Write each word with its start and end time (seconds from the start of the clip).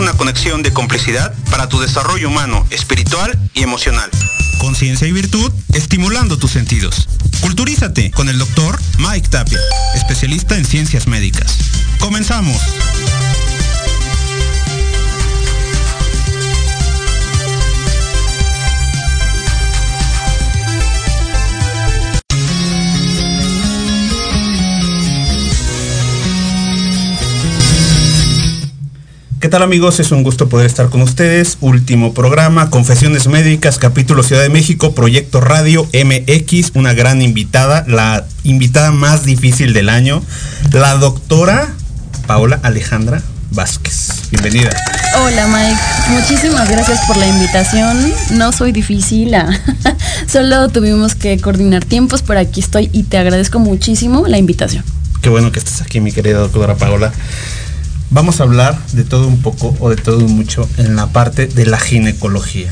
Una 0.00 0.12
conexión 0.14 0.62
de 0.62 0.72
complicidad 0.72 1.32
para 1.50 1.68
tu 1.68 1.78
desarrollo 1.78 2.28
humano, 2.28 2.66
espiritual 2.70 3.38
y 3.54 3.62
emocional. 3.62 4.10
Conciencia 4.58 5.06
y 5.06 5.12
virtud, 5.12 5.52
estimulando 5.72 6.36
tus 6.36 6.50
sentidos. 6.50 7.08
Culturízate 7.40 8.10
con 8.10 8.28
el 8.28 8.38
doctor 8.38 8.80
Mike 8.98 9.28
Tapia, 9.28 9.60
especialista 9.94 10.56
en 10.56 10.64
ciencias 10.64 11.06
médicas. 11.06 11.56
Comenzamos. 12.00 12.60
Tal 29.54 29.62
amigos? 29.62 30.00
Es 30.00 30.10
un 30.10 30.24
gusto 30.24 30.48
poder 30.48 30.66
estar 30.66 30.88
con 30.88 31.00
ustedes. 31.00 31.58
Último 31.60 32.12
programa, 32.12 32.70
Confesiones 32.70 33.28
Médicas, 33.28 33.78
capítulo 33.78 34.24
Ciudad 34.24 34.42
de 34.42 34.48
México, 34.48 34.96
Proyecto 34.96 35.40
Radio 35.40 35.86
MX, 35.92 36.72
una 36.74 36.92
gran 36.92 37.22
invitada, 37.22 37.84
la 37.86 38.26
invitada 38.42 38.90
más 38.90 39.24
difícil 39.24 39.72
del 39.72 39.90
año, 39.90 40.24
la 40.72 40.96
doctora 40.96 41.72
Paola 42.26 42.58
Alejandra 42.64 43.22
Vázquez. 43.52 44.28
Bienvenida. 44.32 44.70
Hola 45.22 45.46
Mike, 45.46 45.80
muchísimas 46.20 46.68
gracias 46.68 46.98
por 47.06 47.16
la 47.16 47.28
invitación. 47.28 48.12
No 48.32 48.50
soy 48.50 48.72
difícil, 48.72 49.36
ah, 49.36 49.56
solo 50.26 50.68
tuvimos 50.70 51.14
que 51.14 51.38
coordinar 51.38 51.84
tiempos, 51.84 52.22
pero 52.22 52.40
aquí 52.40 52.58
estoy 52.58 52.90
y 52.92 53.04
te 53.04 53.18
agradezco 53.18 53.60
muchísimo 53.60 54.26
la 54.26 54.36
invitación. 54.36 54.82
Qué 55.22 55.28
bueno 55.28 55.52
que 55.52 55.60
estés 55.60 55.80
aquí, 55.80 56.00
mi 56.00 56.10
querida 56.10 56.38
doctora 56.38 56.74
Paola. 56.74 57.12
Vamos 58.14 58.38
a 58.38 58.44
hablar 58.44 58.78
de 58.92 59.02
todo 59.02 59.26
un 59.26 59.42
poco 59.42 59.74
o 59.80 59.90
de 59.90 59.96
todo 59.96 60.20
mucho 60.20 60.68
en 60.78 60.94
la 60.94 61.08
parte 61.08 61.48
de 61.48 61.66
la 61.66 61.80
ginecología. 61.80 62.70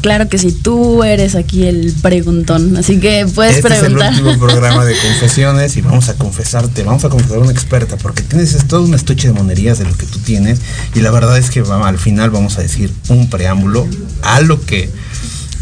Claro 0.00 0.28
que 0.28 0.38
sí, 0.38 0.52
tú 0.52 1.02
eres 1.02 1.34
aquí 1.34 1.64
el 1.64 1.92
preguntón, 2.00 2.76
así 2.76 3.00
que 3.00 3.26
puedes 3.34 3.56
este 3.56 3.68
preguntar. 3.68 4.12
es 4.12 4.20
el 4.20 4.26
último 4.26 4.46
programa 4.46 4.84
de 4.84 4.94
confesiones 4.96 5.76
y 5.76 5.80
vamos 5.80 6.08
a 6.08 6.14
confesarte, 6.14 6.84
vamos 6.84 7.04
a 7.04 7.08
confesar 7.08 7.38
a 7.38 7.40
una 7.40 7.50
experta 7.50 7.96
porque 7.96 8.22
tienes 8.22 8.54
es 8.54 8.68
todo 8.68 8.84
un 8.84 8.94
estuche 8.94 9.26
de 9.26 9.34
monerías 9.34 9.80
de 9.80 9.86
lo 9.86 9.96
que 9.96 10.06
tú 10.06 10.20
tienes 10.20 10.60
y 10.94 11.00
la 11.00 11.10
verdad 11.10 11.36
es 11.36 11.50
que 11.50 11.64
al 11.68 11.98
final 11.98 12.30
vamos 12.30 12.56
a 12.56 12.62
decir 12.62 12.92
un 13.08 13.28
preámbulo 13.28 13.88
a 14.22 14.40
lo 14.40 14.64
que 14.64 14.88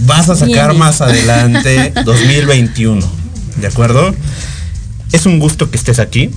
vas 0.00 0.28
a 0.28 0.36
sacar 0.36 0.74
más 0.74 1.00
adelante 1.00 1.94
2021, 2.04 3.10
¿de 3.56 3.66
acuerdo? 3.66 4.14
Es 5.12 5.24
un 5.24 5.38
gusto 5.38 5.70
que 5.70 5.78
estés 5.78 5.98
aquí. 5.98 6.28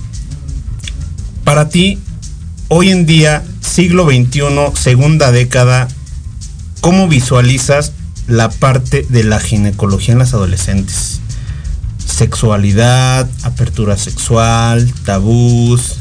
Para 1.44 1.68
ti, 1.68 1.98
hoy 2.68 2.90
en 2.90 3.06
día, 3.06 3.42
siglo 3.60 4.06
XXI, 4.06 4.42
segunda 4.74 5.32
década, 5.32 5.88
¿cómo 6.80 7.08
visualizas 7.08 7.92
la 8.26 8.50
parte 8.50 9.06
de 9.08 9.24
la 9.24 9.40
ginecología 9.40 10.12
en 10.12 10.18
las 10.18 10.34
adolescentes? 10.34 11.20
Sexualidad, 12.04 13.28
apertura 13.42 13.96
sexual, 13.96 14.92
tabús, 15.04 15.96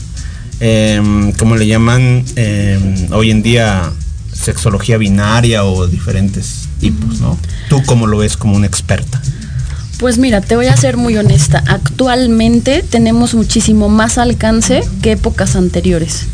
em, 0.59 1.31
¿cómo 1.33 1.55
le 1.55 1.67
llaman 1.67 2.25
em, 2.35 3.11
hoy 3.11 3.31
en 3.31 3.43
día? 3.43 3.91
Sexología 4.33 4.97
binaria 4.97 5.63
o 5.63 5.87
diferentes 5.87 6.67
tipos, 6.79 7.21
¿no? 7.21 7.39
¿Tú 7.69 7.81
cómo 7.85 8.05
lo 8.05 8.19
ves 8.19 8.37
como 8.37 8.55
una 8.55 8.67
experta? 8.67 9.19
Pues 9.97 10.19
mira, 10.19 10.41
te 10.41 10.55
voy 10.55 10.67
a 10.67 10.77
ser 10.77 10.95
muy 10.95 11.17
honesta. 11.17 11.63
Actualmente 11.65 12.83
tenemos 12.87 13.33
muchísimo 13.33 13.89
más 13.89 14.19
alcance 14.19 14.83
que 15.01 15.13
épocas 15.13 15.55
anteriores. 15.55 16.27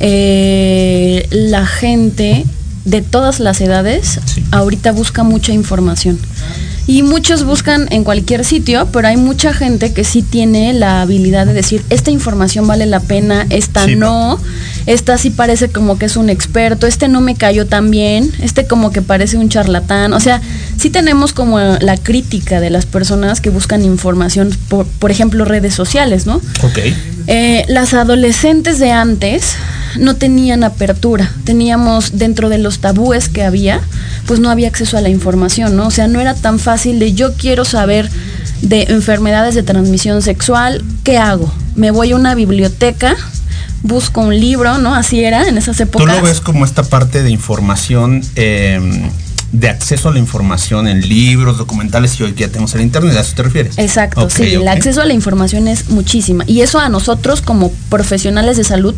Eh, 0.00 1.26
la 1.30 1.66
gente 1.66 2.44
de 2.84 3.00
todas 3.00 3.40
las 3.40 3.60
edades 3.62 4.20
Sí. 4.26 4.44
ahorita 4.50 4.92
busca 4.92 5.22
mucha 5.22 5.52
información. 5.52 6.18
Y 6.86 7.02
muchos 7.02 7.44
buscan 7.44 7.86
en 7.92 8.04
cualquier 8.04 8.44
sitio, 8.44 8.88
pero 8.92 9.08
hay 9.08 9.16
mucha 9.16 9.54
gente 9.54 9.94
que 9.94 10.04
sí 10.04 10.20
tiene 10.20 10.74
la 10.74 11.00
habilidad 11.00 11.46
de 11.46 11.54
decir, 11.54 11.82
esta 11.88 12.10
información 12.10 12.66
vale 12.66 12.84
la 12.84 13.00
pena, 13.00 13.46
esta 13.48 13.86
Sí, 13.86 13.96
no, 13.96 14.38
esta 14.84 15.16
sí 15.16 15.30
parece 15.30 15.70
como 15.70 15.96
que 15.96 16.04
es 16.04 16.16
un 16.18 16.28
experto, 16.28 16.86
este 16.86 17.08
no 17.08 17.22
me 17.22 17.36
cayó 17.36 17.64
tan 17.66 17.90
bien, 17.90 18.30
este 18.42 18.66
como 18.66 18.92
que 18.92 19.00
parece 19.00 19.38
un 19.38 19.48
charlatán. 19.48 20.12
O 20.12 20.20
sea, 20.20 20.42
sí 20.76 20.90
tenemos 20.90 21.32
como 21.32 21.58
la 21.58 21.96
crítica 21.96 22.60
de 22.60 22.68
las 22.68 22.84
personas 22.84 23.40
que 23.40 23.48
buscan 23.48 23.82
información, 23.82 24.50
por, 24.68 24.84
por 24.84 25.10
ejemplo, 25.10 25.46
redes 25.46 25.72
sociales, 25.74 26.26
¿no? 26.26 26.36
Ok. 26.62 26.80
Eh, 27.28 27.64
las 27.68 27.94
adolescentes 27.94 28.78
de 28.78 28.90
antes 28.92 29.54
no 29.98 30.16
tenían 30.16 30.64
apertura, 30.64 31.32
teníamos 31.44 32.18
dentro 32.18 32.48
de 32.48 32.58
los 32.58 32.78
tabúes 32.78 33.28
que 33.28 33.42
había, 33.42 33.80
pues 34.26 34.40
no 34.40 34.50
había 34.50 34.68
acceso 34.68 34.96
a 34.96 35.00
la 35.00 35.08
información, 35.08 35.76
¿no? 35.76 35.86
O 35.86 35.90
sea, 35.90 36.08
no 36.08 36.20
era 36.20 36.34
tan 36.34 36.58
fácil 36.58 36.98
de 36.98 37.12
yo 37.14 37.34
quiero 37.34 37.64
saber 37.64 38.10
de 38.62 38.84
enfermedades 38.84 39.54
de 39.54 39.62
transmisión 39.62 40.22
sexual, 40.22 40.84
¿qué 41.04 41.18
hago? 41.18 41.52
Me 41.76 41.90
voy 41.90 42.12
a 42.12 42.16
una 42.16 42.34
biblioteca, 42.34 43.16
busco 43.82 44.22
un 44.22 44.38
libro, 44.38 44.78
¿no? 44.78 44.94
Así 44.94 45.22
era 45.22 45.48
en 45.48 45.58
esas 45.58 45.76
¿Tú 45.76 45.82
épocas. 45.84 46.16
lo 46.16 46.22
ves 46.22 46.40
como 46.40 46.64
esta 46.64 46.82
parte 46.82 47.22
de 47.22 47.30
información, 47.30 48.22
eh, 48.36 48.80
de 49.54 49.68
acceso 49.68 50.08
a 50.08 50.12
la 50.12 50.18
información 50.18 50.88
en 50.88 51.08
libros, 51.08 51.58
documentales 51.58 52.18
y 52.18 52.24
hoy 52.24 52.34
ya 52.36 52.48
tenemos 52.48 52.74
el 52.74 52.80
internet? 52.80 53.16
¿A 53.16 53.20
eso 53.20 53.34
te 53.36 53.42
refieres? 53.44 53.78
Exacto, 53.78 54.28
sí, 54.28 54.42
el 54.54 54.66
acceso 54.66 55.00
a 55.00 55.04
la 55.04 55.14
información 55.14 55.68
es 55.68 55.90
muchísima. 55.90 56.42
Y 56.48 56.62
eso 56.62 56.80
a 56.80 56.88
nosotros 56.88 57.40
como 57.40 57.70
profesionales 57.88 58.56
de 58.56 58.64
salud 58.64 58.94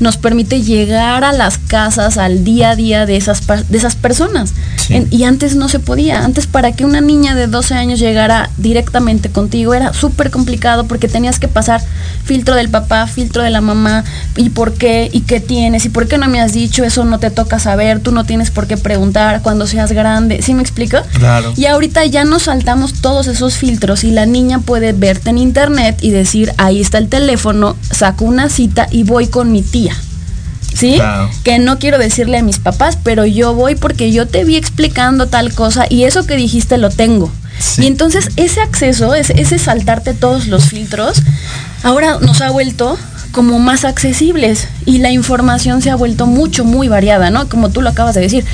nos 0.00 0.16
permite 0.16 0.62
llegar 0.62 1.24
a 1.24 1.32
las 1.32 1.58
casas, 1.58 2.16
al 2.18 2.42
día 2.44 2.70
a 2.70 2.76
día 2.76 3.04
de 3.04 3.16
esas, 3.16 3.42
de 3.68 3.76
esas 3.78 3.96
personas. 3.96 4.54
Sí. 4.76 4.94
En- 4.94 5.08
y 5.10 5.24
antes 5.24 5.56
no 5.56 5.68
se 5.68 5.78
podía. 5.78 6.24
Antes 6.24 6.46
para 6.46 6.72
que 6.72 6.84
una 6.86 7.00
niña 7.02 7.34
de 7.34 7.46
12 7.46 7.74
años 7.74 7.98
llegara 8.00 8.48
directamente 8.56 9.28
contigo 9.28 9.74
era 9.74 9.92
súper 9.92 10.30
complicado 10.30 10.86
porque 10.86 11.08
tenías 11.08 11.38
que 11.38 11.48
pasar 11.48 11.82
filtro 12.24 12.54
del 12.54 12.68
papá, 12.70 13.06
filtro 13.06 13.42
de 13.42 13.50
la 13.50 13.60
mamá, 13.60 14.04
y 14.36 14.50
por 14.50 14.72
qué, 14.74 15.10
y 15.12 15.22
qué 15.22 15.40
tienes, 15.40 15.84
y 15.84 15.88
por 15.90 16.06
qué 16.08 16.16
no 16.16 16.28
me 16.28 16.40
has 16.40 16.52
dicho, 16.52 16.84
eso 16.84 17.04
no 17.04 17.18
te 17.18 17.30
toca 17.30 17.58
saber, 17.58 18.00
tú 18.00 18.12
no 18.12 18.24
tienes 18.24 18.50
por 18.50 18.66
qué 18.66 18.76
preguntar, 18.76 19.42
cuando 19.42 19.66
seas 19.66 19.92
grande, 19.98 20.40
¿sí 20.42 20.54
me 20.54 20.62
explico? 20.62 20.98
Claro. 21.14 21.52
Y 21.56 21.66
ahorita 21.66 22.06
ya 22.06 22.24
nos 22.24 22.44
saltamos 22.44 22.94
todos 23.02 23.26
esos 23.26 23.56
filtros 23.56 24.04
y 24.04 24.10
la 24.10 24.24
niña 24.24 24.60
puede 24.60 24.92
verte 24.92 25.30
en 25.30 25.38
internet 25.38 25.98
y 26.00 26.10
decir, 26.10 26.52
ahí 26.56 26.80
está 26.80 26.98
el 26.98 27.08
teléfono, 27.08 27.76
saco 27.90 28.24
una 28.24 28.48
cita 28.48 28.86
y 28.90 29.02
voy 29.02 29.26
con 29.26 29.52
mi 29.52 29.62
tía. 29.62 29.94
¿Sí? 30.74 30.94
Claro. 30.96 31.30
Que 31.42 31.58
no 31.58 31.78
quiero 31.78 31.98
decirle 31.98 32.38
a 32.38 32.42
mis 32.42 32.58
papás, 32.58 32.96
pero 33.02 33.26
yo 33.26 33.52
voy 33.54 33.74
porque 33.74 34.12
yo 34.12 34.28
te 34.28 34.44
vi 34.44 34.56
explicando 34.56 35.26
tal 35.26 35.52
cosa 35.52 35.86
y 35.90 36.04
eso 36.04 36.24
que 36.24 36.36
dijiste 36.36 36.78
lo 36.78 36.90
tengo. 36.90 37.32
Sí. 37.58 37.82
Y 37.82 37.86
entonces 37.88 38.30
ese 38.36 38.60
acceso, 38.60 39.14
ese, 39.14 39.40
ese 39.40 39.58
saltarte 39.58 40.14
todos 40.14 40.46
los 40.46 40.66
filtros, 40.66 41.22
ahora 41.82 42.18
nos 42.20 42.40
ha 42.42 42.50
vuelto 42.50 42.96
como 43.32 43.58
más 43.58 43.84
accesibles 43.84 44.68
y 44.86 44.98
la 44.98 45.10
información 45.10 45.82
se 45.82 45.90
ha 45.90 45.96
vuelto 45.96 46.26
mucho, 46.26 46.64
muy 46.64 46.88
variada, 46.88 47.30
¿no? 47.30 47.48
Como 47.48 47.70
tú 47.70 47.82
lo 47.82 47.90
acabas 47.90 48.14
de 48.14 48.22
decir, 48.22 48.44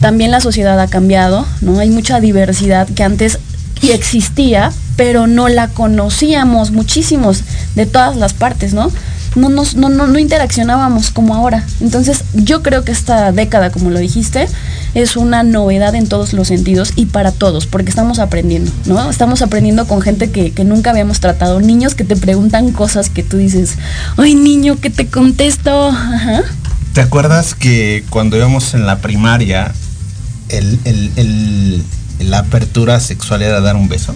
también 0.00 0.30
la 0.30 0.40
sociedad 0.40 0.78
ha 0.80 0.88
cambiado, 0.88 1.46
¿no? 1.60 1.78
Hay 1.78 1.90
mucha 1.90 2.20
diversidad 2.20 2.88
que 2.88 3.02
antes 3.02 3.38
existía, 3.82 4.72
pero 4.96 5.26
no 5.26 5.48
la 5.48 5.68
conocíamos 5.68 6.70
muchísimos 6.70 7.42
de 7.74 7.86
todas 7.86 8.16
las 8.16 8.32
partes, 8.32 8.74
¿no? 8.74 8.90
No, 9.34 9.48
nos, 9.48 9.74
no, 9.74 9.88
no, 9.88 10.06
no 10.06 10.18
interaccionábamos 10.18 11.10
como 11.10 11.34
ahora. 11.34 11.64
Entonces 11.80 12.24
yo 12.34 12.62
creo 12.62 12.84
que 12.84 12.92
esta 12.92 13.32
década, 13.32 13.70
como 13.70 13.90
lo 13.90 13.98
dijiste, 13.98 14.46
es 14.94 15.16
una 15.16 15.42
novedad 15.42 15.94
en 15.96 16.06
todos 16.08 16.32
los 16.34 16.48
sentidos 16.48 16.92
y 16.94 17.06
para 17.06 17.32
todos, 17.32 17.66
porque 17.66 17.90
estamos 17.90 18.20
aprendiendo, 18.20 18.70
¿no? 18.86 19.10
Estamos 19.10 19.42
aprendiendo 19.42 19.86
con 19.88 20.00
gente 20.02 20.30
que, 20.30 20.52
que 20.52 20.64
nunca 20.64 20.90
habíamos 20.90 21.18
tratado, 21.18 21.60
niños 21.60 21.94
que 21.96 22.04
te 22.04 22.14
preguntan 22.16 22.70
cosas 22.70 23.10
que 23.10 23.24
tú 23.24 23.36
dices, 23.36 23.74
ay 24.16 24.34
niño, 24.36 24.76
¿qué 24.80 24.90
te 24.90 25.08
contesto? 25.08 25.88
Ajá. 25.88 26.42
¿Te 26.92 27.00
acuerdas 27.00 27.54
que 27.56 28.04
cuando 28.10 28.36
íbamos 28.36 28.72
en 28.74 28.86
la 28.86 28.98
primaria, 28.98 29.72
el, 30.48 30.78
el- 30.84 31.10
el- 31.16 31.82
la 32.20 32.38
apertura 32.38 33.00
sexual 33.00 33.42
era 33.42 33.60
dar 33.60 33.74
un 33.74 33.88
beso? 33.88 34.14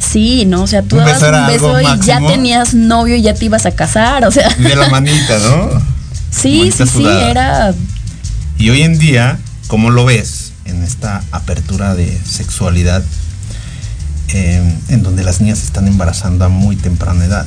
Sí, 0.00 0.46
¿no? 0.46 0.62
O 0.62 0.66
sea, 0.66 0.82
tú 0.82 0.96
Un 0.96 1.04
dabas 1.04 1.22
un 1.22 1.46
beso 1.46 1.80
y 1.80 2.00
ya 2.00 2.18
tenías 2.26 2.74
novio 2.74 3.16
y 3.16 3.22
ya 3.22 3.34
te 3.34 3.44
ibas 3.44 3.66
a 3.66 3.72
casar, 3.72 4.24
o 4.24 4.30
sea. 4.30 4.48
De 4.48 4.74
la 4.74 4.88
manita, 4.88 5.38
¿no? 5.38 5.90
Sí, 6.30 6.58
Manita 6.58 6.86
sí, 6.86 6.92
sí, 6.98 7.06
era 7.06 7.74
Y 8.56 8.70
hoy 8.70 8.82
en 8.82 9.00
día, 9.00 9.40
¿cómo 9.66 9.90
lo 9.90 10.04
ves 10.04 10.52
en 10.64 10.84
esta 10.84 11.24
apertura 11.32 11.96
de 11.96 12.20
sexualidad 12.24 13.02
eh, 14.28 14.78
en 14.90 15.02
donde 15.02 15.24
las 15.24 15.40
niñas 15.40 15.58
se 15.58 15.64
están 15.64 15.88
embarazando 15.88 16.44
a 16.44 16.48
muy 16.48 16.76
temprana 16.76 17.24
edad? 17.24 17.46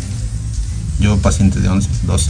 Yo 0.99 1.17
pacientes 1.17 1.63
de 1.63 1.69
11, 1.69 1.87
12. 2.03 2.29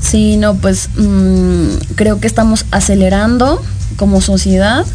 Sí, 0.00 0.36
no, 0.38 0.54
pues 0.54 0.88
mm, 0.96 1.94
creo 1.94 2.18
que 2.18 2.26
estamos 2.26 2.64
acelerando 2.70 3.62
como 3.96 4.22
sociedad 4.22 4.86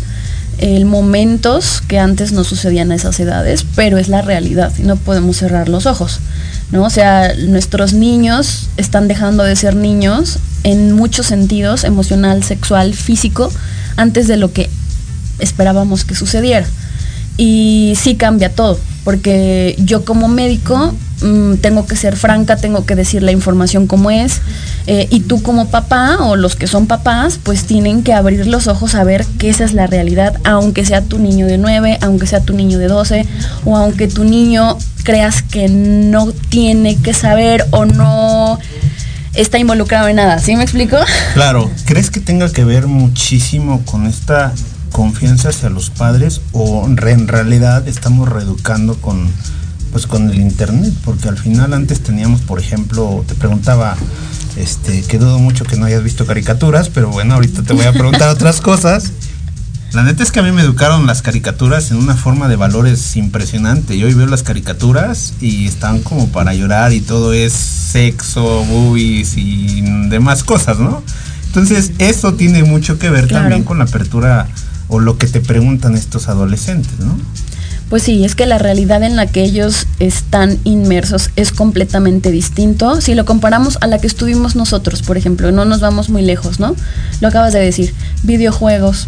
el 0.57 0.86
momentos 0.86 1.81
que 1.88 2.00
antes 2.00 2.31
no 2.31 2.44
sucedían 2.44 2.92
a 2.92 2.95
esas 2.95 3.19
edades, 3.19 3.65
pero 3.75 3.98
es 3.98 4.09
la 4.09 4.21
realidad 4.21 4.71
y 4.77 4.83
no 4.83 4.95
podemos 4.95 5.38
cerrar 5.38 5.69
los 5.69 5.86
ojos, 5.86 6.19
¿no? 6.71 6.83
O 6.83 6.89
sea, 6.89 7.33
nuestros 7.36 7.94
niños 7.94 8.69
están 8.77 9.07
dejando 9.07 9.44
de 9.44 9.56
ser 9.56 9.75
niños 9.75 10.39
en 10.63 10.94
muchos 10.94 11.27
sentidos, 11.27 11.83
emocional, 11.83 12.44
sexual, 12.44 12.94
físico, 12.94 13.51
antes 13.95 14.27
de 14.27 14.38
lo 14.38 14.51
que 14.51 14.69
esperábamos 15.39 16.06
que 16.06 16.15
sucediera. 16.15 16.65
Y 17.38 17.94
sí 17.95 18.15
cambia 18.15 18.50
todo, 18.50 18.80
porque 19.07 19.74
yo 19.80 20.04
como 20.04 20.27
médico 20.27 20.93
mm, 21.22 21.53
tengo 21.62 21.88
que 21.88 21.96
ser 21.96 22.17
franca, 22.17 22.58
tengo 22.58 22.86
que 22.86 22.93
decir 22.93 23.24
la 23.24 23.32
información 23.32 23.88
como 23.88 24.12
es, 24.12 24.41
eh, 24.86 25.08
y 25.10 25.22
tú 25.22 25.41
como 25.41 25.70
papá 25.70 26.17
o 26.25 26.36
los 26.36 26.58
que 26.58 26.67
son 26.67 26.88
papás, 26.88 27.39
pues 27.41 27.63
tienen 27.63 28.03
que 28.03 28.12
abrir 28.12 28.48
los 28.48 28.67
ojos 28.67 28.96
a 28.96 29.05
ver 29.05 29.25
que 29.39 29.48
esa 29.48 29.63
es 29.63 29.72
la 29.72 29.88
realidad, 29.88 30.38
aunque 30.43 30.84
sea 30.84 31.03
tu 31.03 31.20
niño 31.20 31.46
de 31.46 31.58
9, 31.58 32.00
aunque 32.01 32.27
sea 32.27 32.41
tu 32.41 32.51
niño 32.51 32.79
de 32.79 32.89
12, 32.89 33.25
o 33.63 33.77
aunque 33.77 34.10
tu 34.10 34.25
niño 34.25 34.77
creas 35.03 35.41
que 35.41 35.70
no 35.70 36.34
tiene 36.50 36.98
que 36.98 37.13
saber 37.13 37.65
o 37.72 37.86
no 37.86 38.60
está 39.34 39.58
involucrado 39.58 40.10
en 40.10 40.17
nada, 40.17 40.39
¿sí 40.39 40.58
me 40.58 40.63
explico? 40.63 40.98
Claro, 41.34 41.72
¿crees 41.86 42.12
que 42.12 42.20
tenga 42.20 42.51
que 42.51 42.65
ver 42.65 42.88
muchísimo 42.88 43.86
con 43.86 44.05
esta 44.05 44.51
confianza 44.91 45.50
hacia 45.50 45.70
los 45.70 45.89
padres 45.89 46.41
o 46.51 46.86
en 46.86 46.98
realidad 46.98 47.88
estamos 47.88 48.27
reeducando 48.29 48.96
con 48.96 49.29
pues 49.91 50.06
con 50.06 50.29
el 50.29 50.39
internet? 50.39 50.94
Porque 51.06 51.29
al 51.29 51.38
final 51.38 51.74
antes 51.74 52.01
teníamos, 52.01 52.41
por 52.41 52.60
ejemplo, 52.60 53.24
te 53.27 53.36
preguntaba, 53.36 53.96
este, 54.58 55.01
que 55.03 55.17
dudo 55.17 55.39
mucho 55.39 55.63
que 55.65 55.77
no 55.77 55.86
hayas 55.86 56.03
visto 56.03 56.25
caricaturas, 56.25 56.89
pero 56.89 57.10
bueno, 57.10 57.36
ahorita 57.36 57.63
te 57.63 57.74
voy 57.74 57.86
a 57.86 57.94
preguntar 57.94 58.29
otras 58.29 58.60
cosas. 58.62 59.12
La 59.94 60.03
neta 60.03 60.22
es 60.22 60.32
que 60.32 60.41
a 60.41 60.44
mí 60.44 60.51
me 60.51 60.62
educaron 60.62 61.08
las 61.08 61.22
caricaturas 61.22 61.91
en 61.91 61.98
una 61.98 62.15
forma 62.15 62.50
de 62.50 62.58
valores 62.58 63.15
impresionante. 63.15 63.98
Yo 63.98 64.08
hoy 64.08 64.13
veo 64.13 64.27
las 64.27 64.44
caricaturas 64.44 65.34
y 65.39 65.65
están 65.65 66.01
como 66.01 66.27
para 66.27 66.53
llorar 66.53 66.91
y 66.91 67.00
todo 67.00 67.32
es 67.32 67.53
sexo, 67.53 68.65
boobies 68.65 69.38
y 69.38 69.82
demás 70.10 70.44
cosas, 70.44 70.79
¿no? 70.79 71.01
Entonces, 71.46 71.91
eso 72.00 72.34
tiene 72.34 72.63
mucho 72.63 73.00
que 73.00 73.10
ver 73.10 73.27
Claro. 73.27 73.44
también 73.46 73.63
con 73.63 73.77
la 73.77 73.86
apertura 73.86 74.48
o 74.88 75.00
lo 75.00 75.17
que 75.17 75.27
te 75.27 75.41
preguntan 75.41 75.96
estos 75.96 76.27
adolescentes, 76.29 77.00
¿no? 77.00 77.17
Pues 77.89 78.03
sí, 78.03 78.25
es 78.25 78.36
que 78.36 78.46
la 78.46 78.58
realidad 78.58 79.01
en 79.03 79.15
la 79.15 79.27
que 79.27 79.44
ellos 79.44 79.88
están 80.00 80.60
inmersos 80.65 81.29
es 81.38 81.53
completamente 81.53 82.32
distinto. 82.32 83.00
Si 83.00 83.15
lo 83.15 83.24
comparamos 83.24 83.77
a 83.79 83.88
la 83.88 83.98
que 84.00 84.08
estuvimos 84.08 84.58
nosotros, 84.58 85.01
por 85.03 85.17
ejemplo, 85.17 85.53
no 85.53 85.63
nos 85.63 85.79
vamos 85.79 86.10
muy 86.10 86.22
lejos, 86.22 86.60
¿no? 86.60 86.75
Lo 87.22 87.29
acabas 87.29 87.53
de 87.53 87.60
decir, 87.60 87.94
videojuegos, 88.24 89.08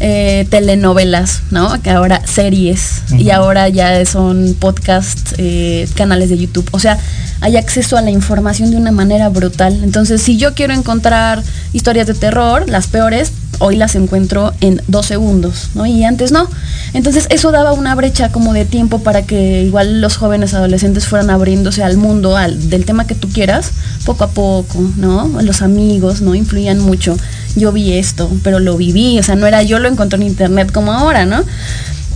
eh, 0.00 0.46
telenovelas, 0.50 1.42
¿no? 1.50 1.80
Que 1.82 1.90
ahora 1.90 2.20
series 2.26 3.02
y 3.16 3.30
ahora 3.30 3.68
ya 3.68 4.04
son 4.06 4.56
podcasts, 4.58 5.34
eh, 5.36 5.86
canales 5.94 6.30
de 6.30 6.38
YouTube. 6.38 6.68
O 6.72 6.78
sea, 6.78 6.98
hay 7.40 7.58
acceso 7.58 7.98
a 7.98 8.02
la 8.02 8.10
información 8.10 8.70
de 8.70 8.78
una 8.78 8.90
manera 8.90 9.28
brutal. 9.28 9.84
Entonces, 9.84 10.22
si 10.22 10.38
yo 10.38 10.54
quiero 10.54 10.72
encontrar 10.72 11.42
historias 11.74 12.06
de 12.06 12.14
terror, 12.14 12.68
las 12.68 12.86
peores, 12.86 13.32
hoy 13.58 13.76
las 13.76 13.94
encuentro 13.94 14.52
en 14.60 14.82
dos 14.88 15.06
segundos, 15.06 15.70
¿no? 15.74 15.86
Y 15.86 16.04
antes 16.04 16.32
no. 16.32 16.48
Entonces, 16.92 17.26
eso 17.30 17.50
daba 17.50 17.72
una 17.72 17.94
brecha 17.94 18.30
como 18.30 18.52
de 18.52 18.64
tiempo 18.64 19.00
para 19.00 19.22
que 19.22 19.62
igual 19.62 20.00
los 20.00 20.16
jóvenes 20.16 20.54
adolescentes 20.54 21.06
fueran 21.06 21.30
abriéndose 21.30 21.82
al 21.82 21.96
mundo, 21.96 22.36
al, 22.36 22.70
del 22.70 22.84
tema 22.84 23.06
que 23.06 23.14
tú 23.14 23.28
quieras, 23.28 23.72
poco 24.04 24.24
a 24.24 24.28
poco, 24.28 24.80
¿no? 24.96 25.28
Los 25.42 25.62
amigos, 25.62 26.20
¿no? 26.20 26.34
Influían 26.34 26.78
mucho. 26.78 27.16
Yo 27.56 27.72
vi 27.72 27.92
esto, 27.92 28.30
pero 28.42 28.58
lo 28.58 28.76
viví, 28.76 29.18
o 29.18 29.22
sea, 29.22 29.36
no 29.36 29.46
era 29.46 29.62
yo 29.62 29.78
lo 29.78 29.88
encontré 29.88 30.16
en 30.16 30.26
internet 30.26 30.72
como 30.72 30.92
ahora, 30.92 31.24
¿no? 31.26 31.44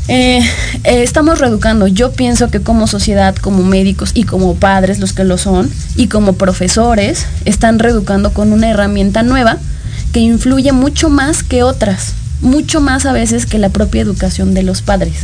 Eh, 0.08 0.38
eh, 0.84 1.02
estamos 1.02 1.38
reeducando. 1.38 1.86
Yo 1.86 2.12
pienso 2.12 2.48
que 2.48 2.60
como 2.60 2.86
sociedad, 2.86 3.36
como 3.36 3.62
médicos 3.62 4.12
y 4.14 4.24
como 4.24 4.54
padres, 4.54 4.98
los 4.98 5.12
que 5.12 5.24
lo 5.24 5.36
son, 5.36 5.70
y 5.96 6.08
como 6.08 6.32
profesores, 6.32 7.26
están 7.44 7.78
reeducando 7.78 8.32
con 8.32 8.52
una 8.52 8.70
herramienta 8.70 9.22
nueva 9.22 9.58
que 10.12 10.20
influye 10.20 10.72
mucho 10.72 11.08
más 11.10 11.42
que 11.42 11.62
otras, 11.62 12.12
mucho 12.40 12.80
más 12.80 13.06
a 13.06 13.12
veces 13.12 13.46
que 13.46 13.58
la 13.58 13.68
propia 13.68 14.02
educación 14.02 14.54
de 14.54 14.62
los 14.62 14.82
padres. 14.82 15.14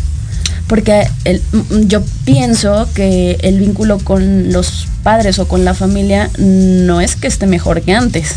Porque 0.66 1.06
el- 1.24 1.42
mm, 1.52 1.86
yo 1.88 2.02
pienso 2.24 2.88
que 2.94 3.38
el 3.42 3.58
vínculo 3.58 3.98
con 3.98 4.52
los 4.52 4.88
padres 5.02 5.38
o 5.38 5.46
con 5.46 5.64
la 5.64 5.74
familia 5.74 6.30
no 6.38 7.00
es 7.00 7.16
que 7.16 7.26
esté 7.28 7.46
mejor 7.46 7.82
que 7.82 7.92
antes. 7.92 8.34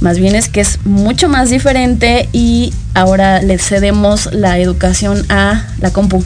Más 0.00 0.18
bien 0.18 0.34
es 0.34 0.48
que 0.48 0.60
es 0.60 0.78
mucho 0.84 1.28
más 1.28 1.50
diferente 1.50 2.28
y 2.32 2.72
ahora 2.94 3.40
le 3.42 3.58
cedemos 3.58 4.30
la 4.32 4.58
educación 4.58 5.24
a 5.28 5.66
la 5.80 5.90
compu, 5.92 6.24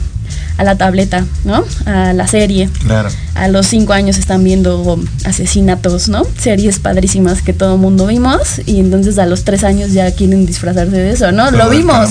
a 0.57 0.63
la 0.63 0.75
tableta, 0.75 1.25
¿no? 1.45 1.63
A 1.85 2.13
la 2.13 2.27
serie. 2.27 2.69
Claro. 2.83 3.09
A 3.35 3.47
los 3.47 3.67
cinco 3.67 3.93
años 3.93 4.17
están 4.17 4.43
viendo 4.43 4.99
asesinatos, 5.25 6.09
¿no? 6.09 6.23
Series 6.39 6.79
padrísimas 6.79 7.41
que 7.41 7.53
todo 7.53 7.77
mundo 7.77 8.07
vimos 8.07 8.61
y 8.65 8.79
entonces 8.79 9.19
a 9.19 9.25
los 9.25 9.43
tres 9.43 9.63
años 9.63 9.93
ya 9.93 10.11
quieren 10.11 10.45
disfrazarse 10.45 10.95
de 10.95 11.11
eso, 11.11 11.31
¿no? 11.31 11.51
Lo 11.51 11.69
vimos. 11.69 12.09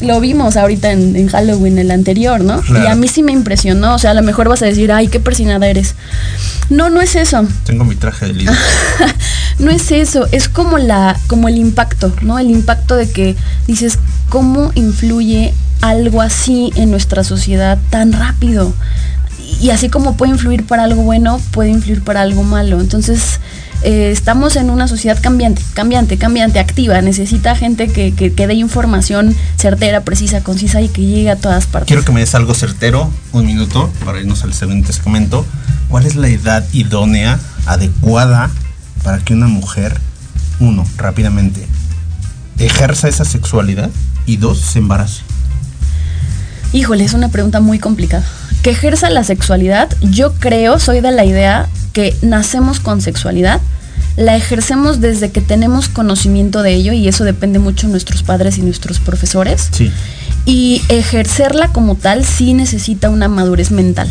Lo 0.00 0.20
vimos 0.20 0.56
ahorita 0.56 0.90
en, 0.90 1.14
en 1.14 1.28
Halloween, 1.28 1.78
el 1.78 1.92
anterior, 1.92 2.40
¿no? 2.40 2.60
Claro. 2.62 2.84
Y 2.84 2.88
a 2.88 2.96
mí 2.96 3.06
sí 3.06 3.22
me 3.22 3.30
impresionó. 3.30 3.94
O 3.94 3.98
sea, 3.98 4.10
a 4.10 4.14
lo 4.14 4.22
mejor 4.22 4.48
vas 4.48 4.60
a 4.62 4.66
decir, 4.66 4.90
ay, 4.90 5.06
qué 5.06 5.20
persinada 5.20 5.68
eres. 5.68 5.94
No, 6.68 6.90
no 6.90 7.00
es 7.00 7.14
eso. 7.14 7.46
Tengo 7.64 7.84
mi 7.84 7.94
traje 7.94 8.26
de 8.26 8.32
líder. 8.32 8.54
no 9.60 9.70
es 9.70 9.92
eso, 9.92 10.26
es 10.32 10.48
como 10.48 10.78
la, 10.78 11.16
como 11.28 11.48
el 11.48 11.58
impacto, 11.58 12.12
¿no? 12.22 12.38
El 12.40 12.50
impacto 12.50 12.96
de 12.96 13.08
que 13.08 13.36
dices, 13.68 13.98
¿cómo 14.28 14.72
influye 14.74 15.54
algo 15.88 16.22
así 16.22 16.72
en 16.76 16.90
nuestra 16.90 17.24
sociedad 17.24 17.78
tan 17.90 18.12
rápido? 18.12 18.72
Y 19.60 19.70
así 19.70 19.88
como 19.88 20.16
puede 20.16 20.32
influir 20.32 20.66
para 20.66 20.84
algo 20.84 21.02
bueno, 21.02 21.40
puede 21.52 21.70
influir 21.70 22.02
para 22.02 22.22
algo 22.22 22.42
malo. 22.42 22.80
Entonces, 22.80 23.38
eh, 23.82 24.10
estamos 24.10 24.56
en 24.56 24.70
una 24.70 24.88
sociedad 24.88 25.18
cambiante, 25.20 25.62
cambiante, 25.74 26.16
cambiante, 26.16 26.58
activa. 26.58 27.00
Necesita 27.02 27.54
gente 27.54 27.88
que, 27.88 28.14
que, 28.14 28.32
que 28.32 28.46
dé 28.46 28.54
información 28.54 29.36
certera, 29.58 30.00
precisa, 30.00 30.42
concisa 30.42 30.80
y 30.80 30.88
que 30.88 31.02
llegue 31.02 31.30
a 31.30 31.36
todas 31.36 31.66
partes. 31.66 31.88
Quiero 31.88 32.02
que 32.02 32.12
me 32.12 32.20
des 32.20 32.34
algo 32.34 32.54
certero, 32.54 33.10
un 33.32 33.44
minuto, 33.44 33.90
para 34.04 34.20
irnos 34.20 34.42
al 34.42 34.54
siguiente 34.54 34.92
segmento. 34.92 35.44
¿Cuál 35.88 36.06
es 36.06 36.16
la 36.16 36.28
edad 36.28 36.64
idónea, 36.72 37.38
adecuada, 37.66 38.50
para 39.02 39.18
que 39.18 39.34
una 39.34 39.48
mujer, 39.48 40.00
uno, 40.60 40.86
rápidamente, 40.96 41.66
ejerza 42.58 43.08
esa 43.08 43.26
sexualidad 43.26 43.90
y 44.24 44.38
dos, 44.38 44.58
se 44.60 44.78
embarace? 44.78 45.22
Híjole, 46.74 47.04
es 47.04 47.14
una 47.14 47.28
pregunta 47.28 47.60
muy 47.60 47.78
complicada. 47.78 48.24
Que 48.62 48.70
ejerza 48.70 49.08
la 49.08 49.22
sexualidad, 49.22 49.96
yo 50.02 50.34
creo, 50.34 50.80
soy 50.80 51.00
de 51.00 51.12
la 51.12 51.24
idea 51.24 51.68
que 51.92 52.16
nacemos 52.20 52.80
con 52.80 53.00
sexualidad, 53.00 53.60
la 54.16 54.34
ejercemos 54.34 55.00
desde 55.00 55.30
que 55.30 55.40
tenemos 55.40 55.88
conocimiento 55.88 56.64
de 56.64 56.74
ello 56.74 56.92
y 56.92 57.06
eso 57.06 57.22
depende 57.22 57.60
mucho 57.60 57.86
de 57.86 57.92
nuestros 57.92 58.24
padres 58.24 58.58
y 58.58 58.62
nuestros 58.62 58.98
profesores. 58.98 59.68
Sí. 59.70 59.92
Y 60.46 60.82
ejercerla 60.88 61.68
como 61.68 61.94
tal 61.94 62.24
sí 62.24 62.54
necesita 62.54 63.08
una 63.08 63.28
madurez 63.28 63.70
mental. 63.70 64.10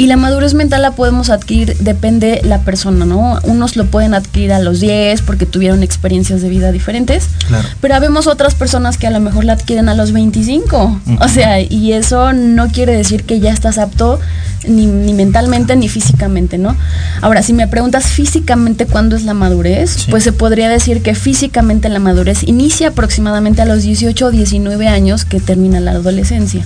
Y 0.00 0.06
la 0.06 0.16
madurez 0.16 0.54
mental 0.54 0.80
la 0.80 0.92
podemos 0.92 1.28
adquirir, 1.28 1.76
depende 1.80 2.40
la 2.42 2.60
persona, 2.60 3.04
¿no? 3.04 3.38
Unos 3.42 3.76
lo 3.76 3.84
pueden 3.84 4.14
adquirir 4.14 4.50
a 4.54 4.58
los 4.58 4.80
10 4.80 5.20
porque 5.20 5.44
tuvieron 5.44 5.82
experiencias 5.82 6.40
de 6.40 6.48
vida 6.48 6.72
diferentes. 6.72 7.28
Claro. 7.48 7.68
Pero 7.82 7.94
habemos 7.96 8.26
otras 8.26 8.54
personas 8.54 8.96
que 8.96 9.06
a 9.06 9.10
lo 9.10 9.20
mejor 9.20 9.44
la 9.44 9.52
adquieren 9.52 9.90
a 9.90 9.94
los 9.94 10.12
25. 10.12 11.00
O 11.20 11.28
sea, 11.28 11.60
y 11.60 11.92
eso 11.92 12.32
no 12.32 12.68
quiere 12.68 12.96
decir 12.96 13.24
que 13.24 13.40
ya 13.40 13.52
estás 13.52 13.76
apto 13.76 14.18
ni, 14.66 14.86
ni 14.86 15.12
mentalmente 15.12 15.76
ni 15.76 15.90
físicamente, 15.90 16.56
¿no? 16.56 16.76
Ahora, 17.20 17.42
si 17.42 17.52
me 17.52 17.68
preguntas 17.68 18.06
físicamente 18.06 18.86
cuándo 18.86 19.16
es 19.16 19.24
la 19.24 19.34
madurez, 19.34 19.90
Sí. 19.90 20.10
pues 20.10 20.24
se 20.24 20.32
podría 20.32 20.70
decir 20.70 21.02
que 21.02 21.14
físicamente 21.14 21.90
la 21.90 21.98
madurez 21.98 22.42
inicia 22.44 22.88
aproximadamente 22.88 23.60
a 23.60 23.66
los 23.66 23.82
18 23.82 24.24
o 24.26 24.30
19 24.30 24.88
años 24.88 25.26
que 25.26 25.40
termina 25.40 25.78
la 25.78 25.90
adolescencia. 25.90 26.64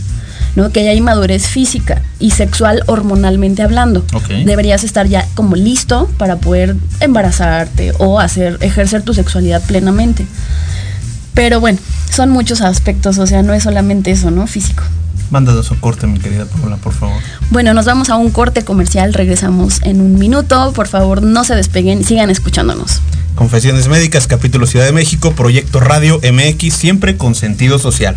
¿No? 0.56 0.70
Que 0.70 0.84
ya 0.84 0.90
hay 0.90 1.00
madurez 1.00 1.46
física 1.46 2.02
y 2.18 2.30
sexual 2.30 2.82
hormonalmente 2.86 3.62
hablando. 3.62 4.04
Deberías 4.44 4.84
estar 4.84 5.06
ya 5.06 5.26
como 5.34 5.56
listo 5.56 6.08
para 6.18 6.36
poder 6.36 6.76
embarazarte 7.00 7.92
o 7.98 8.20
hacer, 8.20 8.58
ejercer 8.60 9.02
tu 9.02 9.14
sexualidad 9.14 9.62
plenamente. 9.62 10.26
Pero 11.34 11.60
bueno, 11.60 11.78
son 12.10 12.30
muchos 12.30 12.60
aspectos, 12.60 13.18
o 13.18 13.26
sea, 13.26 13.42
no 13.42 13.54
es 13.54 13.64
solamente 13.64 14.12
eso, 14.12 14.30
¿no? 14.30 14.46
Físico. 14.46 14.84
Manda 15.30 15.60
socorte, 15.62 16.06
mi 16.06 16.20
querida 16.20 16.44
Paula, 16.44 16.76
por 16.76 16.92
favor. 16.92 17.20
Bueno, 17.50 17.74
nos 17.74 17.86
vamos 17.86 18.08
a 18.08 18.16
un 18.16 18.30
corte 18.30 18.62
comercial, 18.62 19.14
regresamos 19.14 19.80
en 19.82 20.00
un 20.00 20.14
minuto. 20.16 20.72
Por 20.74 20.86
favor, 20.86 21.22
no 21.22 21.42
se 21.42 21.56
despeguen 21.56 22.04
sigan 22.04 22.30
escuchándonos. 22.30 23.00
Confesiones 23.34 23.88
Médicas, 23.88 24.28
capítulo 24.28 24.66
Ciudad 24.66 24.86
de 24.86 24.92
México, 24.92 25.32
Proyecto 25.32 25.80
Radio 25.80 26.20
MX, 26.20 26.72
siempre 26.72 27.16
con 27.16 27.34
sentido 27.34 27.80
social. 27.80 28.16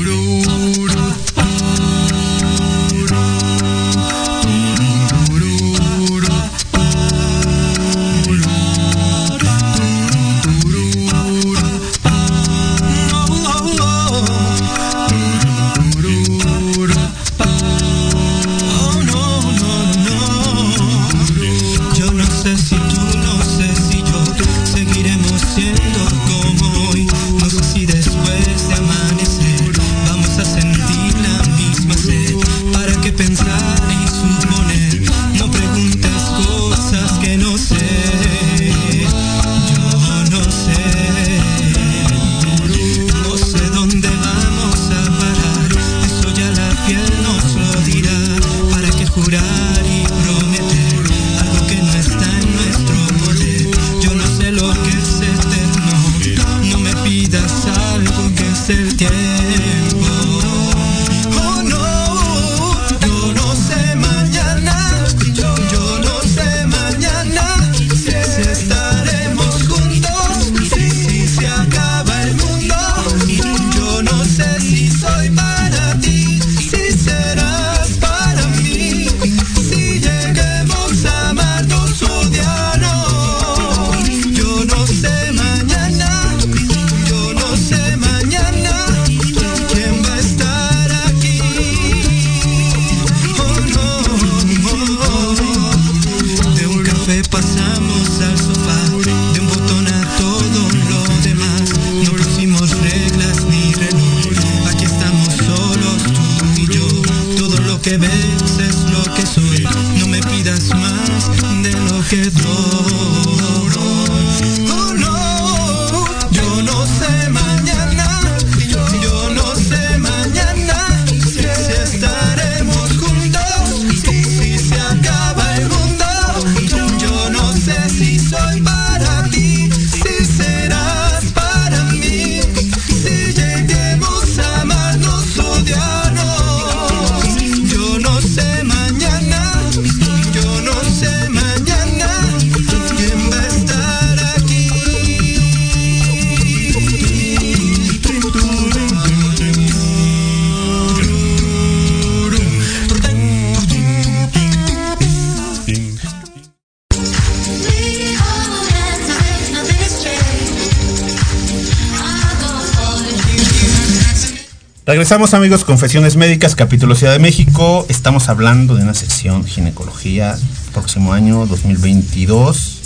Regresamos 165.11 165.33
amigos, 165.33 165.65
Confesiones 165.65 166.15
Médicas, 166.15 166.55
capítulo 166.55 166.95
Ciudad 166.95 167.11
de 167.11 167.19
México. 167.19 167.85
Estamos 167.89 168.29
hablando 168.29 168.75
de 168.75 168.83
una 168.83 168.93
sección 168.93 169.43
ginecología, 169.43 170.37
próximo 170.71 171.11
año 171.11 171.45
2022. 171.47 172.79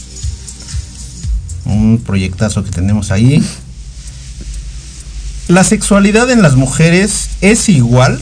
Un 1.66 2.02
proyectazo 2.04 2.64
que 2.64 2.72
tenemos 2.72 3.12
ahí. 3.12 3.48
¿La 5.48 5.64
sexualidad 5.64 6.32
en 6.32 6.42
las 6.42 6.56
mujeres 6.56 7.30
es 7.42 7.70
igual 7.70 8.20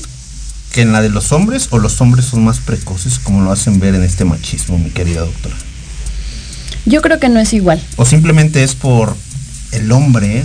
que 0.73 0.81
en 0.81 0.91
la 0.91 1.01
de 1.01 1.07
los 1.07 1.31
hombres 1.31 1.69
o 1.69 1.79
los 1.79 2.01
hombres 2.01 2.25
son 2.25 2.43
más 2.43 2.59
precoces 2.59 3.19
como 3.19 3.41
lo 3.41 3.53
hacen 3.53 3.79
ver 3.79 3.95
en 3.95 4.03
este 4.03 4.25
machismo, 4.25 4.77
mi 4.77 4.89
querida 4.89 5.21
doctora? 5.21 5.55
Yo 6.85 7.01
creo 7.01 7.21
que 7.21 7.29
no 7.29 7.39
es 7.39 7.53
igual. 7.53 7.81
¿O 7.95 8.05
simplemente 8.05 8.65
es 8.65 8.75
por 8.75 9.15
el 9.71 9.89
hombre, 9.93 10.43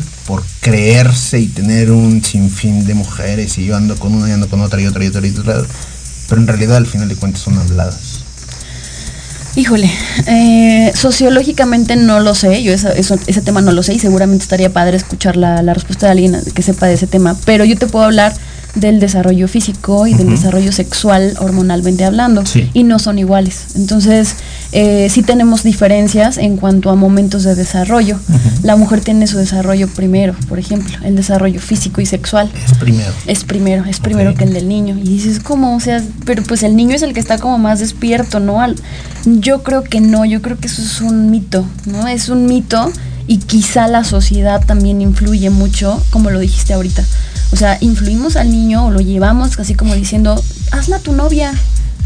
creerse 0.71 1.41
y 1.41 1.47
tener 1.49 1.91
un 1.91 2.23
sinfín 2.25 2.85
de 2.87 2.95
mujeres 2.95 3.59
y 3.59 3.65
yo 3.67 3.77
ando 3.77 3.97
con 3.97 4.15
una 4.15 4.29
y 4.29 4.33
ando 4.33 4.49
con 4.49 4.61
otra 4.61 4.81
y 4.81 4.87
otra 4.87 5.05
y 5.05 5.09
otra 5.09 5.27
y 5.27 5.31
otra? 5.31 5.63
Pero 6.29 6.41
en 6.41 6.47
realidad 6.47 6.77
al 6.77 6.87
final 6.87 7.09
de 7.09 7.17
cuentas 7.17 7.43
son 7.43 7.59
habladas. 7.59 8.21
Híjole, 9.57 9.91
eh, 10.27 10.93
sociológicamente 10.95 11.97
no 11.97 12.21
lo 12.21 12.35
sé, 12.37 12.63
yo 12.63 12.73
esa- 12.73 12.93
eso- 12.93 13.19
ese 13.27 13.41
tema 13.41 13.61
no 13.61 13.73
lo 13.73 13.83
sé 13.83 13.95
y 13.95 13.99
seguramente 13.99 14.45
estaría 14.45 14.73
padre 14.73 14.97
escuchar 14.97 15.37
la, 15.37 15.63
la 15.63 15.75
respuesta 15.75 16.07
de 16.07 16.13
alguien 16.13 16.41
que 16.55 16.63
sepa 16.63 16.87
de 16.87 16.95
ese 16.95 17.09
tema, 17.09 17.37
pero 17.45 17.65
yo 17.65 17.77
te 17.77 17.87
puedo 17.89 18.05
hablar 18.05 18.35
del 18.77 19.01
desarrollo 19.01 19.49
físico 19.49 20.07
y 20.07 20.15
del 20.15 20.29
desarrollo 20.31 20.71
sexual 20.71 21.35
hormonalmente 21.41 22.05
hablando 22.05 22.47
Sí. 22.47 22.71
y 22.73 22.85
no 22.85 23.01
son 23.01 23.19
iguales. 23.19 23.63
Entonces, 23.75 24.35
eh, 24.73 25.09
sí 25.11 25.23
tenemos 25.23 25.63
diferencias 25.63 26.37
en 26.37 26.57
cuanto 26.57 26.91
a 26.91 26.95
momentos 26.95 27.43
de 27.45 27.55
desarrollo. 27.55 28.19
La 28.63 28.77
mujer 28.77 29.01
tiene 29.01 29.27
su 29.27 29.39
desarrollo 29.39 29.89
primero, 29.89 30.35
por 30.49 30.59
ejemplo, 30.59 30.97
el 31.05 31.17
desarrollo 31.17 31.61
físico 31.61 32.01
y 32.01 32.07
sexual. 32.07 32.51
Es 32.67 32.75
primero. 32.79 33.13
Es 33.27 33.45
primero, 33.45 33.85
es 33.87 34.01
primero 34.01 34.35
que 34.35 34.45
el 34.45 34.53
del 34.53 34.69
niño. 34.69 34.97
Y 34.99 35.05
dices, 35.05 35.41
¿cómo? 35.41 35.75
O 35.77 35.81
sea, 35.81 36.03
pero 36.25 36.43
pues 36.43 36.63
el 36.63 36.77
niño 36.77 36.95
es 36.97 37.03
el 37.03 37.15
que 37.15 37.21
está 37.21 37.39
como 37.39 37.59
más 37.59 37.79
despierto, 37.81 38.41
¿no? 38.41 38.61
Al- 38.61 38.77
yo 39.25 39.63
creo 39.63 39.83
que 39.85 40.01
no, 40.01 40.25
yo 40.25 40.43
creo 40.43 40.59
que 40.59 40.67
eso 40.69 40.83
es 40.83 41.01
un 41.01 41.31
mito, 41.31 41.65
¿no? 41.87 42.07
Es 42.09 42.29
un 42.29 42.47
mito 42.47 42.91
y 43.27 43.39
quizá 43.39 43.89
la 43.89 44.05
sociedad 44.05 44.65
también 44.65 45.01
influye 45.03 45.51
mucho, 45.51 46.03
como 46.11 46.31
lo 46.31 46.39
dijiste 46.41 46.73
ahorita. 46.75 47.05
O 47.53 47.57
sea, 47.57 47.79
influimos 47.81 48.37
al 48.37 48.51
niño 48.51 48.87
o 48.87 48.91
lo 48.91 49.01
llevamos 49.01 49.59
así 49.59 49.75
como 49.75 49.95
diciendo, 49.95 50.43
hazla 50.73 50.99
tu 50.99 51.13
novia. 51.13 51.53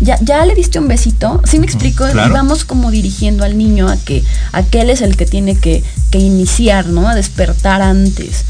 Ya, 0.03 0.19
ya 0.21 0.45
le 0.45 0.57
diste 0.57 0.81
un 0.81 0.89
besito, 0.89 1.41
¿sí 1.45 1.61
me 1.61 1.67
explico? 1.67 2.05
claro. 2.11 2.29
Y 2.29 2.33
vamos 2.33 2.65
como 2.65 2.91
dirigiendo 2.91 3.45
al 3.45 3.57
niño 3.57 3.89
a 3.89 3.97
que 3.97 4.25
aquel 4.51 4.91
es 4.91 5.01
el 5.01 5.17
que 5.17 5.27
tiene 5.27 5.57
que, 5.57 5.85
que 6.11 6.19
iniciar, 6.19 6.87
¿no? 6.87 7.09
A 7.09 7.15
despertar 7.15 7.83
antes. 7.83 8.45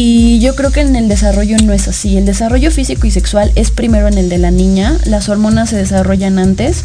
Y 0.00 0.38
yo 0.38 0.54
creo 0.54 0.70
que 0.70 0.80
en 0.80 0.94
el 0.94 1.08
desarrollo 1.08 1.56
no 1.64 1.72
es 1.72 1.88
así. 1.88 2.16
El 2.16 2.24
desarrollo 2.24 2.70
físico 2.70 3.08
y 3.08 3.10
sexual 3.10 3.50
es 3.56 3.72
primero 3.72 4.06
en 4.06 4.16
el 4.16 4.28
de 4.28 4.38
la 4.38 4.52
niña. 4.52 4.96
Las 5.06 5.28
hormonas 5.28 5.70
se 5.70 5.76
desarrollan 5.76 6.38
antes. 6.38 6.84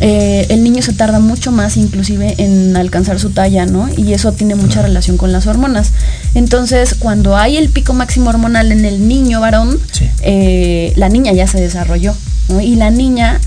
Eh, 0.00 0.44
el 0.48 0.64
niño 0.64 0.82
se 0.82 0.92
tarda 0.92 1.20
mucho 1.20 1.52
más 1.52 1.76
inclusive 1.76 2.34
en 2.38 2.76
alcanzar 2.76 3.20
su 3.20 3.30
talla, 3.30 3.64
¿no? 3.64 3.88
Y 3.96 4.12
eso 4.12 4.32
tiene 4.32 4.56
mucha 4.56 4.82
relación 4.82 5.18
con 5.18 5.30
las 5.30 5.46
hormonas. 5.46 5.92
Entonces, 6.34 6.96
cuando 6.98 7.36
hay 7.36 7.58
el 7.58 7.68
pico 7.68 7.92
máximo 7.94 8.28
hormonal 8.30 8.72
en 8.72 8.84
el 8.84 9.06
niño 9.06 9.40
varón, 9.40 9.78
Sí. 9.92 10.10
eh, 10.22 10.92
la 10.96 11.08
niña 11.08 11.32
ya 11.32 11.46
se 11.46 11.60
desarrolló, 11.60 12.12
¿no? 12.48 12.60
Y 12.60 12.74
la 12.74 12.90
niña 12.90 13.40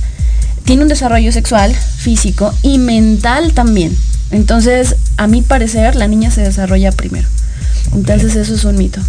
tiene 0.63 0.84
un 0.84 0.88
desarrollo 0.88 1.34
sexual, 1.34 1.76
físico 1.97 2.54
y 2.62 2.78
mental 2.78 3.52
también. 3.52 3.93
Entonces, 4.32 4.95
a 5.17 5.28
mi 5.28 5.41
parecer, 5.41 5.97
la 5.97 6.08
niña 6.08 6.32
se 6.32 6.43
desarrolla 6.43 6.93
primero. 6.93 7.28
Entonces, 7.93 8.36
eso 8.36 8.54
es 8.56 8.63
un 8.63 8.78
mito. 8.78 9.02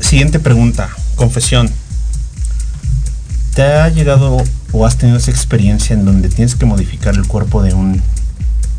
Siguiente 0.00 0.38
pregunta, 0.38 0.90
confesión. 1.16 1.70
¿Te 3.54 3.62
ha 3.62 3.88
llegado 3.88 4.42
o 4.72 4.86
has 4.86 4.98
tenido 4.98 5.18
esa 5.18 5.30
experiencia 5.30 5.94
en 5.94 6.04
donde 6.04 6.28
tienes 6.28 6.54
que 6.54 6.66
modificar 6.66 7.14
el 7.14 7.26
cuerpo 7.26 7.62
de 7.62 7.72
un 7.72 8.02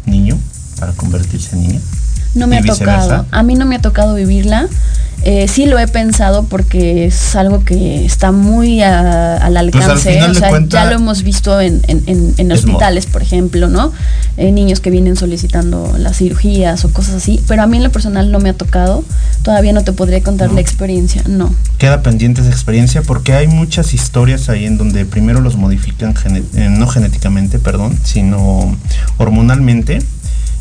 niño 0.05 0.37
para 0.79 0.93
convertirse 0.93 1.55
en 1.55 1.61
niña? 1.63 1.79
No 2.35 2.47
me 2.47 2.55
¿Y 2.55 2.59
ha 2.59 2.61
viceversa? 2.61 3.01
tocado. 3.03 3.25
A 3.31 3.43
mí 3.43 3.55
no 3.55 3.65
me 3.65 3.75
ha 3.75 3.81
tocado 3.81 4.15
vivirla. 4.15 4.67
Eh, 5.23 5.47
sí 5.47 5.65
lo 5.65 5.79
he 5.79 5.87
pensado 5.87 6.43
porque 6.43 7.05
es 7.07 7.35
algo 7.35 7.63
que 7.65 8.05
está 8.05 8.31
muy 8.31 8.83
a- 8.83 9.37
al 9.37 9.39
Pues, 9.71 9.83
al 9.83 9.91
alcance. 9.91 10.21
o 10.21 10.33
sea, 10.35 10.49
cuenta, 10.49 10.83
ya 10.83 10.89
lo 10.89 10.95
hemos 10.95 11.23
visto 11.23 11.59
en, 11.59 11.81
en- 11.87 12.35
en- 12.37 12.51
hospitales, 12.51 13.07
por 13.07 13.23
ejemplo, 13.23 13.67
¿no? 13.67 13.91
Eh, 14.37 14.51
niños 14.51 14.79
que 14.79 14.91
vienen 14.91 15.15
solicitando 15.15 15.95
las 15.97 16.17
cirugías 16.17 16.85
o 16.85 16.93
cosas 16.93 17.15
así. 17.15 17.41
Pero 17.47 17.63
a 17.63 17.67
mí 17.67 17.77
en 17.77 17.83
lo 17.83 17.91
personal 17.91 18.31
no 18.31 18.37
me 18.39 18.49
ha 18.49 18.53
tocado. 18.53 19.03
Todavía 19.41 19.73
no 19.73 19.83
te 19.83 19.91
podría 19.91 20.21
contar 20.21 20.49
No. 20.49 20.53
la 20.55 20.61
experiencia. 20.61 21.23
No. 21.27 21.51
Queda 21.79 22.03
pendiente 22.03 22.41
esa 22.41 22.51
experiencia 22.51 23.01
porque 23.01 23.33
hay 23.33 23.47
muchas 23.47 23.95
historias 23.95 24.49
ahí 24.49 24.65
en 24.65 24.77
donde 24.77 25.03
primero 25.05 25.41
los 25.41 25.55
modifican, 25.55 26.13
gene- 26.15 26.43
eh, 26.55 26.69
no 26.69 26.87
genéticamente, 26.87 27.57
perdón, 27.57 27.97
sino 28.03 28.77
hormonalmente. 29.17 29.99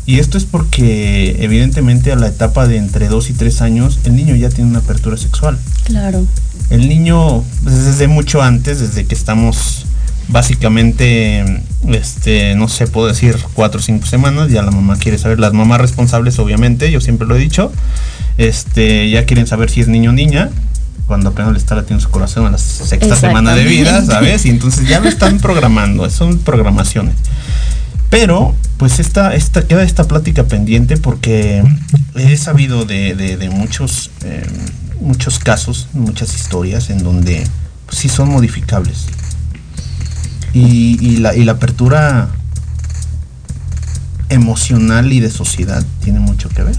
Y 0.07 0.19
esto 0.19 0.37
es 0.37 0.45
porque 0.45 1.35
evidentemente 1.43 2.13
a 2.13 2.15
la 2.15 2.27
etapa 2.27 2.65
de 2.65 2.77
entre 2.77 3.09
2 3.09 3.29
y 3.29 3.33
3 3.33 3.61
años 3.61 3.99
el 4.05 4.15
niño 4.15 4.35
ya 4.35 4.49
tiene 4.49 4.69
una 4.69 4.79
apertura 4.79 5.17
sexual. 5.17 5.59
Claro. 5.83 6.25
El 6.69 6.87
niño, 6.87 7.43
pues, 7.63 7.85
desde 7.85 8.07
mucho 8.07 8.41
antes, 8.41 8.79
desde 8.79 9.05
que 9.05 9.13
estamos 9.13 9.85
básicamente, 10.29 11.61
este, 11.89 12.55
no 12.55 12.69
sé, 12.69 12.87
puedo 12.87 13.07
decir 13.07 13.37
cuatro 13.53 13.79
o 13.81 13.83
cinco 13.83 14.05
semanas, 14.05 14.49
ya 14.49 14.61
la 14.61 14.71
mamá 14.71 14.97
quiere 14.97 15.17
saber, 15.17 15.39
las 15.39 15.53
mamás 15.53 15.81
responsables 15.81 16.39
obviamente, 16.39 16.89
yo 16.89 17.01
siempre 17.01 17.27
lo 17.27 17.35
he 17.35 17.39
dicho, 17.39 17.71
este, 18.37 19.09
ya 19.09 19.25
quieren 19.25 19.45
saber 19.45 19.69
si 19.69 19.81
es 19.81 19.89
niño 19.89 20.11
o 20.11 20.13
niña, 20.13 20.49
cuando 21.05 21.29
apenas 21.29 21.51
le 21.51 21.57
está 21.57 21.75
latiendo 21.75 22.03
su 22.03 22.09
corazón 22.09 22.45
a 22.45 22.51
la 22.51 22.57
sexta 22.57 23.15
semana 23.15 23.55
de 23.55 23.63
vida. 23.63 24.05
¿sabes? 24.05 24.45
Y 24.45 24.49
entonces 24.49 24.87
ya 24.87 24.99
lo 24.99 25.09
están 25.09 25.39
programando, 25.39 26.09
son 26.09 26.39
programaciones. 26.39 27.15
Pero, 28.09 28.55
pues 28.77 28.99
esta, 28.99 29.33
esta, 29.35 29.67
queda 29.67 29.83
esta 29.83 30.05
plática 30.07 30.45
pendiente 30.45 30.97
porque 30.97 31.63
he 32.15 32.37
sabido 32.37 32.85
de, 32.85 33.15
de- 33.15 33.49
muchos, 33.49 34.11
eh, 34.23 34.45
muchos 35.01 35.39
casos, 35.39 35.87
muchas 35.93 36.33
historias 36.35 36.89
en 36.89 37.03
donde 37.03 37.45
pues, 37.85 37.97
sí 37.99 38.07
son 38.09 38.29
modificables. 38.29 39.05
Y 40.53 41.17
la, 41.17 41.35
y 41.35 41.43
la 41.43 41.51
apertura 41.53 42.29
emocional 44.29 45.11
y 45.13 45.19
de 45.19 45.29
sociedad 45.29 45.85
tiene 46.03 46.19
mucho 46.19 46.49
que 46.49 46.63
ver. 46.63 46.77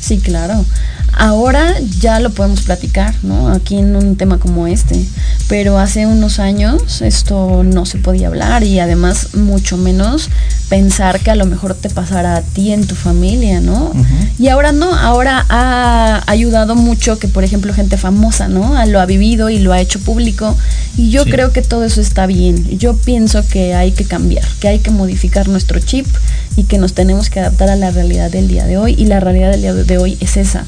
Sí, 0.00 0.18
claro. 0.18 0.64
Ahora 1.18 1.74
ya 2.00 2.20
lo 2.20 2.30
podemos 2.30 2.62
platicar, 2.62 3.14
¿no? 3.22 3.48
Aquí 3.48 3.76
en 3.76 3.96
un 3.96 4.16
tema 4.16 4.38
como 4.38 4.66
este. 4.66 5.04
Pero 5.48 5.78
hace 5.78 6.06
unos 6.06 6.38
años 6.38 7.02
esto 7.02 7.62
no 7.64 7.84
se 7.84 7.98
podía 7.98 8.28
hablar 8.28 8.62
y 8.62 8.78
además 8.78 9.34
mucho 9.34 9.76
menos 9.76 10.30
pensar 10.68 11.18
que 11.18 11.32
a 11.32 11.34
lo 11.34 11.46
mejor 11.46 11.74
te 11.74 11.90
pasara 11.90 12.36
a 12.36 12.42
ti 12.42 12.72
en 12.72 12.86
tu 12.86 12.94
familia, 12.94 13.60
¿no? 13.60 13.92
Y 14.38 14.48
ahora 14.48 14.70
no, 14.70 14.94
ahora 14.94 15.44
ha 15.48 16.22
ayudado 16.28 16.76
mucho 16.76 17.18
que, 17.18 17.26
por 17.26 17.42
ejemplo, 17.42 17.74
gente 17.74 17.96
famosa, 17.96 18.46
¿no? 18.48 18.76
Ah, 18.76 18.86
Lo 18.86 19.00
ha 19.00 19.06
vivido 19.06 19.50
y 19.50 19.58
lo 19.58 19.72
ha 19.72 19.80
hecho 19.80 19.98
público. 19.98 20.56
Y 20.96 21.10
yo 21.10 21.24
Sí. 21.24 21.30
creo 21.32 21.52
que 21.52 21.62
todo 21.62 21.84
eso 21.84 22.00
está 22.00 22.26
bien. 22.26 22.78
Yo 22.78 22.94
pienso 22.96 23.44
que 23.46 23.74
hay 23.74 23.90
que 23.92 24.04
cambiar, 24.04 24.44
que 24.60 24.68
hay 24.68 24.78
que 24.78 24.90
modificar 24.92 25.48
nuestro 25.48 25.80
chip 25.80 26.06
y 26.56 26.64
que 26.64 26.78
nos 26.78 26.94
tenemos 26.94 27.30
que 27.30 27.40
adaptar 27.40 27.68
a 27.68 27.76
la 27.76 27.90
realidad 27.90 28.30
del 28.30 28.46
día 28.48 28.64
de 28.66 28.78
hoy. 28.78 28.94
Y 28.96 29.06
la 29.06 29.18
realidad 29.18 29.50
del 29.50 29.60
día 29.62 29.74
de 29.74 29.89
hoy 29.98 30.16
es 30.20 30.36
esa. 30.36 30.64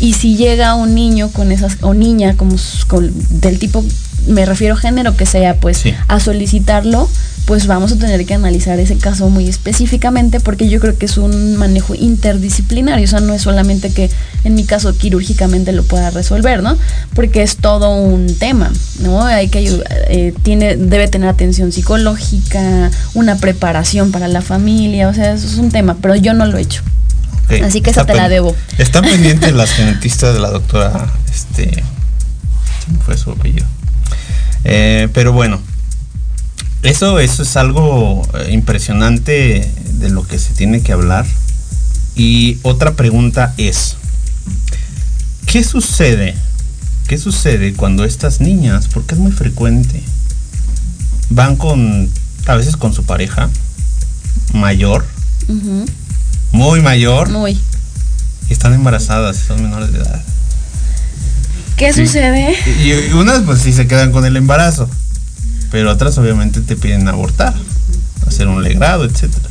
Y 0.00 0.14
si 0.14 0.36
llega 0.36 0.74
un 0.74 0.94
niño 0.94 1.30
con 1.30 1.52
esas, 1.52 1.76
o 1.82 1.94
niña 1.94 2.36
como 2.36 2.56
con- 2.88 3.12
del 3.40 3.58
tipo, 3.58 3.84
me 4.26 4.44
refiero 4.46 4.76
género 4.76 5.16
que 5.16 5.26
sea, 5.26 5.56
pues 5.56 5.78
Sí. 5.78 5.94
a 6.08 6.20
solicitarlo, 6.20 7.08
pues 7.46 7.66
vamos 7.66 7.90
a 7.90 7.96
tener 7.96 8.24
que 8.26 8.34
analizar 8.34 8.78
ese 8.78 8.96
caso 8.96 9.28
muy 9.28 9.48
específicamente 9.48 10.38
porque 10.40 10.68
yo 10.68 10.78
creo 10.78 10.96
que 10.96 11.06
es 11.06 11.16
un 11.18 11.56
manejo 11.56 11.94
interdisciplinario, 11.94 13.04
o 13.04 13.08
sea, 13.08 13.20
no 13.20 13.34
es 13.34 13.42
solamente 13.42 13.90
que 13.90 14.08
en 14.44 14.54
mi 14.54 14.64
caso 14.64 14.96
quirúrgicamente 14.96 15.72
lo 15.72 15.82
pueda 15.82 16.10
resolver, 16.10 16.62
¿no? 16.62 16.76
Porque 17.14 17.42
es 17.42 17.56
todo 17.56 17.90
un 17.96 18.32
tema, 18.38 18.70
¿no? 19.00 19.24
Hay 19.24 19.48
que 19.48 19.80
eh, 20.08 20.32
tiene 20.42 20.76
debe 20.76 21.08
tener 21.08 21.28
atención 21.28 21.72
psicológica, 21.72 22.90
una 23.14 23.36
preparación 23.36 24.12
para 24.12 24.28
la 24.28 24.42
familia, 24.42 25.08
o 25.08 25.14
sea, 25.14 25.32
eso 25.32 25.46
es 25.46 25.54
un 25.56 25.70
tema, 25.70 25.96
pero 26.00 26.14
yo 26.16 26.34
no 26.34 26.46
lo 26.46 26.56
he 26.58 26.62
hecho. 26.62 26.82
Así 27.64 27.80
que 27.80 27.90
esa 27.90 28.06
te 28.06 28.14
la 28.14 28.28
debo. 28.28 28.54
Están 28.78 29.04
pendientes 29.10 29.52
las 29.52 29.70
genetistas 29.72 30.34
de 30.34 30.40
la 30.40 30.50
doctora, 30.50 31.12
este, 31.30 31.70
¿quién 32.84 33.00
fue 33.04 33.16
su 33.16 33.30
apellido? 33.32 33.66
Eh, 34.64 35.08
pero 35.12 35.32
bueno, 35.32 35.60
eso, 36.82 37.18
eso 37.18 37.42
es 37.42 37.56
algo 37.56 38.22
eh, 38.38 38.52
impresionante 38.52 39.70
de 39.94 40.10
lo 40.10 40.26
que 40.26 40.38
se 40.38 40.54
tiene 40.54 40.82
que 40.82 40.92
hablar. 40.92 41.26
Y 42.14 42.58
otra 42.62 42.94
pregunta 42.94 43.54
es, 43.56 43.96
¿qué 45.46 45.64
sucede? 45.64 46.34
¿Qué 47.06 47.18
sucede 47.18 47.74
cuando 47.74 48.04
estas 48.04 48.40
niñas, 48.40 48.88
porque 48.88 49.14
es 49.14 49.20
muy 49.20 49.32
frecuente, 49.32 50.02
van 51.28 51.56
con, 51.56 52.08
a 52.46 52.54
veces 52.54 52.76
con 52.76 52.92
su 52.92 53.04
pareja 53.04 53.50
mayor, 54.52 55.04
Ujú, 55.48 55.84
muy 56.52 56.80
mayor, 56.80 57.28
Muy. 57.30 57.58
y 58.48 58.52
están 58.52 58.74
embarazadas 58.74 59.36
son 59.36 59.62
menores 59.62 59.92
de 59.92 59.98
edad. 60.00 60.22
¿Qué 61.76 61.92
Sí. 61.92 62.06
sucede? 62.06 62.56
Y, 62.82 62.90
y 62.92 63.12
unas 63.12 63.42
pues 63.42 63.60
sí 63.62 63.72
se 63.72 63.86
quedan 63.86 64.12
con 64.12 64.24
el 64.24 64.36
embarazo, 64.36 64.88
pero 65.70 65.90
otras 65.90 66.18
obviamente 66.18 66.60
te 66.60 66.76
piden 66.76 67.08
abortar, 67.08 67.54
hacer 68.26 68.48
un 68.48 68.62
legrado, 68.62 69.04
etcétera. 69.04 69.48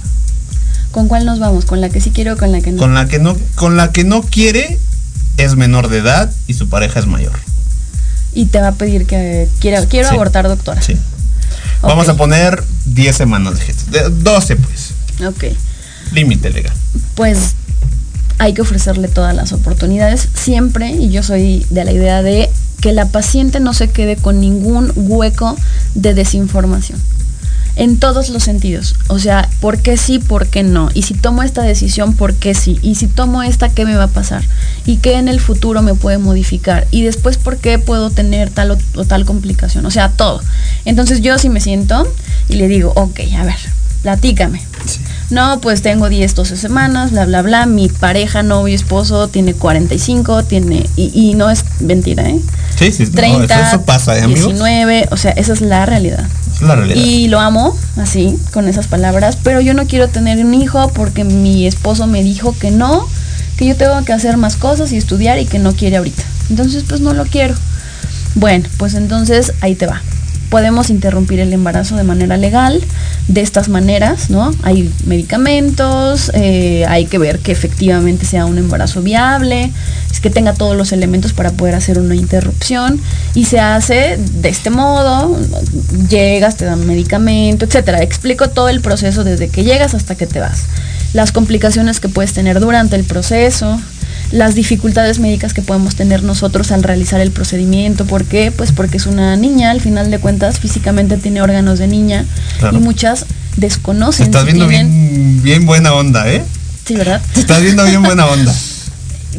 ¿Con 0.92 1.08
cuál 1.08 1.26
nos 1.26 1.40
vamos? 1.40 1.66
¿Con 1.66 1.82
la 1.82 1.90
que 1.90 2.02
sí 2.02 2.12
quiero 2.12 2.34
o 2.34 2.38
con 2.38 2.52
la 2.52 2.62
que 2.62 2.72
no? 2.72 2.78
Con 2.80 2.94
la 2.94 3.08
que 3.08 3.20
no 3.20 3.38
con 3.56 3.78
la 3.78 3.92
que 3.92 4.04
no 4.04 4.22
quiere 4.22 4.80
es 5.38 5.56
menor 5.56 5.88
de 5.90 6.00
edad 6.00 6.32
y 6.48 6.54
su 6.56 6.68
pareja 6.70 7.00
es 7.00 7.06
mayor. 7.08 7.34
Y 8.34 8.46
te 8.48 8.60
va 8.60 8.70
a 8.70 8.72
pedir 8.74 9.06
que 9.06 9.48
quiero, 9.60 9.88
quiero 9.88 10.10
Sí. 10.10 10.16
abortar, 10.16 10.48
doctora. 10.48 10.82
Sí. 10.82 10.98
Vamos 11.82 12.10
a 12.10 12.16
poner 12.18 12.64
10 12.86 13.16
semanas 13.16 13.58
de 13.58 13.66
gestación. 13.66 13.92
de- 14.18 14.24
12 14.24 14.56
pues. 14.56 14.90
Ok. 15.26 15.46
Límite 16.12 16.50
legal. 16.50 16.74
Pues 17.16 17.56
hay 18.38 18.54
que 18.54 18.62
ofrecerle 18.62 19.08
todas 19.10 19.36
las 19.36 19.52
oportunidades 19.52 20.30
siempre, 20.34 20.92
y 20.92 21.10
yo 21.10 21.24
soy 21.24 21.66
de 21.70 21.84
la 21.84 21.92
idea 21.92 22.22
de 22.22 22.50
que 22.82 22.94
la 22.94 23.08
paciente 23.08 23.60
no 23.60 23.74
se 23.74 23.90
quede 23.90 24.16
con 24.16 24.40
ningún 24.40 24.94
hueco 24.96 25.58
de 25.96 26.14
desinformación. 26.14 27.00
en 27.76 27.98
todos 27.98 28.30
los 28.30 28.44
sentidos. 28.44 28.96
O 29.08 29.20
sea, 29.20 29.50
¿por 29.62 29.80
qué 29.80 29.96
sí, 29.96 30.20
por 30.20 30.48
qué 30.48 30.64
no? 30.64 30.90
Y 30.94 31.04
si 31.04 31.14
tomo 31.14 31.44
esta 31.44 31.62
decisión, 31.62 32.14
¿por 32.14 32.34
qué 32.34 32.54
sí? 32.54 32.78
Y 32.82 32.96
si 32.96 33.08
tomo 33.08 33.42
esta, 33.42 33.70
¿qué 33.70 33.86
me 33.86 33.96
va 33.96 34.04
a 34.06 34.08
pasar? 34.10 34.44
Y 34.86 34.98
qué 34.98 35.16
en 35.18 35.30
el 35.30 35.40
futuro 35.40 35.82
me 35.82 35.96
puede 35.96 36.18
modificar. 36.18 36.88
Y 36.92 37.04
después, 37.04 37.38
¿por 37.38 37.58
qué 37.58 37.80
puedo 37.80 38.10
tener 38.10 38.50
tal 38.50 38.72
o, 38.72 38.78
o 38.96 39.06
tal 39.06 39.24
complicación? 39.24 39.86
O 39.86 39.92
sea, 39.92 40.10
todo. 40.10 40.42
Entonces 40.84 41.22
yo 41.22 41.38
sí 41.40 41.48
me 41.48 41.62
siento 41.62 42.06
y 42.50 42.56
le 42.56 42.68
digo, 42.68 42.92
ok, 42.96 43.22
a 43.38 43.46
ver, 43.46 43.56
platícame. 44.02 44.62
No, 45.30 45.62
pues 45.62 45.84
tengo 45.84 46.10
10, 46.10 46.34
12 46.34 46.58
semanas, 46.58 47.12
bla, 47.12 47.26
bla, 47.26 47.42
bla. 47.44 47.66
Mi 47.68 47.88
pareja, 47.88 48.42
novio, 48.42 48.76
esposo 48.76 49.28
tiene 49.28 49.54
45, 49.54 50.44
tiene. 50.44 50.90
Y, 50.96 51.12
y 51.14 51.34
no 51.36 51.50
es 51.50 51.64
mentira, 51.80 52.28
¿eh? 52.28 52.40
Sí, 52.76 52.92
sí, 52.92 53.06
no, 53.06 53.12
30, 53.12 53.44
eso, 53.54 53.76
eso 53.76 53.82
pasa, 53.84 54.18
¿eh, 54.18 54.24
amigos? 54.24 54.46
19, 54.48 55.10
o 55.12 55.18
sea, 55.18 55.32
esa 55.32 55.54
es 55.54 55.62
la 55.62 55.86
realidad. 55.86 56.26
Es 56.56 56.62
la 56.62 56.76
realidad. 56.76 57.00
Y 57.00 57.28
lo 57.28 57.40
amo, 57.40 57.78
así, 57.98 58.40
con 58.54 58.68
esas 58.68 58.88
palabras, 58.88 59.38
pero 59.44 59.62
yo 59.62 59.74
no 59.74 59.86
quiero 59.86 60.08
tener 60.08 60.44
un 60.44 60.54
hijo 60.54 60.90
porque 60.96 61.24
mi 61.24 61.68
esposo 61.68 62.08
me 62.08 62.24
dijo 62.24 62.56
que 62.58 62.72
no, 62.72 63.08
que 63.58 63.68
yo 63.68 63.76
tengo 63.76 64.04
que 64.06 64.14
hacer 64.14 64.38
más 64.38 64.56
cosas 64.56 64.92
y 64.94 64.98
estudiar 64.98 65.38
y 65.38 65.46
que 65.46 65.60
no 65.60 65.74
quiere 65.74 65.98
ahorita. 65.98 66.24
Entonces, 66.50 66.84
pues 66.88 67.02
no 67.02 67.14
lo 67.14 67.26
quiero. 67.26 67.54
Bueno, 68.36 68.68
pues 68.78 68.96
entonces 68.96 69.54
ahí 69.62 69.76
te 69.76 69.86
va. 69.86 70.02
Podemos 70.50 70.90
interrumpir 70.90 71.40
el 71.40 71.54
embarazo 71.54 71.96
de 71.96 72.04
manera 72.04 72.38
legal, 72.38 72.82
de 73.28 73.42
estas 73.42 73.70
maneras, 73.70 74.30
¿no? 74.30 74.52
Hay 74.64 74.92
medicamentos, 75.06 76.32
eh, 76.34 76.86
hay 76.88 77.06
que 77.06 77.18
ver 77.20 77.40
que 77.40 77.52
efectivamente 77.52 78.26
sea 78.26 78.46
un 78.46 78.58
embarazo 78.58 79.02
viable, 79.02 79.72
es 80.12 80.20
que 80.20 80.30
tenga 80.30 80.54
todos 80.54 80.76
los 80.76 80.92
elementos 80.92 81.34
para 81.34 81.52
poder 81.52 81.76
hacer 81.76 82.00
una 82.00 82.16
interrupción 82.16 83.00
y 83.36 83.46
se 83.46 83.60
hace 83.60 84.18
de 84.18 84.50
este 84.50 84.70
modo, 84.70 85.38
llegas, 86.10 86.58
te 86.58 86.66
dan 86.66 86.86
medicamento, 86.88 87.66
etcétera. 87.66 88.02
Explico 88.02 88.50
todo 88.50 88.70
el 88.70 88.82
proceso 88.82 89.24
desde 89.24 89.50
que 89.50 89.64
llegas 89.64 89.94
hasta 89.94 90.16
que 90.16 90.26
te 90.26 90.40
vas. 90.40 90.64
Las 91.14 91.32
complicaciones 91.32 92.00
que 92.00 92.10
puedes 92.10 92.34
tener 92.34 92.60
durante 92.60 92.96
el 92.96 93.04
proceso, 93.04 93.80
las 94.32 94.54
dificultades 94.56 95.20
médicas 95.20 95.54
que 95.54 95.62
podemos 95.62 95.96
tener 95.96 96.24
nosotros 96.24 96.72
al 96.72 96.84
realizar 96.84 97.20
el 97.22 97.32
procedimiento. 97.32 98.06
¿Por 98.06 98.26
qué? 98.26 98.52
Pues 98.52 98.72
porque 98.72 98.98
es 98.98 99.06
una 99.08 99.36
niña, 99.36 99.72
al 99.72 99.82
final 99.82 100.12
de 100.12 100.20
cuentas, 100.20 100.60
físicamente 100.60 101.18
tiene 101.18 101.42
órganos 101.42 101.80
de 101.80 101.88
niña 101.88 102.26
Claro. 102.60 102.78
y 102.78 102.80
muchas 102.80 103.26
desconocen. 103.58 104.28
estás 104.28 104.42
si 104.42 104.46
viendo 104.48 104.68
tienen- 104.68 104.92
bien, 104.92 105.44
bien 105.44 105.66
buena 105.66 105.94
onda, 105.94 106.30
¿eh? 106.32 106.44
Sí, 106.86 106.96
¿verdad? 106.96 107.22
Te 107.34 107.40
estás 107.42 107.62
viendo 107.62 107.84
bien 107.86 108.02
buena 108.04 108.26
onda. 108.28 108.54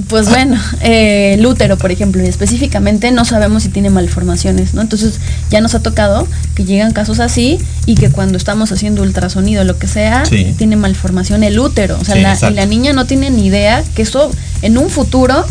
Pues 0.08 0.28
bueno, 0.28 0.56
eh, 0.82 1.34
el 1.36 1.44
útero, 1.44 1.76
por 1.76 1.90
ejemplo, 1.90 2.22
y 2.22 2.26
específicamente 2.26 3.10
no 3.10 3.24
sabemos 3.24 3.64
si 3.64 3.70
tiene 3.70 3.90
malformaciones, 3.90 4.72
¿no? 4.72 4.82
Entonces 4.82 5.18
ya 5.50 5.60
nos 5.60 5.74
ha 5.74 5.80
tocado 5.80 6.28
que 6.54 6.64
llegan 6.64 6.92
casos 6.92 7.18
así 7.18 7.58
y 7.86 7.96
que 7.96 8.08
cuando 8.10 8.36
estamos 8.38 8.70
haciendo 8.70 9.02
ultrasonido, 9.02 9.64
lo 9.64 9.78
que 9.78 9.88
sea, 9.88 10.24
Sí. 10.26 10.54
tiene 10.56 10.76
malformación 10.76 11.42
el 11.42 11.58
útero. 11.58 11.98
O 12.00 12.04
sea, 12.04 12.14
Sí, 12.14 12.20
la, 12.44 12.50
y 12.50 12.54
la 12.54 12.66
niña 12.66 12.92
no 12.92 13.06
tiene 13.06 13.30
ni 13.30 13.46
idea 13.46 13.82
que 13.96 14.02
eso 14.02 14.30
en 14.62 14.78
un 14.78 14.90
futuro 14.90 15.44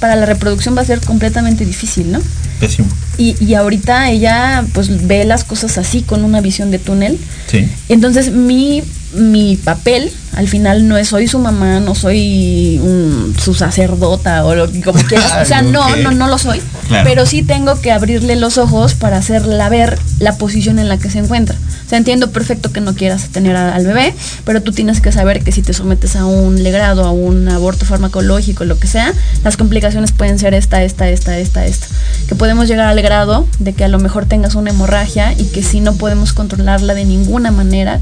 para 0.00 0.16
la 0.16 0.24
reproducción 0.26 0.74
va 0.76 0.80
a 0.80 0.84
ser 0.86 1.00
completamente 1.00 1.66
difícil, 1.66 2.10
¿no? 2.10 2.20
Pésimo. 2.60 2.88
Y, 3.18 3.36
y 3.44 3.54
ahorita 3.54 4.10
ella 4.10 4.64
pues 4.72 5.06
ve 5.06 5.24
las 5.24 5.44
cosas 5.44 5.76
así 5.76 6.00
con 6.02 6.24
una 6.24 6.40
visión 6.40 6.70
de 6.70 6.78
túnel. 6.78 7.18
Sí. 7.50 7.68
Entonces 7.90 8.30
mi, 8.30 8.82
mi 9.14 9.56
papel 9.56 10.10
al 10.36 10.48
final 10.48 10.88
no 10.88 10.96
es 10.96 11.08
soy 11.08 11.28
su 11.28 11.38
mamá, 11.38 11.80
no 11.80 11.94
soy 11.94 12.78
un- 12.82 13.34
su 13.42 13.54
sacerdota 13.54 14.44
o 14.44 14.54
lo, 14.54 14.66
como 14.84 14.98
quieras. 15.04 15.32
O 15.42 15.44
sea, 15.44 15.62
no, 15.62 15.94
no, 15.96 16.10
no 16.12 16.28
lo 16.28 16.38
soy. 16.38 16.60
Claro. 16.88 17.08
Pero 17.08 17.26
sí 17.26 17.42
tengo 17.42 17.80
que 17.80 17.92
abrirle 17.92 18.36
los 18.36 18.58
ojos 18.58 18.94
para 18.94 19.16
hacerla 19.16 19.68
ver 19.68 19.98
la 20.18 20.36
posición 20.36 20.78
en 20.78 20.88
la 20.88 20.98
que 20.98 21.10
se 21.10 21.18
encuentra. 21.18 21.56
O 21.84 21.88
sea, 21.88 21.98
entiendo 21.98 22.30
perfecto 22.30 22.72
que 22.72 22.80
no 22.80 22.94
quieras 22.94 23.28
tener 23.28 23.56
a- 23.56 23.74
al 23.74 23.86
bebé, 23.86 24.14
pero 24.44 24.62
tú 24.62 24.72
tienes 24.72 25.00
que 25.00 25.12
saber 25.12 25.42
que 25.44 25.52
si 25.52 25.62
te 25.62 25.72
sometes 25.74 26.16
a 26.16 26.24
un 26.26 26.62
legrado, 26.62 27.04
a 27.04 27.10
un 27.10 27.48
aborto 27.48 27.84
farmacológico, 27.86 28.64
lo 28.64 28.78
que 28.78 28.86
sea, 28.86 29.12
las 29.44 29.56
complicaciones 29.56 30.12
pueden 30.12 30.38
ser 30.38 30.54
esta, 30.54 30.82
esta, 30.82 31.08
esta, 31.10 31.38
esta, 31.38 31.66
esta. 31.66 31.86
Que 32.28 32.34
podemos 32.34 32.68
llegar 32.68 32.86
al 32.88 33.00
grado 33.02 33.46
de 33.58 33.72
que 33.74 33.84
a 33.84 33.88
lo 33.88 33.98
mejor 33.98 34.24
tengas 34.26 34.54
una 34.54 34.70
hemorragia 34.70 35.32
y 35.38 35.44
que 35.44 35.62
si 35.62 35.80
no 35.80 35.94
podemos 35.94 36.32
controlarla 36.32 36.94
de 36.94 37.04
ninguna 37.04 37.50
manera, 37.50 38.00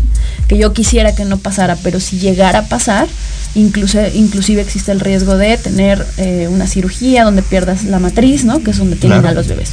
que 0.49 0.59
yo 0.59 0.73
quisiera 0.73 1.15
que 1.15 1.25
no 1.25 1.39
pasara, 1.39 1.77
pero 1.83 1.99
si 2.01 2.19
llegara 2.23 2.61
a 2.61 2.67
pasar, 2.69 3.07
incluso, 3.55 3.99
inclusive 4.15 4.63
existe 4.63 4.91
el 4.93 5.01
riesgo 5.01 5.37
de 5.37 5.59
tener 5.59 6.07
eh, 6.17 6.49
una 6.51 6.67
cirugía 6.67 7.25
donde 7.25 7.43
pierdas 7.43 7.85
la 7.85 7.99
matriz, 7.99 8.45
¿no? 8.45 8.63
Que 8.63 8.71
es 8.71 8.79
donde 8.79 8.97
tienen 8.97 9.21
Claro. 9.21 9.37
a 9.37 9.41
los 9.43 9.49
bebés. 9.49 9.73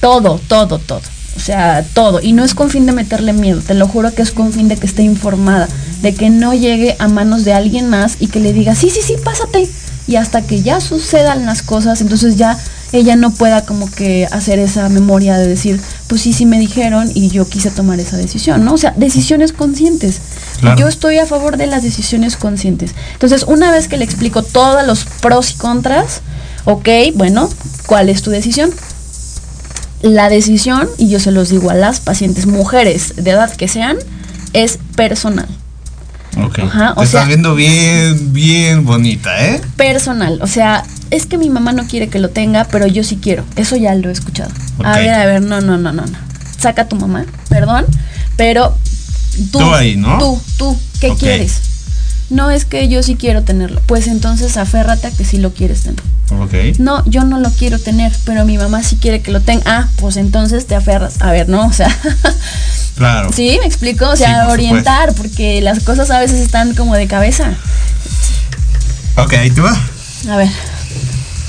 Todo, 0.00 0.38
todo, 0.46 0.78
todo. 0.78 1.00
O 1.36 1.40
sea, 1.40 1.82
todo. 1.94 2.20
Y 2.22 2.32
no 2.32 2.44
es 2.44 2.54
con 2.54 2.68
fin 2.70 2.84
de 2.86 2.92
meterle 2.92 3.32
miedo, 3.32 3.60
te 3.66 3.74
lo 3.74 3.88
juro 3.88 4.12
que 4.14 4.22
es 4.22 4.30
con 4.30 4.52
fin 4.52 4.68
de 4.68 4.76
que 4.76 4.86
esté 4.86 5.02
informada, 5.02 5.68
de 6.02 6.14
que 6.14 6.28
no 6.30 6.52
llegue 6.52 6.94
a 6.98 7.08
manos 7.08 7.44
de 7.44 7.54
alguien 7.54 7.88
más 7.88 8.18
y 8.20 8.26
que 8.28 8.38
le 8.40 8.52
diga, 8.52 8.74
sí, 8.74 8.90
sí, 8.90 9.00
sí, 9.02 9.14
pásate. 9.24 9.66
Y 10.06 10.16
hasta 10.16 10.42
que 10.42 10.60
ya 10.62 10.80
sucedan 10.82 11.46
las 11.46 11.62
cosas, 11.62 12.02
entonces 12.02 12.36
ya 12.36 12.58
ella 12.92 13.16
no 13.16 13.32
pueda 13.32 13.64
como 13.64 13.90
que 13.90 14.28
hacer 14.30 14.58
esa 14.60 14.88
memoria 14.90 15.36
de 15.38 15.48
decir, 15.48 15.80
pues 16.06 16.20
sí, 16.20 16.32
sí 16.32 16.46
me 16.46 16.60
dijeron 16.60 17.10
y 17.14 17.28
yo 17.30 17.48
quise 17.48 17.70
tomar 17.70 17.98
esa 17.98 18.16
decisión, 18.18 18.64
¿no? 18.64 18.74
O 18.74 18.78
sea, 18.78 18.92
decisiones 18.96 19.52
conscientes. 19.52 20.20
Claro. 20.60 20.78
Yo 20.78 20.88
estoy 20.88 21.18
a 21.18 21.26
favor 21.26 21.56
de 21.56 21.66
las 21.66 21.82
decisiones 21.82 22.36
conscientes. 22.36 22.94
Entonces, 23.12 23.42
una 23.44 23.70
vez 23.70 23.88
que 23.88 23.96
le 23.96 24.04
explico 24.04 24.42
todos 24.42 24.86
los 24.86 25.04
pros 25.04 25.52
y 25.52 25.54
contras, 25.54 26.20
ok, 26.64 26.88
bueno, 27.14 27.50
¿cuál 27.86 28.08
es 28.08 28.22
tu 28.22 28.30
decisión? 28.30 28.70
La 30.02 30.28
decisión, 30.28 30.88
y 30.98 31.08
yo 31.08 31.18
se 31.18 31.30
los 31.30 31.48
digo 31.48 31.70
a 31.70 31.74
las 31.74 32.00
pacientes 32.00 32.46
mujeres 32.46 33.14
de 33.16 33.30
edad 33.30 33.50
que 33.54 33.68
sean, 33.68 33.96
es 34.52 34.78
personal. 34.96 35.48
Ok. 36.44 36.58
Ajá, 36.58 36.92
o 36.96 37.00
Te 37.02 37.06
sea- 37.06 37.20
estás 37.20 37.28
viendo 37.28 37.54
bien, 37.54 38.32
bien 38.32 38.84
bonita, 38.84 39.44
¿eh? 39.46 39.60
Personal. 39.76 40.38
O 40.42 40.46
sea, 40.46 40.84
es 41.10 41.26
que 41.26 41.38
mi 41.38 41.48
mamá 41.48 41.72
no 41.72 41.86
quiere 41.86 42.08
que 42.08 42.18
lo 42.18 42.28
tenga, 42.30 42.64
pero 42.64 42.86
yo 42.86 43.02
sí 43.04 43.18
quiero. 43.22 43.44
Eso 43.56 43.76
ya 43.76 43.94
lo 43.94 44.08
he 44.08 44.12
escuchado. 44.12 44.50
A 44.82 44.90
Ok. 44.92 44.96
ver, 44.98 45.10
a 45.14 45.26
ver, 45.26 45.42
no, 45.42 45.60
no, 45.60 45.78
no, 45.78 45.92
no, 45.92 46.04
no. 46.04 46.18
Saca 46.58 46.82
a 46.82 46.88
tu 46.88 46.96
mamá, 46.96 47.24
perdón, 47.48 47.86
pero 48.36 48.76
tú, 49.52 49.58
Tú 49.58 49.74
ahí, 49.74 49.96
¿no? 49.96 50.18
Tú, 50.18 50.40
tú, 50.56 50.78
¿qué 51.00 51.14
quieres? 51.14 51.60
No 52.30 52.50
es 52.50 52.64
que 52.64 52.88
yo 52.88 53.02
sí 53.02 53.16
quiero 53.16 53.42
tenerlo. 53.42 53.80
Pues 53.86 54.06
entonces 54.06 54.56
aférrate 54.56 55.08
a 55.08 55.10
que 55.10 55.24
sí 55.24 55.38
lo 55.38 55.52
quieres 55.52 55.82
tener. 55.82 56.00
Ok. 56.30 56.78
No, 56.78 57.04
yo 57.04 57.24
no 57.24 57.38
lo 57.38 57.50
quiero 57.50 57.78
tener, 57.78 58.10
pero 58.24 58.44
mi 58.46 58.56
mamá 58.56 58.82
sí 58.82 58.96
quiere 58.96 59.20
que 59.20 59.30
lo 59.30 59.40
tenga. 59.40 59.62
Ah, 59.66 59.88
pues 59.96 60.16
entonces 60.16 60.66
te 60.66 60.74
aferras. 60.74 61.20
A 61.20 61.30
ver, 61.32 61.48
no, 61.48 61.66
o 61.68 61.72
sea, 61.72 61.94
Claro. 62.96 63.30
sí, 63.34 63.58
me 63.60 63.66
explico, 63.66 64.08
o 64.08 64.16
Sí, 64.16 64.22
sea, 64.24 64.44
por 64.44 64.54
orientar, 64.54 65.14
porque 65.14 65.60
las 65.60 65.80
cosas 65.80 66.10
a 66.10 66.18
veces 66.20 66.40
están 66.40 66.74
como 66.74 66.94
de 66.94 67.06
cabeza. 67.06 67.52
Ok, 69.16 69.34
ahí 69.34 69.50
te 69.50 69.60
va. 69.60 69.76
A 70.30 70.36
ver, 70.36 70.48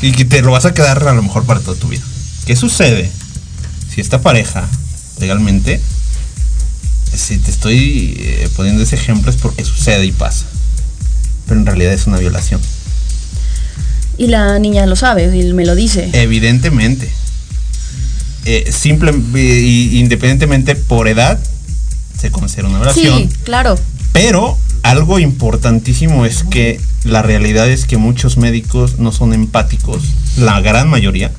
Y 0.01 0.11
que 0.11 0.25
te 0.25 0.41
lo 0.41 0.51
vas 0.51 0.65
a 0.65 0.73
quedar 0.73 1.07
a 1.07 1.13
lo 1.13 1.23
mejor 1.23 1.45
para 1.45 1.61
toda 1.61 1.79
tu 1.79 1.87
vida. 1.87 2.03
¿Qué 2.45 2.55
sucede 2.55 3.09
si 3.93 4.01
esta 4.01 4.21
pareja 4.21 4.67
legalmente, 5.19 5.79
si 7.17 7.37
te 7.37 7.51
estoy 7.51 8.15
eh, 8.19 8.49
poniendo 8.55 8.83
ese 8.83 8.95
ejemplo 8.95 9.29
es 9.31 9.37
porque 9.37 9.63
sucede 9.65 10.05
y 10.05 10.11
pasa, 10.11 10.45
pero 11.47 11.59
en 11.59 11.65
realidad 11.65 11.93
es 11.93 12.07
una 12.07 12.17
violación? 12.17 12.61
y 14.17 14.27
la 14.27 14.57
niña 14.59 14.85
lo 14.85 14.95
sabe 14.95 15.35
y 15.35 15.51
me 15.51 15.65
lo 15.65 15.75
dice. 15.75 16.09
Evidentemente. 16.13 17.11
Eh, 18.45 18.71
simple, 18.71 19.11
eh, 19.11 19.61
y- 19.61 19.99
independientemente 19.99 20.75
por 20.75 21.07
edad, 21.09 21.37
se 22.17 22.31
considera 22.31 22.69
una 22.69 22.77
violación. 22.77 23.29
Sí, 23.29 23.29
claro. 23.43 23.77
Pero 24.13 24.57
algo 24.83 25.19
importantísimo 25.19 26.25
es 26.25 26.43
que 26.43 26.79
la 27.03 27.23
realidad 27.23 27.69
es 27.69 27.83
que 27.85 27.97
muchos 27.97 28.37
médicos 28.37 28.99
no 28.99 29.11
son 29.11 29.33
empáticos, 29.33 30.01
la 30.37 30.61
gran 30.61 30.89
mayoría, 30.89 31.31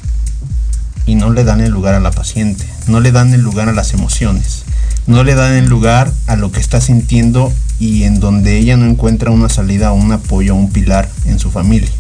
y 1.07 1.15
no 1.15 1.31
le 1.31 1.45
dan 1.45 1.63
el 1.63 1.71
lugar 1.71 1.95
a 1.95 2.01
la 2.01 2.11
paciente, 2.11 2.67
no 2.89 3.01
le 3.01 3.11
dan 3.11 3.33
el 3.33 3.41
lugar 3.41 3.71
a 3.71 3.73
las 3.73 3.95
emociones, 3.95 4.65
no 5.07 5.25
le 5.25 5.35
dan 5.35 5.55
el 5.55 5.67
lugar 5.67 6.13
a 6.27 6.37
lo 6.37 6.51
que 6.53 6.61
está 6.61 6.81
sintiendo 6.81 7.53
y 7.79 8.05
en 8.05 8.21
donde 8.21 8.59
ella 8.59 8.77
no 8.77 8.87
encuentra 8.87 9.31
una 9.31 9.49
salida, 9.49 9.93
un 9.93 10.11
apoyo, 10.13 10.55
un 10.55 10.71
pilar 10.71 11.09
en 11.27 11.39
su 11.39 11.51
familia. 11.51 11.91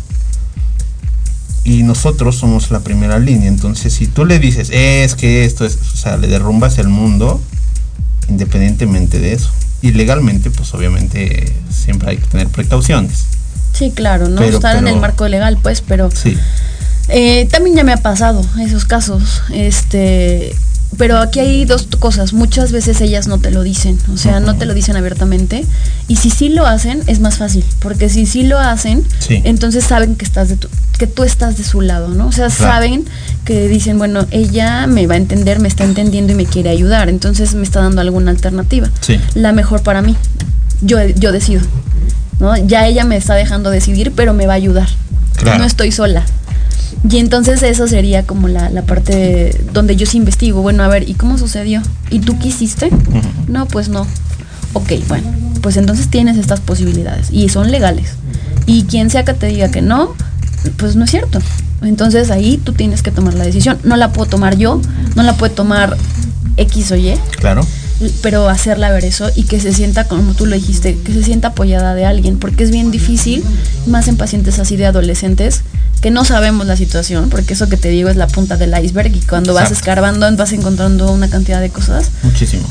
Y 1.64 1.82
nosotros 1.82 2.36
somos 2.36 2.70
la 2.70 2.80
primera 2.80 3.18
línea, 3.18 3.48
entonces 3.48 3.92
si 3.92 4.06
tú 4.06 4.24
le 4.24 4.38
dices, 4.38 4.70
es 4.70 5.14
que 5.16 5.44
esto 5.44 5.64
es, 5.64 5.76
o 5.92 5.96
sea, 5.96 6.16
le 6.16 6.28
derrumbas 6.28 6.78
el 6.78 6.88
mundo, 6.88 7.40
independientemente 8.28 9.18
de 9.18 9.32
eso. 9.32 9.50
Y 9.82 9.90
legalmente, 9.92 10.50
pues 10.50 10.72
obviamente 10.74 11.52
siempre 11.70 12.10
hay 12.10 12.16
que 12.18 12.26
tener 12.26 12.48
precauciones. 12.48 13.24
Sí, 13.72 13.90
claro, 13.94 14.28
no 14.28 14.36
Pero- 14.40 14.56
estar 14.56 14.76
en 14.76 14.86
el 14.88 14.96
marco 15.00 15.28
legal, 15.28 15.58
pues, 15.62 15.80
pero 15.82 16.08
Sí. 16.10 16.36
eh, 17.08 17.46
también 17.50 17.76
ya 17.76 17.84
me 17.84 17.92
ha 17.92 17.96
pasado 17.98 18.44
esos 18.60 18.84
casos. 18.84 19.42
Este, 19.52 20.54
pero 20.98 21.18
aquí 21.18 21.40
hay 21.40 21.64
dos 21.64 21.86
cosas. 21.98 22.32
Muchas 22.32 22.72
veces 22.72 23.00
ellas 23.00 23.26
no 23.28 23.38
te 23.38 23.50
lo 23.50 23.62
dicen, 23.62 23.98
o 24.12 24.16
sea, 24.16 24.40
no 24.40 24.56
te 24.56 24.64
lo 24.66 24.72
dicen 24.74 24.96
abiertamente. 24.96 25.64
Y 26.08 26.16
si 26.16 26.30
sí 26.30 26.48
lo 26.48 26.66
hacen, 26.66 27.02
es 27.06 27.20
más 27.20 27.36
fácil, 27.36 27.64
porque 27.80 28.08
si 28.08 28.26
sí 28.26 28.44
lo 28.44 28.58
hacen, 28.58 29.04
Sí. 29.18 29.40
entonces 29.44 29.84
saben 29.84 30.16
que 30.16 30.24
estás 30.24 30.48
de 30.48 30.56
tu- 30.56 30.68
que 30.98 31.06
tú 31.06 31.24
estás 31.24 31.58
de 31.58 31.64
su 31.64 31.82
lado, 31.82 32.08
¿no? 32.08 32.28
O 32.28 32.32
sea, 32.32 32.46
Claro. 32.48 32.72
saben 32.72 33.04
que 33.44 33.68
dicen, 33.68 33.98
bueno, 33.98 34.26
ella 34.30 34.86
me 34.86 35.06
va 35.06 35.14
a 35.14 35.18
entender, 35.18 35.60
me 35.60 35.68
está 35.68 35.84
entendiendo 35.84 36.32
y 36.32 36.36
me 36.36 36.46
quiere 36.46 36.70
ayudar, 36.70 37.08
entonces 37.10 37.54
me 37.54 37.64
está 37.64 37.80
dando 37.82 38.00
alguna 38.00 38.30
alternativa. 38.30 38.88
Sí. 39.02 39.20
La 39.34 39.52
mejor 39.52 39.82
para 39.82 40.00
mí. 40.00 40.16
Yo, 40.80 40.98
yo 41.06 41.32
decido. 41.32 41.60
¿no? 42.38 42.54
Ya 42.66 42.86
ella 42.86 43.04
me 43.04 43.16
está 43.16 43.34
dejando 43.34 43.70
decidir, 43.70 44.12
pero 44.14 44.34
me 44.34 44.46
va 44.46 44.52
a 44.52 44.56
ayudar. 44.56 44.88
Claro. 45.36 45.58
No 45.58 45.64
estoy 45.64 45.90
sola. 45.92 46.22
Y 47.08 47.18
entonces 47.18 47.62
eso 47.62 47.86
sería 47.86 48.24
como 48.24 48.48
la, 48.48 48.70
la 48.70 48.82
parte 48.82 49.58
donde 49.72 49.96
yo 49.96 50.06
sí 50.06 50.16
investigo. 50.16 50.62
Bueno, 50.62 50.82
a 50.82 50.88
ver, 50.88 51.08
¿y 51.08 51.14
cómo 51.14 51.38
sucedió? 51.38 51.82
¿Y 52.10 52.20
tú 52.20 52.38
quisiste? 52.38 52.90
No, 53.48 53.66
pues 53.66 53.88
no. 53.88 54.06
Ok, 54.72 54.92
bueno, 55.08 55.28
pues 55.62 55.76
entonces 55.76 56.08
tienes 56.08 56.36
estas 56.36 56.60
posibilidades 56.60 57.28
y 57.30 57.48
son 57.48 57.70
legales. 57.70 58.10
Y 58.66 58.84
quien 58.84 59.10
sea 59.10 59.24
que 59.24 59.32
te 59.34 59.46
diga 59.46 59.70
que 59.70 59.82
no, 59.82 60.14
pues 60.76 60.96
no 60.96 61.04
es 61.04 61.10
cierto. 61.10 61.38
Entonces 61.82 62.30
ahí 62.30 62.58
tú 62.62 62.72
tienes 62.72 63.02
que 63.02 63.10
tomar 63.10 63.34
la 63.34 63.44
decisión. 63.44 63.78
No 63.84 63.96
la 63.96 64.12
puedo 64.12 64.28
tomar 64.28 64.56
yo, 64.56 64.80
no 65.14 65.22
la 65.22 65.36
puede 65.36 65.54
tomar 65.54 65.96
X 66.56 66.90
o 66.92 66.96
Y, 66.96 67.14
Claro. 67.38 67.66
Pero 68.22 68.48
hacerla 68.48 68.90
ver 68.90 69.04
eso 69.04 69.30
y 69.34 69.44
que 69.44 69.60
se 69.60 69.72
sienta, 69.72 70.06
como 70.06 70.34
tú 70.34 70.46
lo 70.46 70.54
dijiste, 70.54 70.98
que 70.98 71.12
se 71.12 71.22
sienta 71.22 71.48
apoyada 71.48 71.94
de 71.94 72.04
alguien, 72.04 72.38
porque 72.38 72.64
es 72.64 72.70
bien 72.70 72.90
difícil, 72.90 73.42
más 73.86 74.08
en 74.08 74.16
pacientes 74.16 74.58
así 74.58 74.76
de 74.76 74.86
adolescentes, 74.86 75.62
que 76.00 76.10
no 76.10 76.24
sabemos 76.24 76.66
la 76.66 76.76
situación, 76.76 77.30
porque 77.30 77.54
eso 77.54 77.68
que 77.68 77.76
te 77.76 77.88
digo 77.88 78.08
es 78.08 78.16
la 78.16 78.26
punta 78.26 78.56
del 78.56 78.74
iceberg 78.82 79.14
y 79.14 79.20
cuando 79.20 79.54
vas 79.54 79.70
escarbando 79.70 80.26
vas 80.36 80.52
encontrando 80.52 81.10
una 81.10 81.28
cantidad 81.28 81.60
de 81.60 81.70
cosas. 81.70 82.10
Muchísimo. 82.22 82.68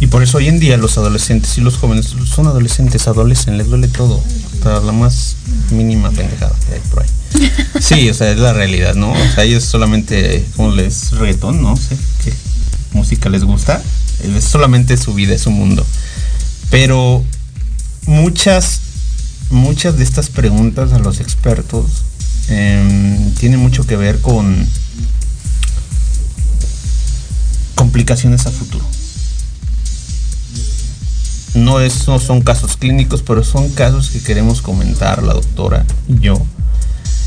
Y 0.00 0.08
por 0.08 0.22
eso 0.22 0.38
hoy 0.38 0.48
en 0.48 0.58
día 0.58 0.76
los 0.76 0.98
adolescentes 0.98 1.56
y 1.58 1.60
los 1.60 1.76
jóvenes 1.76 2.14
son 2.26 2.46
adolescentes, 2.46 3.06
adolecen, 3.08 3.58
les 3.58 3.68
duele 3.68 3.88
todo. 3.88 4.22
Hasta 4.54 4.80
la 4.80 4.92
más 4.92 5.36
mínima 5.70 6.10
pendejada 6.10 6.54
que 6.68 6.74
hay 6.74 6.80
por 6.90 7.02
ahí. 7.02 7.08
Sí, 7.80 8.08
o 8.10 8.14
sea, 8.14 8.30
es 8.30 8.38
la 8.38 8.52
realidad, 8.52 8.94
¿no? 8.94 9.10
O 9.10 9.34
sea, 9.34 9.44
ellos 9.44 9.64
solamente, 9.64 10.44
como 10.56 10.70
les 10.70 11.12
reggaetón, 11.12 11.62
no 11.62 11.76
sé 11.76 11.96
qué 12.22 12.32
música 12.92 13.28
les 13.28 13.44
gusta. 13.44 13.82
Es 14.22 14.44
solamente 14.44 14.96
su 14.96 15.14
vida, 15.14 15.34
es 15.34 15.42
su 15.42 15.50
mundo. 15.50 15.84
Pero 16.70 17.24
muchas, 18.06 18.80
muchas 19.50 19.98
de 19.98 20.04
estas 20.04 20.28
preguntas 20.30 20.92
a 20.92 20.98
los 20.98 21.20
expertos 21.20 21.86
em, 22.48 23.34
tienen 23.34 23.60
mucho 23.60 23.86
que 23.86 23.96
ver 23.96 24.20
con 24.20 24.66
complicaciones 27.74 28.46
a 28.46 28.50
futuro. 28.50 28.84
No, 31.54 31.80
es, 31.80 32.08
no 32.08 32.18
son 32.18 32.40
casos 32.40 32.76
clínicos, 32.76 33.22
pero 33.22 33.44
son 33.44 33.68
casos 33.70 34.10
que 34.10 34.20
queremos 34.20 34.62
comentar 34.62 35.22
la 35.22 35.34
doctora 35.34 35.84
y 36.08 36.18
yo, 36.20 36.40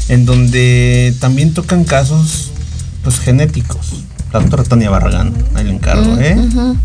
en 0.10 0.25
donde 0.25 1.13
también 1.19 1.53
tocan 1.53 1.84
casos 1.84 2.51
pues 3.03 3.19
genéticos. 3.19 4.05
La 4.36 4.41
doctora 4.41 4.63
Tania 4.65 4.89
Barragán, 4.89 5.34
ahí 5.54 5.63
le 5.63 5.71
encargo, 5.71 6.17
¿eh? 6.17 6.36
Ujú. 6.38 6.76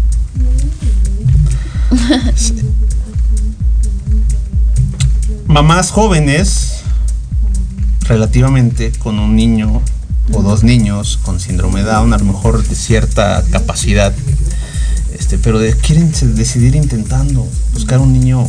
Mamás 5.49 5.91
jóvenes, 5.91 6.75
relativamente, 8.07 8.93
con 9.01 9.19
un 9.19 9.35
niño 9.35 9.83
o 10.33 10.43
dos 10.45 10.63
niños 10.63 11.19
con 11.25 11.41
síndrome 11.41 11.83
Down, 11.83 12.13
a 12.15 12.19
lo 12.19 12.25
mejor 12.25 12.63
de 12.65 12.77
cierta 12.77 13.43
capacidad, 13.51 14.15
este, 15.19 15.37
pero 15.37 15.59
de- 15.59 15.75
quieren 15.77 16.13
decidir 16.37 16.77
intentando 16.77 17.45
buscar 17.75 17.99
un 17.99 18.13
niño 18.13 18.47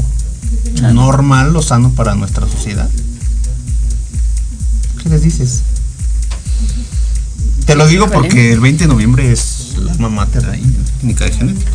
normal 0.93 1.55
o 1.55 1.63
sano 1.63 1.89
para 1.89 2.13
nuestra 2.13 2.47
sociedad. 2.47 2.87
¿Qué 5.01 5.09
les 5.09 5.23
dices? 5.23 5.63
Te 7.71 7.77
lo 7.77 7.87
digo 7.87 8.09
porque 8.09 8.51
el 8.51 8.59
20 8.59 8.83
de 8.83 8.87
noviembre 8.89 9.31
es 9.31 9.75
la 9.77 9.93
alma 9.93 10.09
mater 10.09 10.45
ahí, 10.49 10.61
clínica 10.99 11.23
de 11.23 11.31
genética. 11.31 11.71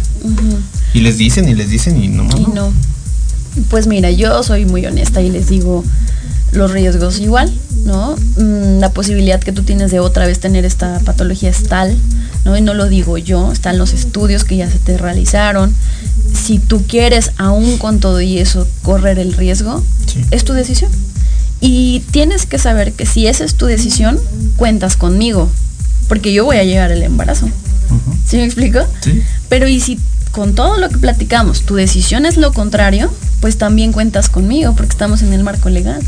Y 0.93 1.01
les 1.01 1.17
dicen 1.17 1.49
y 1.49 1.55
les 1.55 1.71
dicen 1.71 2.03
y 2.03 2.09
no. 2.09 2.29
Y 2.37 2.53
no. 2.53 2.71
Pues 3.71 3.87
mira, 3.87 4.11
yo 4.11 4.43
soy 4.43 4.67
muy 4.67 4.85
honesta 4.85 5.23
y 5.23 5.31
les 5.31 5.49
digo 5.49 5.83
los 6.53 6.71
riesgos 6.71 7.19
igual, 7.19 7.51
¿no? 7.87 8.15
Mm, 8.37 8.79
La 8.79 8.91
posibilidad 8.91 9.41
que 9.41 9.53
tú 9.53 9.63
tienes 9.63 9.91
de 9.91 9.99
otra 10.01 10.27
vez 10.27 10.39
tener 10.39 10.67
esta 10.67 10.99
patología 11.01 11.49
es 11.49 11.63
tal, 11.63 11.97
¿no? 12.45 12.59
Y 12.59 12.61
no 12.61 12.75
lo 12.75 12.91
digo 12.91 13.17
yo, 13.17 13.51
están 13.51 13.79
los 13.79 13.95
estudios 13.95 14.45
que 14.45 14.59
ya 14.59 14.71
se 14.71 14.79
te 14.79 14.99
realizaron. 14.99 15.75
Si 16.35 16.59
tú 16.59 16.83
quieres, 16.87 17.31
aún 17.39 17.79
con 17.79 18.01
todo 18.01 18.21
y 18.21 18.37
eso, 18.39 18.69
correr 18.83 19.19
el 19.19 19.33
riesgo, 19.33 19.83
Sí. 20.07 20.23
es 20.31 20.45
tu 20.45 20.53
decisión. 20.53 20.91
Y 21.63 22.01
tienes 22.11 22.45
que 22.45 22.59
saber 22.59 22.93
que 22.93 23.07
si 23.07 23.27
esa 23.27 23.45
es 23.45 23.55
tu 23.55 23.65
decisión, 23.65 24.21
cuentas 24.57 24.97
conmigo, 24.99 25.51
porque 26.09 26.33
yo 26.33 26.45
voy 26.45 26.57
a 26.57 26.65
llegar 26.65 26.93
al 26.93 27.03
embarazo. 27.03 27.49
¿Sí 28.27 28.37
me 28.37 28.45
explico? 28.45 28.81
Sí. 29.01 29.23
Pero 29.49 29.69
y 29.69 29.81
si 29.81 29.99
con 30.33 30.55
todo 30.55 30.77
lo 30.77 30.89
que 30.89 30.99
platicamos, 30.99 31.63
tu 31.63 31.77
decisión 31.77 32.27
es 32.27 32.37
lo 32.37 32.53
contrario, 32.53 33.13
pues 33.41 33.59
también 33.59 33.93
cuentas 33.93 34.29
conmigo 34.29 34.75
porque 34.75 34.91
estamos 34.91 35.23
en 35.23 35.33
el 35.33 35.43
marco 35.43 35.71
legal. 35.71 36.03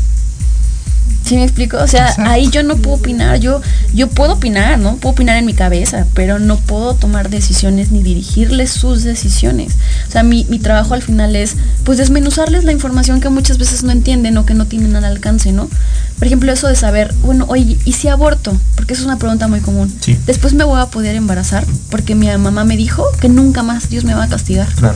¿Sí 1.29 1.35
me 1.35 1.43
explico? 1.43 1.77
O 1.77 1.85
sea, 1.87 2.09
Exacto. 2.09 2.31
ahí 2.31 2.49
yo 2.49 2.63
no 2.63 2.75
puedo 2.77 2.97
opinar, 2.97 3.39
yo, 3.39 3.61
yo 3.93 4.07
puedo 4.09 4.33
opinar, 4.33 4.79
¿no? 4.79 4.95
Puedo 4.95 5.13
opinar 5.13 5.37
en 5.37 5.45
mi 5.45 5.53
cabeza, 5.53 6.07
pero 6.15 6.39
no 6.39 6.57
puedo 6.57 6.95
tomar 6.95 7.29
decisiones 7.29 7.91
ni 7.91 8.01
dirigirles 8.01 8.71
sus 8.71 9.03
decisiones. 9.03 9.73
O 10.07 10.11
sea, 10.11 10.23
mi, 10.23 10.45
mi 10.49 10.57
trabajo 10.57 10.95
al 10.95 11.03
final 11.03 11.35
es, 11.35 11.55
pues, 11.83 11.99
desmenuzarles 11.99 12.63
la 12.63 12.71
información 12.71 13.21
que 13.21 13.29
muchas 13.29 13.59
veces 13.59 13.83
no 13.83 13.91
entienden 13.91 14.37
o 14.37 14.45
que 14.47 14.55
no 14.55 14.65
tienen 14.65 14.95
al 14.95 15.05
alcance, 15.05 15.51
¿no? 15.51 15.69
Por 16.17 16.25
ejemplo, 16.25 16.51
eso 16.51 16.67
de 16.67 16.75
saber, 16.75 17.13
bueno, 17.23 17.45
oye, 17.47 17.77
¿y 17.85 17.93
si 17.93 18.07
aborto? 18.07 18.57
Porque 18.75 18.93
eso 18.93 19.03
es 19.03 19.05
una 19.05 19.17
pregunta 19.19 19.47
muy 19.47 19.59
común. 19.59 19.93
Sí. 20.01 20.17
Después 20.25 20.53
me 20.53 20.63
voy 20.63 20.81
a 20.81 20.87
poder 20.87 21.15
embarazar 21.15 21.63
porque 21.91 22.15
mi 22.15 22.27
mamá 22.37 22.63
me 22.65 22.75
dijo 22.75 23.05
que 23.21 23.29
nunca 23.29 23.61
más 23.61 23.89
Dios 23.89 24.03
me 24.03 24.15
va 24.15 24.23
a 24.23 24.27
castigar 24.29 24.67
Claro. 24.75 24.95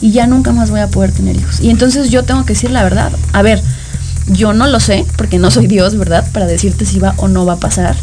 y 0.00 0.12
ya 0.12 0.28
nunca 0.28 0.52
más 0.52 0.70
voy 0.70 0.78
a 0.80 0.86
poder 0.86 1.10
tener 1.10 1.34
hijos. 1.36 1.58
Y 1.60 1.70
entonces 1.70 2.10
yo 2.10 2.22
tengo 2.22 2.44
que 2.44 2.54
decir 2.54 2.70
la 2.70 2.84
verdad. 2.84 3.10
A 3.32 3.42
ver, 3.42 3.60
yo 4.28 4.52
no 4.52 4.66
lo 4.66 4.80
sé, 4.80 5.04
porque 5.16 5.38
no 5.38 5.50
soy 5.50 5.66
Dios, 5.66 5.96
¿verdad? 5.96 6.26
Para 6.32 6.46
decirte 6.46 6.84
si 6.86 6.98
va 6.98 7.14
o 7.16 7.28
no 7.28 7.44
va 7.44 7.54
a 7.54 7.60
pasar. 7.60 7.96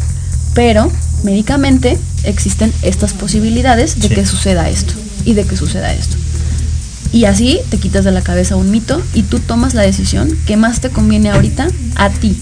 Pero 0.54 0.90
médicamente 1.22 1.98
existen 2.24 2.72
estas 2.82 3.12
posibilidades 3.12 4.00
de 4.00 4.08
Sí. 4.08 4.14
que 4.14 4.26
suceda 4.26 4.68
esto 4.68 4.94
y 5.24 5.34
de 5.34 5.44
que 5.44 5.56
suceda 5.56 5.92
esto. 5.92 6.16
Y 7.12 7.24
así 7.24 7.58
te 7.70 7.78
quitas 7.78 8.04
de 8.04 8.12
la 8.12 8.22
cabeza 8.22 8.56
un 8.56 8.70
mito 8.70 9.02
y 9.14 9.22
tú 9.22 9.40
tomas 9.40 9.74
la 9.74 9.82
decisión 9.82 10.36
que 10.46 10.56
más 10.56 10.80
te 10.80 10.90
conviene 10.90 11.30
ahorita 11.30 11.68
a 11.96 12.10
ti. 12.10 12.40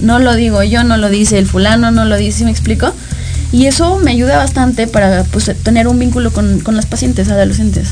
No 0.00 0.18
lo 0.18 0.34
digo 0.34 0.62
yo, 0.62 0.84
no 0.84 0.96
lo 0.96 1.08
dice 1.08 1.38
el 1.38 1.46
fulano, 1.46 1.90
no 1.90 2.04
lo 2.04 2.16
dice, 2.16 2.38
¿sí 2.38 2.44
¿me 2.44 2.50
explico? 2.50 2.92
Y 3.50 3.64
eso 3.66 3.98
me 3.98 4.10
ayuda 4.10 4.36
bastante 4.36 4.86
para 4.86 5.24
pues, 5.24 5.50
tener 5.62 5.88
un 5.88 5.98
vínculo 5.98 6.30
con, 6.32 6.60
con 6.60 6.76
las 6.76 6.84
pacientes 6.84 7.28
adolescentes. 7.30 7.88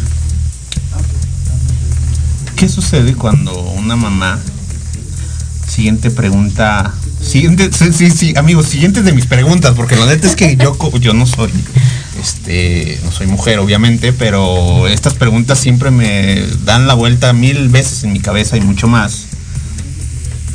¿Qué 2.56 2.68
sucede 2.68 3.14
cuando 3.14 3.58
una 3.58 3.96
mamá 3.96 4.38
siguiente 5.76 6.10
pregunta 6.10 6.92
siguiente 7.20 7.70
sí, 7.70 7.92
sí, 7.92 8.10
sí, 8.10 8.34
amigos, 8.36 8.66
siguientes 8.66 9.04
de 9.04 9.12
mis 9.12 9.26
preguntas, 9.26 9.74
porque 9.76 9.94
la 9.94 10.06
neta 10.06 10.26
es 10.26 10.34
que 10.34 10.56
yo 10.56 10.76
yo 10.98 11.12
no 11.12 11.26
soy 11.26 11.50
este 12.20 12.98
no 13.04 13.12
soy 13.12 13.26
mujer 13.26 13.58
obviamente, 13.58 14.12
pero 14.14 14.88
estas 14.88 15.12
preguntas 15.14 15.58
siempre 15.58 15.90
me 15.90 16.42
dan 16.64 16.86
la 16.86 16.94
vuelta 16.94 17.32
mil 17.34 17.68
veces 17.68 18.04
en 18.04 18.12
mi 18.14 18.20
cabeza 18.20 18.56
y 18.56 18.62
mucho 18.62 18.88
más. 18.88 19.26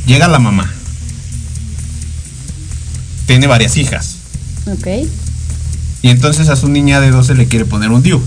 Llega 0.08 0.28
la 0.28 0.40
mamá. 0.40 0.74
Tiene 3.28 3.46
varias 3.48 3.78
hijas. 3.78 4.16
¿Ok? 4.66 4.88
Y 6.02 6.10
entonces 6.10 6.50
a 6.50 6.56
su 6.56 6.68
niña 6.68 7.00
de 7.00 7.12
12 7.12 7.36
le 7.36 7.48
quiere 7.48 7.66
poner 7.66 7.92
un 7.92 8.02
DIU. 8.02 8.22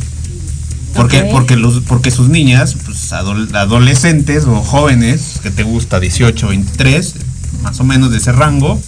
¿Por 0.94 1.08
qué? 1.08 1.22
Ok. 1.22 1.30
Porque, 1.32 1.56
los, 1.56 1.80
porque 1.80 2.10
sus 2.12 2.28
niñas, 2.28 2.76
pues, 2.86 3.10
adol- 3.12 3.52
adolescentes 3.56 4.44
o 4.44 4.62
jóvenes, 4.62 5.33
que 5.44 5.50
te 5.50 5.62
gusta 5.62 6.00
18, 6.00 6.48
23, 6.48 7.14
más 7.62 7.78
o 7.78 7.84
menos 7.84 8.10
de 8.10 8.16
ese 8.16 8.32
rango, 8.32 8.80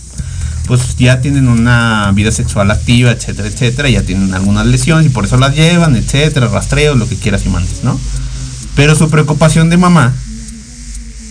pues 0.67 0.97
ya 0.97 1.21
tienen 1.21 1.49
una 1.49 2.11
vida 2.13 2.33
sexual 2.33 2.71
activa, 2.71 3.13
etcétera, 3.13 3.47
etcétera, 3.47 3.91
ya 3.91 4.03
tienen 4.03 4.33
algunas 4.35 4.67
lesiones 4.67 5.07
y 5.07 5.11
por 5.11 5.27
eso 5.27 5.37
las 5.37 5.55
llevan, 5.55 5.95
etcétera, 5.97 6.49
rastreos, 6.49 6.97
lo 6.97 7.07
que 7.09 7.17
quieras 7.17 7.45
y 7.45 7.51
mandes, 7.51 7.85
¿no? 7.85 8.01
Pero 8.75 8.97
su 8.97 9.11
preocupación 9.11 9.69
de 9.69 9.77
mamá, 9.77 10.15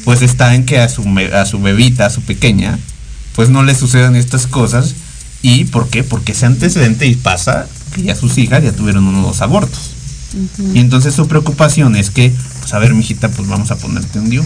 pues 0.04 0.22
está 0.22 0.54
en 0.54 0.66
que 0.66 0.80
a 0.80 0.88
su, 0.90 1.04
a 1.34 1.46
su 1.46 1.60
bebita, 1.60 2.06
a 2.06 2.10
su 2.12 2.22
pequeña, 2.22 2.78
pues 3.36 3.50
no 3.50 3.64
le 3.64 3.74
sucedan 3.74 4.16
estas 4.16 4.46
cosas. 4.46 4.94
¿Y 5.42 5.66
por 5.66 5.90
qué? 5.90 6.04
Porque 6.04 6.32
ese 6.34 6.46
antecedente 6.46 7.08
y 7.08 7.16
pasa 7.16 7.68
que 7.94 8.04
ya 8.04 8.16
sus 8.16 8.38
hijas 8.38 8.64
ya 8.64 8.72
tuvieron 8.72 9.06
uno 9.06 9.24
o 9.24 9.28
dos 9.28 9.42
abortos. 9.42 9.92
Y 10.74 10.80
entonces 10.80 11.14
su 11.16 11.28
preocupación 11.28 11.96
es 11.96 12.10
que, 12.10 12.32
pues 12.60 12.74
a 12.74 12.80
ver, 12.80 12.94
mijita, 12.94 13.30
pues 13.30 13.48
vamos 13.48 13.72
a 13.72 13.78
ponerte 13.78 14.20
un 14.20 14.30
DIU. 14.30 14.44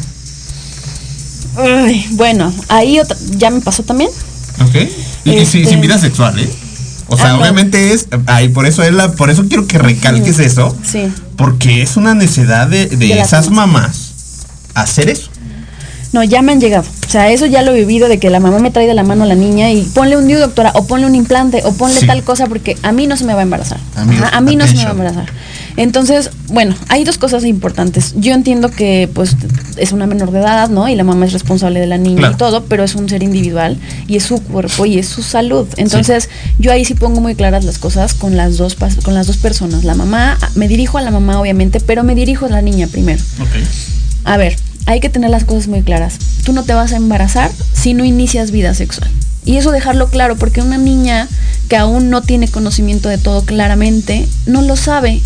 Ay, 1.57 2.05
bueno, 2.11 2.53
ahí 2.67 2.99
otra, 2.99 3.17
ya 3.37 3.49
me 3.49 3.61
pasó 3.61 3.83
también. 3.83 4.09
¿Ok? 4.61 4.75
Y, 5.25 5.31
y 5.31 5.45
sin- 5.45 5.61
Este- 5.61 5.65
sin 5.65 5.81
vida 5.81 5.97
sexual, 5.99 6.37
¿eh? 6.39 6.49
O 7.07 7.17
sea, 7.17 7.31
Ah, 7.31 7.37
obviamente 7.39 7.91
es, 7.93 8.07
ay, 8.27 8.49
por 8.49 8.67
eso 8.67 8.83
es 8.83 8.93
la, 8.93 9.11
por 9.13 9.29
eso 9.31 9.45
quiero 9.47 9.65
que 9.65 9.79
recalques 9.79 10.37
eso, 10.39 10.75
Sí. 10.83 11.11
porque 11.37 11.81
es 11.81 11.97
una 11.97 12.13
necesidad 12.13 12.67
de, 12.67 12.85
de 12.85 13.19
esas 13.19 13.49
mamás. 13.49 14.05
hacer 14.75 15.09
eso. 15.09 15.29
No, 16.13 16.23
ya 16.23 16.41
me 16.41 16.51
han 16.53 16.61
llegado. 16.61 16.85
O 17.07 17.09
sea, 17.11 17.29
eso 17.31 17.45
ya 17.47 17.61
lo 17.63 17.71
he 17.71 17.79
vivido 17.79 18.07
de 18.07 18.17
que 18.19 18.29
la 18.29 18.39
mamá 18.39 18.59
me 18.59 18.71
trae 18.71 18.87
de 18.87 18.93
la 18.93 19.03
mano 19.03 19.23
a 19.23 19.27
la 19.27 19.35
niña 19.35 19.71
y 19.71 19.81
ponle 19.83 20.15
un 20.17 20.27
DIU, 20.27 20.39
doctora, 20.39 20.71
o 20.75 20.85
ponle 20.87 21.05
un 21.05 21.15
implante, 21.15 21.61
o 21.65 21.73
ponle 21.73 21.99
Sí. 21.99 22.07
tal 22.07 22.23
cosa 22.23 22.45
porque 22.47 22.77
a 22.81 22.91
mí 22.91 23.05
no 23.07 23.17
se 23.17 23.25
me 23.25 23.33
va 23.33 23.39
a 23.41 23.43
embarazar. 23.43 23.79
Amigos, 23.95 24.25
Ajá, 24.27 24.37
a 24.37 24.41
mí 24.41 24.55
no 24.55 24.65
se 24.67 24.75
me 24.75 24.83
va 24.83 24.89
a 24.89 24.91
embarazar. 24.93 25.25
Entonces, 25.79 26.29
bueno, 26.49 26.75
hay 26.89 27.05
dos 27.05 27.17
cosas 27.17 27.45
importantes. 27.45 28.13
Yo 28.17 28.33
entiendo 28.33 28.69
que 28.69 29.09
pues 29.13 29.37
es 29.77 29.93
una 29.93 30.07
menor 30.07 30.31
de 30.31 30.39
edad, 30.39 30.67
¿no? 30.67 30.89
Y 30.89 30.95
la 30.95 31.05
mamá 31.05 31.25
es 31.25 31.31
responsable 31.31 31.79
de 31.79 31.87
la 31.87 31.97
niña 31.97 32.17
Claro. 32.17 32.33
y 32.33 32.37
todo, 32.37 32.65
pero 32.65 32.83
es 32.83 32.95
un 32.95 33.07
ser 33.07 33.23
individual 33.23 33.77
y 34.05 34.17
es 34.17 34.23
su 34.23 34.43
cuerpo 34.43 34.85
y 34.85 34.99
es 34.99 35.07
su 35.07 35.23
salud. 35.23 35.65
Entonces, 35.77 36.27
yo 36.57 36.73
ahí 36.73 36.83
sí 36.83 36.95
pongo 36.95 37.21
muy 37.21 37.33
claras 37.33 37.63
las 37.63 37.77
cosas 37.77 38.13
con 38.13 38.35
las 38.35 38.57
dos 38.57 38.75
con 39.05 39.13
las 39.13 39.27
dos 39.27 39.37
personas. 39.37 39.85
La 39.85 39.95
mamá, 39.95 40.37
me 40.55 40.67
dirijo 40.67 40.97
a 40.97 41.01
la 41.01 41.11
mamá 41.11 41.39
obviamente, 41.39 41.79
pero 41.79 42.03
me 42.03 42.13
dirijo 42.13 42.47
a 42.47 42.49
la 42.49 42.61
niña 42.61 42.87
primero. 42.87 43.23
A 44.25 44.35
ver, 44.35 44.57
hay 44.85 44.99
que 44.99 45.07
tener 45.09 45.29
las 45.29 45.45
cosas 45.45 45.69
muy 45.69 45.81
claras. 45.83 46.17
Tú 46.43 46.51
no 46.51 46.63
te 46.63 46.73
vas 46.73 46.91
a 46.91 46.97
embarazar 46.97 47.49
si 47.71 47.93
no 47.93 48.03
inicias 48.03 48.51
vida 48.51 48.73
sexual. 48.73 49.09
Y 49.45 49.55
eso 49.55 49.71
dejarlo 49.71 50.09
claro, 50.09 50.35
porque 50.35 50.61
una 50.61 50.77
niña 50.77 51.29
que 51.69 51.77
aún 51.77 52.09
no 52.09 52.21
tiene 52.21 52.49
conocimiento 52.49 53.07
de 53.07 53.17
todo 53.17 53.43
claramente, 53.45 54.27
no 54.45 54.61
lo 54.61 54.75
sabe. 54.75 55.21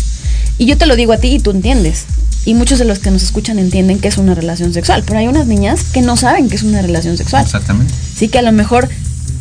Y 0.58 0.66
yo 0.66 0.76
te 0.78 0.86
lo 0.86 0.96
digo 0.96 1.12
a 1.12 1.18
ti 1.18 1.28
y 1.34 1.38
tú 1.38 1.50
entiendes. 1.50 2.04
Y 2.44 2.54
muchos 2.54 2.78
de 2.78 2.84
los 2.84 2.98
que 2.98 3.10
nos 3.10 3.22
escuchan 3.22 3.58
entienden 3.58 3.98
que 3.98 4.08
es 4.08 4.18
una 4.18 4.34
relación 4.34 4.72
sexual. 4.72 5.02
Pero 5.06 5.18
hay 5.18 5.28
unas 5.28 5.46
niñas 5.46 5.84
que 5.92 6.02
no 6.02 6.16
saben 6.16 6.48
que 6.48 6.56
es 6.56 6.62
una 6.62 6.82
relación 6.82 7.16
sexual. 7.16 7.42
Exactamente. 7.44 7.92
Sí, 8.16 8.28
que 8.28 8.38
a 8.38 8.42
lo 8.42 8.52
mejor 8.52 8.88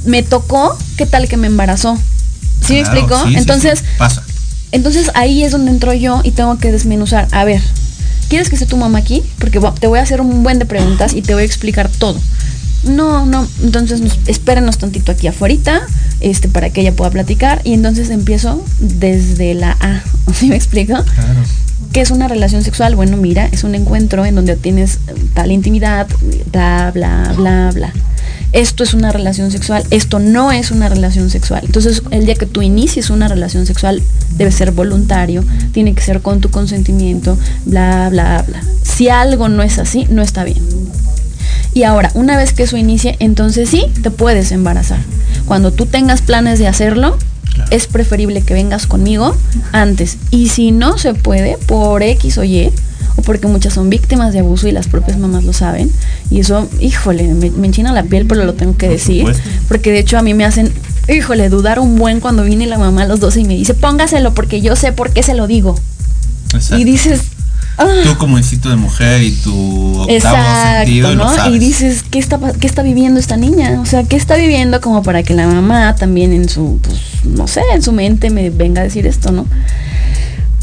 me 0.06 0.24
tocó, 0.24 0.78
¿qué 0.98 1.06
tal 1.06 1.28
que 1.28 1.38
me 1.38 1.48
embarazó? 1.48 1.98
¿Sí 2.66 2.74
me 2.74 2.80
explico? 2.80 3.22
sí, 3.28 3.36
Entonces, 3.36 3.80
sí, 3.80 3.86
pasa. 3.98 4.24
entonces 4.72 5.12
ahí 5.16 5.44
es 5.44 5.52
donde 5.52 5.72
entro 5.72 5.94
yo 5.94 6.22
y 6.24 6.32
tengo 6.32 6.58
que 6.58 6.72
desmenuzar. 6.72 7.28
A 7.32 7.44
ver, 7.44 7.62
¿quieres 8.30 8.50
que 8.50 8.56
esté 8.56 8.66
tu 8.66 8.78
mamá 8.78 9.00
aquí? 9.00 9.22
Porque 9.38 9.60
te 9.80 9.88
voy 9.88 10.00
a 10.00 10.02
hacer 10.02 10.22
un 10.22 10.44
buen 10.44 10.60
de 10.60 10.66
preguntas 10.66 11.14
y 11.14 11.22
te 11.22 11.34
voy 11.34 11.44
a 11.44 11.46
explicar 11.46 11.90
todo. 11.90 12.20
No, 12.84 13.26
no, 13.26 13.48
entonces 13.62 14.02
nos, 14.02 14.20
espérenos 14.28 14.78
tantito 14.78 15.12
aquí 15.12 15.28
afuera, 15.28 15.82
este, 16.20 16.50
para 16.50 16.70
que 16.70 16.82
ella 16.82 16.96
pueda 16.96 17.12
platicar. 17.12 17.62
Y 17.64 17.74
entonces 17.74 18.10
empiezo 18.10 18.64
desde 18.80 19.54
la 19.54 19.78
A. 19.80 20.04
¿Sí 20.34 20.48
me 20.48 20.56
explico? 20.56 20.94
Claro. 21.04 21.42
¿Qué 21.92 22.02
es 22.02 22.10
una 22.10 22.28
relación 22.28 22.64
sexual? 22.64 22.96
Bueno, 22.96 23.18
mira, 23.18 23.48
es 23.52 23.64
un 23.64 23.76
encuentro 23.76 24.26
en 24.26 24.34
donde 24.34 24.56
tienes 24.56 24.98
tal 25.36 25.52
intimidad, 25.52 26.08
bla, 26.52 26.90
bla, 26.92 27.34
bla, 27.38 27.72
bla. 27.72 27.94
Esto 28.52 28.84
es 28.84 28.96
una 28.96 29.12
relación 29.12 29.52
sexual, 29.52 29.84
esto 29.92 30.20
no 30.20 30.52
es 30.52 30.72
una 30.72 30.90
relación 30.90 31.30
sexual. 31.30 31.62
Entonces, 31.66 32.02
el 32.10 32.26
día 32.26 32.36
que 32.36 32.48
tú 32.48 32.64
inicies 32.64 33.12
una 33.12 33.28
relación 33.28 33.68
sexual, 33.68 34.02
debe 34.38 34.52
ser 34.52 34.72
voluntario, 34.72 35.44
tiene 35.72 35.94
que 35.94 36.02
ser 36.02 36.22
con 36.22 36.42
tu 36.42 36.50
consentimiento, 36.50 37.38
bla, 37.66 38.10
bla, 38.10 38.44
bla. 38.48 38.62
Si 38.82 39.10
algo 39.10 39.50
no 39.50 39.62
es 39.62 39.78
así, 39.78 40.08
no 40.10 40.24
está 40.24 40.44
bien. 40.44 40.64
Y 41.74 41.84
ahora, 41.84 42.12
una 42.14 42.38
vez 42.38 42.54
que 42.54 42.64
eso 42.64 42.78
inicie, 42.78 43.16
entonces 43.20 43.70
sí, 43.70 43.86
te 44.02 44.12
puedes 44.12 44.52
embarazar. 44.52 45.00
Cuando 45.46 45.72
tú 45.72 45.86
tengas 45.86 46.22
planes 46.22 46.60
de 46.60 46.68
hacerlo, 46.68 47.18
es 47.72 47.88
preferible 47.88 48.42
que 48.42 48.54
vengas 48.54 48.86
conmigo 48.88 49.36
antes. 49.72 50.18
Y 50.32 50.50
si 50.50 50.72
no 50.72 50.98
se 50.98 51.14
puede, 51.14 51.58
por 51.58 52.04
X 52.04 52.38
o 52.38 52.44
Y, 52.44 52.72
o 53.16 53.22
porque 53.24 53.48
muchas 53.48 53.74
son 53.74 53.90
víctimas 53.90 54.34
de 54.34 54.40
abuso 54.40 54.68
y 54.68 54.72
las 54.72 54.88
propias 54.88 55.18
mamás 55.18 55.44
lo 55.44 55.54
saben, 55.54 55.92
y 56.30 56.40
eso, 56.40 56.68
híjole, 56.80 57.34
me, 57.34 57.50
me 57.52 57.68
enchina 57.68 57.92
la 57.92 58.04
piel, 58.04 58.26
pero 58.26 58.44
lo 58.44 58.54
tengo 58.54 58.76
que 58.78 58.88
Por 58.88 58.96
decir, 58.96 59.20
supuesto. 59.20 59.50
porque 59.68 59.92
de 59.92 60.00
hecho 60.00 60.18
a 60.18 60.22
mí 60.22 60.34
me 60.34 60.46
hacen, 60.46 60.72
híjole, 61.08 61.50
dudar 61.50 61.80
un 61.80 61.98
buen 61.98 62.20
cuando 62.20 62.44
viene 62.44 62.66
la 62.68 62.78
mamá 62.78 63.04
a 63.04 63.08
los 63.08 63.20
12 63.20 63.42
y 63.42 63.44
me 63.46 63.56
dice, 63.56 63.74
póngaselo 63.74 64.34
porque 64.34 64.62
yo 64.62 64.76
sé 64.76 64.92
por 64.92 65.12
qué 65.12 65.22
se 65.24 65.34
lo 65.34 65.48
digo. 65.48 65.76
Exacto. 66.54 66.78
Y 66.78 66.84
dices, 66.84 67.22
ah, 67.78 67.88
Tú 68.04 68.18
como 68.18 68.38
instinto 68.38 68.70
de 68.70 68.76
mujer 68.76 69.22
y 69.24 69.32
tu 69.32 70.00
octavo 70.02 70.12
Exacto, 70.12 70.78
sentido 70.86 71.12
y 71.12 71.16
lo 71.16 71.24
¿no? 71.26 71.36
sabes. 71.36 71.56
Y 71.56 71.60
dices, 71.60 72.04
¿qué 72.10 72.20
está, 72.20 72.40
¿qué 72.60 72.68
está 72.68 72.84
viviendo 72.84 73.20
esta 73.20 73.38
niña? 73.38 73.80
O 73.82 73.86
sea, 73.86 74.04
¿qué 74.04 74.16
está 74.16 74.36
viviendo 74.36 74.82
como 74.82 75.04
para 75.04 75.24
que 75.24 75.34
la 75.34 75.48
mamá 75.48 75.96
también 75.96 76.34
en 76.34 76.50
su, 76.50 76.80
pues, 76.82 77.00
no 77.24 77.48
sé, 77.48 77.62
en 77.74 77.82
su 77.82 77.92
mente 77.92 78.30
me 78.30 78.50
venga 78.50 78.82
a 78.82 78.84
decir 78.84 79.08
esto, 79.08 79.32
¿no? 79.32 79.46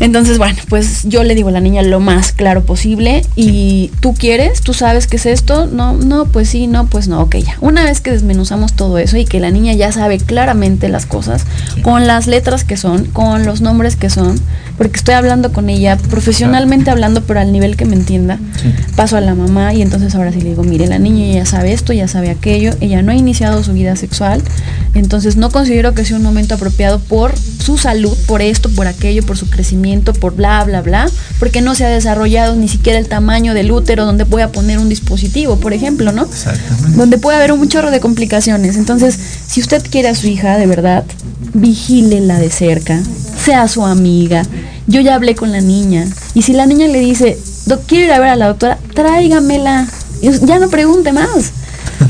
Entonces, 0.01 0.39
bueno, 0.39 0.59
pues 0.69 1.03
yo 1.05 1.23
le 1.25 1.35
digo 1.35 1.49
a 1.51 1.53
la 1.53 1.61
niña 1.61 1.83
lo 1.83 2.01
más 2.01 2.33
claro 2.33 2.65
posible 2.65 3.23
y 3.37 3.91
tú 4.01 4.15
quieres, 4.15 4.63
tú 4.63 4.73
sabes 4.75 5.07
qué 5.07 5.17
es 5.17 5.27
esto, 5.27 5.67
no, 5.67 5.93
no, 5.93 6.25
pues 6.27 6.49
sí, 6.49 6.67
no, 6.67 6.87
pues 6.87 7.07
no, 7.07 7.21
ok, 7.21 7.37
ya. 7.37 7.57
Una 7.61 7.85
vez 7.85 8.01
que 8.01 8.11
desmenuzamos 8.11 8.73
todo 8.73 8.99
eso 8.99 9.17
y 9.19 9.25
que 9.27 9.41
la 9.41 9.51
niña 9.51 9.75
ya 9.75 9.93
sabe 9.93 10.19
claramente 10.19 10.89
las 10.89 11.07
cosas, 11.07 11.45
con 11.83 12.07
las 12.07 12.27
letras 12.27 12.65
que 12.65 12.77
son, 12.77 13.05
con 13.05 13.45
los 13.45 13.61
nombres 13.61 13.97
que 13.97 14.09
son, 14.11 14.41
porque 14.79 14.97
estoy 14.97 15.15
hablando 15.15 15.53
con 15.53 15.69
ella, 15.69 15.99
profesionalmente 16.09 16.91
hablando, 16.91 17.23
pero 17.25 17.41
al 17.41 17.53
nivel 17.53 17.77
que 17.77 17.85
me 17.85 17.95
entienda, 17.97 18.39
Sí. 18.63 18.73
paso 18.97 19.17
a 19.17 19.21
la 19.21 19.35
mamá 19.35 19.75
y 19.75 19.83
entonces 19.83 20.15
ahora 20.15 20.33
sí 20.33 20.41
le 20.41 20.51
digo, 20.51 20.63
mire, 20.65 20.87
la 20.87 20.99
niña 20.99 21.35
ya 21.35 21.47
sabe 21.47 21.73
esto, 21.73 21.93
ya 21.93 22.09
sabe 22.09 22.31
aquello, 22.31 22.73
ella 22.81 23.03
no 23.03 23.13
ha 23.13 23.15
iniciado 23.15 23.63
su 23.63 23.73
vida 23.73 23.97
sexual, 23.97 24.43
entonces 24.95 25.37
no 25.37 25.51
considero 25.51 25.95
que 25.95 26.05
sea 26.05 26.17
un 26.17 26.23
momento 26.23 26.55
apropiado 26.55 26.99
por 26.99 27.35
su 27.37 27.77
salud, 27.79 28.17
por 28.27 28.41
esto, 28.43 28.71
por 28.71 28.87
aquello, 28.87 29.23
por 29.25 29.37
su 29.37 29.49
crecimiento, 29.51 29.90
por 29.99 30.35
bla, 30.35 30.63
bla, 30.65 30.81
bla, 30.83 31.09
porque 31.39 31.61
no 31.61 31.75
se 31.75 31.85
ha 31.85 31.89
desarrollado 31.89 32.55
ni 32.57 32.69
siquiera 32.69 32.99
el 32.99 33.09
tamaño 33.09 33.55
del 33.55 33.71
útero 33.73 34.05
donde 34.07 34.25
pueda 34.27 34.49
poner 34.53 34.79
un 34.79 34.89
dispositivo, 34.89 35.57
por 35.57 35.73
ejemplo, 35.73 36.13
¿no? 36.13 36.25
Exactamente. 36.25 36.97
donde 36.99 37.19
puede 37.19 37.37
haber 37.39 37.53
un 37.53 37.69
chorro 37.69 37.91
de 37.91 38.01
complicaciones. 38.01 38.77
Entonces, 38.77 39.19
si 39.47 39.61
usted 39.61 39.83
quiere 39.91 40.09
a 40.09 40.15
su 40.15 40.27
hija 40.29 40.57
de 40.59 40.67
verdad, 40.67 41.05
vigílela 41.55 42.39
de 42.39 42.51
cerca, 42.51 43.01
sea 43.45 43.67
su 43.69 43.85
amiga. 43.85 44.43
Yo 44.87 45.01
ya 45.01 45.15
hablé 45.15 45.35
con 45.35 45.53
la 45.53 45.61
niña 45.61 46.07
y 46.35 46.43
si 46.43 46.53
la 46.53 46.67
niña 46.67 46.87
le 46.89 47.01
dice, 47.01 47.39
"Doc, 47.67 47.83
quiero 47.87 48.07
ir 48.07 48.13
a 48.13 48.19
ver 48.21 48.29
a 48.31 48.37
la 48.37 48.49
doctora, 48.49 48.79
tráigamela. 48.95 49.87
Ya 50.23 50.59
no 50.59 50.69
pregunte 50.69 51.13
más. 51.13 51.53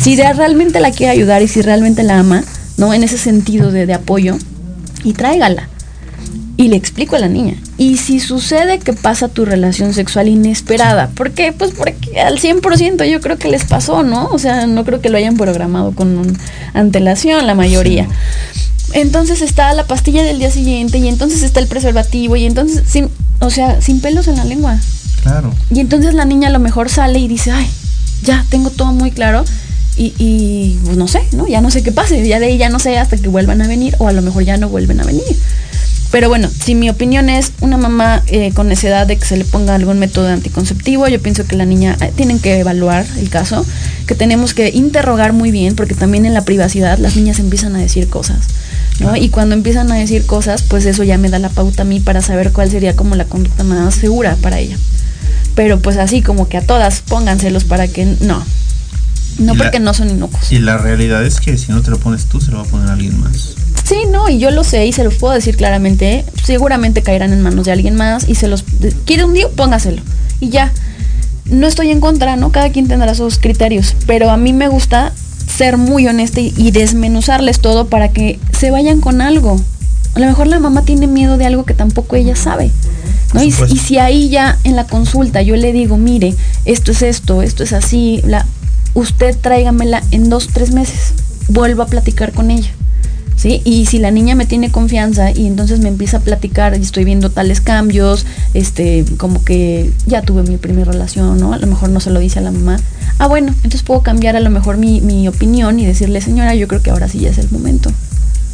Si 0.00 0.16
de- 0.16 0.32
realmente 0.32 0.80
la 0.80 0.90
quiere 0.90 1.12
ayudar 1.12 1.42
y 1.42 1.48
si 1.48 1.62
realmente 1.62 2.02
la 2.02 2.18
ama, 2.18 2.42
¿no? 2.76 2.92
En 2.94 3.02
ese 3.04 3.18
sentido 3.18 3.70
de, 3.70 3.86
de 3.86 3.94
apoyo, 3.94 4.36
y 5.04 5.12
tráigala. 5.14 5.68
Y 6.60 6.68
le 6.68 6.76
explico 6.76 7.16
a 7.16 7.18
la 7.18 7.28
niña. 7.28 7.54
Y 7.78 7.96
si 7.96 8.20
sucede 8.20 8.78
que 8.80 8.92
pasa 8.92 9.28
tu 9.28 9.46
relación 9.46 9.94
sexual 9.94 10.28
inesperada, 10.28 11.08
¿por 11.08 11.30
qué? 11.30 11.52
Pues 11.52 11.70
porque 11.70 12.20
al 12.20 12.38
100% 12.38 13.04
yo 13.10 13.20
creo 13.22 13.38
que 13.38 13.48
les 13.48 13.64
pasó, 13.64 14.02
¿no? 14.02 14.26
O 14.26 14.38
sea, 14.38 14.66
no 14.66 14.84
creo 14.84 15.00
que 15.00 15.08
lo 15.08 15.16
hayan 15.16 15.38
programado 15.38 15.92
con 15.92 16.18
un- 16.18 16.36
antelación 16.74 17.46
la 17.46 17.54
mayoría. 17.54 18.06
Entonces 18.92 19.40
está 19.40 19.72
la 19.72 19.84
pastilla 19.86 20.22
del 20.22 20.38
día 20.38 20.50
siguiente 20.50 20.98
y 20.98 21.08
entonces 21.08 21.42
está 21.42 21.60
el 21.60 21.66
preservativo 21.66 22.36
y 22.36 22.44
entonces, 22.44 22.82
sin, 22.86 23.08
o 23.38 23.48
sea, 23.48 23.80
sin 23.80 24.00
pelos 24.00 24.28
en 24.28 24.36
la 24.36 24.44
lengua. 24.44 24.76
Claro. 25.22 25.54
Y 25.74 25.80
entonces 25.80 26.12
la 26.12 26.24
niña 26.26 26.48
a 26.48 26.52
lo 26.52 26.58
mejor 26.58 26.90
sale 26.90 27.20
y 27.20 27.28
dice, 27.28 27.52
ay, 27.52 27.66
ya 28.22 28.44
tengo 28.50 28.68
todo 28.70 28.92
muy 28.92 29.12
claro. 29.12 29.44
Y, 29.96 30.12
y, 30.18 30.78
pues 30.84 30.96
no 30.96 31.08
sé, 31.08 31.22
¿no? 31.32 31.46
Ya 31.46 31.60
no 31.60 31.70
sé 31.70 31.82
qué 31.82 31.92
pase. 31.92 32.26
Ya 32.26 32.38
de 32.40 32.46
ahí 32.46 32.58
ya 32.58 32.68
no 32.68 32.78
sé 32.78 32.98
hasta 32.98 33.16
que 33.16 33.28
vuelvan 33.28 33.62
a 33.62 33.66
venir 33.68 33.94
o 33.98 34.08
a 34.08 34.12
lo 34.12 34.22
mejor 34.22 34.44
ya 34.44 34.56
no 34.56 34.68
vuelven 34.68 35.00
a 35.00 35.04
venir. 35.04 35.24
Pero 36.10 36.28
bueno, 36.28 36.48
si 36.64 36.74
mi 36.74 36.90
opinión 36.90 37.28
es 37.28 37.52
una 37.60 37.76
mamá 37.76 38.22
eh, 38.26 38.50
con 38.52 38.66
necesidad 38.68 39.06
de 39.06 39.16
que 39.16 39.24
se 39.24 39.36
le 39.36 39.44
ponga 39.44 39.76
algún 39.76 40.00
método 40.00 40.26
anticonceptivo, 40.28 41.06
yo 41.06 41.22
pienso 41.22 41.46
que 41.46 41.54
la 41.56 41.64
niña 41.66 41.96
eh, 42.00 42.12
tienen 42.16 42.40
que 42.40 42.58
evaluar 42.58 43.06
el 43.18 43.28
caso, 43.30 43.64
que 44.08 44.16
tenemos 44.16 44.52
que 44.52 44.70
interrogar 44.70 45.32
muy 45.32 45.52
bien, 45.52 45.76
porque 45.76 45.94
también 45.94 46.26
en 46.26 46.34
la 46.34 46.44
privacidad 46.44 46.98
las 46.98 47.14
niñas 47.14 47.38
empiezan 47.38 47.76
a 47.76 47.78
decir 47.78 48.08
cosas, 48.08 48.38
¿no? 48.98 49.14
Y 49.14 49.28
cuando 49.28 49.54
empiezan 49.54 49.90
a 49.92 49.94
decir 49.94 50.26
cosas, 50.26 50.62
pues 50.62 50.84
eso 50.84 51.04
ya 51.04 51.16
me 51.16 51.28
da 51.30 51.38
la 51.38 51.48
pauta 51.48 51.82
a 51.82 51.84
mí 51.84 52.00
para 52.00 52.22
saber 52.22 52.50
cuál 52.50 52.70
sería 52.72 52.96
como 52.96 53.14
la 53.14 53.24
conducta 53.26 53.62
más 53.62 53.94
segura 53.94 54.36
para 54.42 54.58
ella. 54.58 54.76
Pero 55.54 55.78
pues 55.80 55.96
así 55.96 56.22
como 56.22 56.48
que 56.48 56.56
a 56.56 56.62
todas 56.62 57.02
pónganselos 57.02 57.62
para 57.64 57.86
que 57.86 58.04
no. 58.20 58.44
No 59.38 59.54
la- 59.54 59.62
porque 59.62 59.78
no 59.78 59.94
son 59.94 60.10
inocuos. 60.10 60.50
Y 60.50 60.58
la 60.58 60.76
realidad 60.76 61.24
es 61.24 61.38
que 61.40 61.56
si 61.56 61.70
no 61.70 61.82
te 61.82 61.90
lo 61.92 61.98
pones 61.98 62.26
tú, 62.26 62.40
se 62.40 62.50
lo 62.50 62.58
va 62.58 62.64
a 62.64 62.66
poner 62.66 62.88
alguien 62.90 63.18
más. 63.20 63.54
Sí, 63.90 64.04
no, 64.08 64.28
y 64.28 64.38
yo 64.38 64.52
lo 64.52 64.62
sé 64.62 64.86
y 64.86 64.92
se 64.92 65.02
los 65.02 65.16
puedo 65.16 65.34
decir 65.34 65.56
claramente. 65.56 66.24
Seguramente 66.44 67.02
caerán 67.02 67.32
en 67.32 67.42
manos 67.42 67.66
de 67.66 67.72
alguien 67.72 67.96
más 67.96 68.28
y 68.28 68.36
se 68.36 68.46
los. 68.46 68.64
¿Quiere 69.04 69.24
un 69.24 69.34
día? 69.34 69.48
Póngaselo. 69.48 70.00
Y 70.38 70.50
ya. 70.50 70.70
No 71.46 71.66
estoy 71.66 71.90
en 71.90 71.98
contra, 71.98 72.36
¿no? 72.36 72.52
Cada 72.52 72.70
quien 72.70 72.86
tendrá 72.86 73.16
sus 73.16 73.38
criterios. 73.38 73.96
Pero 74.06 74.30
a 74.30 74.36
mí 74.36 74.52
me 74.52 74.68
gusta 74.68 75.12
ser 75.48 75.76
muy 75.76 76.06
honesta 76.06 76.38
y, 76.38 76.54
y 76.56 76.70
desmenuzarles 76.70 77.58
todo 77.58 77.88
para 77.88 78.10
que 78.10 78.38
se 78.56 78.70
vayan 78.70 79.00
con 79.00 79.20
algo. 79.22 79.60
A 80.14 80.20
lo 80.20 80.26
mejor 80.26 80.46
la 80.46 80.60
mamá 80.60 80.82
tiene 80.82 81.08
miedo 81.08 81.36
de 81.36 81.46
algo 81.46 81.64
que 81.64 81.74
tampoco 81.74 82.14
ella 82.14 82.36
sabe. 82.36 82.70
y 83.42 83.50
si 83.50 83.98
ahí 83.98 84.28
ya 84.28 84.56
en 84.62 84.76
la 84.76 84.86
consulta 84.86 85.42
yo 85.42 85.56
le 85.56 85.72
digo, 85.72 85.96
mire, 85.96 86.36
esto 86.64 86.92
es 86.92 87.02
esto, 87.02 87.42
esto 87.42 87.64
es 87.64 87.72
así, 87.72 88.22
la, 88.24 88.46
usted 88.94 89.36
tráigamela 89.36 90.00
en 90.12 90.30
dos, 90.30 90.46
tres 90.52 90.70
meses. 90.70 91.12
Vuelvo 91.48 91.82
a 91.82 91.86
platicar 91.86 92.32
con 92.32 92.52
ella. 92.52 92.70
¿Sí? 93.40 93.62
Y 93.64 93.86
si 93.86 93.98
la 93.98 94.10
niña 94.10 94.34
me 94.34 94.44
tiene 94.44 94.70
confianza 94.70 95.30
y 95.30 95.46
entonces 95.46 95.80
me 95.80 95.88
empieza 95.88 96.18
a 96.18 96.20
platicar 96.20 96.76
y 96.76 96.82
estoy 96.82 97.04
viendo 97.04 97.30
tales 97.30 97.62
cambios, 97.62 98.26
este, 98.52 99.06
como 99.16 99.42
que 99.44 99.90
ya 100.06 100.20
tuve 100.20 100.42
mi 100.42 100.58
primera 100.58 100.92
relación, 100.92 101.40
¿no? 101.40 101.54
A 101.54 101.58
lo 101.58 101.66
mejor 101.66 101.88
no 101.88 102.00
se 102.00 102.10
lo 102.10 102.20
dice 102.20 102.38
a 102.38 102.42
la 102.42 102.50
mamá. 102.50 102.78
Ah, 103.18 103.28
bueno, 103.28 103.48
entonces 103.48 103.82
puedo 103.82 104.02
cambiar 104.02 104.36
a 104.36 104.40
lo 104.40 104.50
mejor 104.50 104.76
mi, 104.76 105.00
mi 105.00 105.26
opinión 105.26 105.80
y 105.80 105.86
decirle, 105.86 106.20
señora, 106.20 106.54
yo 106.54 106.68
creo 106.68 106.82
que 106.82 106.90
ahora 106.90 107.08
sí 107.08 107.20
ya 107.20 107.30
es 107.30 107.38
el 107.38 107.50
momento. 107.50 107.90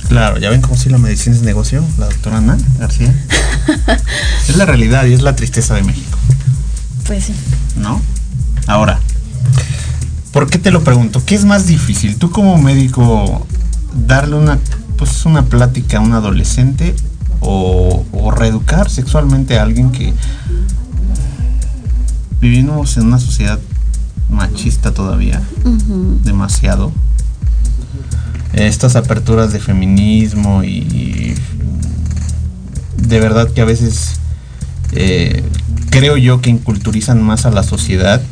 Claro, 0.09 0.39
ya 0.39 0.51
ven 0.51 0.61
cómo 0.61 0.77
si 0.77 0.89
la 0.89 0.99
medicina 0.99 1.35
es 1.35 1.43
negocio, 1.43 1.85
la 1.99 2.07
doctora 2.07 2.39
Ana 2.39 2.57
García. 2.79 3.13
es 4.49 4.57
la 4.57 4.67
realidad 4.67 5.05
y 5.07 5.15
es 5.15 5.23
la 5.23 5.35
tristeza 5.35 5.75
de 5.75 5.83
México, 5.83 6.17
Pues 7.07 7.25
sí. 7.25 7.33
¿no? 7.77 8.01
Ahora, 8.69 9.01
¿por 10.31 10.49
qué 10.49 10.59
te 10.59 10.71
lo 10.71 10.85
pregunto? 10.85 11.25
¿Qué 11.27 11.35
es 11.35 11.45
más 11.45 11.67
difícil? 11.67 12.17
Tú 12.17 12.31
como 12.31 12.57
médico, 12.57 13.47
darle 14.07 14.37
una, 14.37 14.59
pues, 14.99 15.25
una 15.27 15.45
plática 15.47 15.99
a 15.99 16.01
un 16.01 16.13
adolescente 16.13 16.95
o, 17.41 18.05
o 18.13 18.31
reeducar 18.31 18.91
sexualmente 18.91 19.59
a 19.59 19.63
alguien 19.63 19.91
que 19.93 20.13
vivimos 22.41 22.97
en 22.97 23.07
una 23.07 23.19
sociedad 23.19 23.59
machista 24.29 24.93
todavía, 24.93 25.41
demasiado. 26.25 26.93
Estas 28.53 28.97
aperturas 28.97 29.53
de 29.53 29.61
feminismo 29.61 30.63
y 30.65 31.35
de 32.97 33.21
verdad 33.21 33.51
que 33.51 33.61
a 33.61 33.65
veces 33.65 34.13
eh, 34.93 35.45
creo 35.91 36.17
yo 36.17 36.41
que 36.41 36.51
inculturizan 36.51 37.23
más 37.23 37.45
a 37.47 37.51
la 37.51 37.63
sociedad 37.63 38.23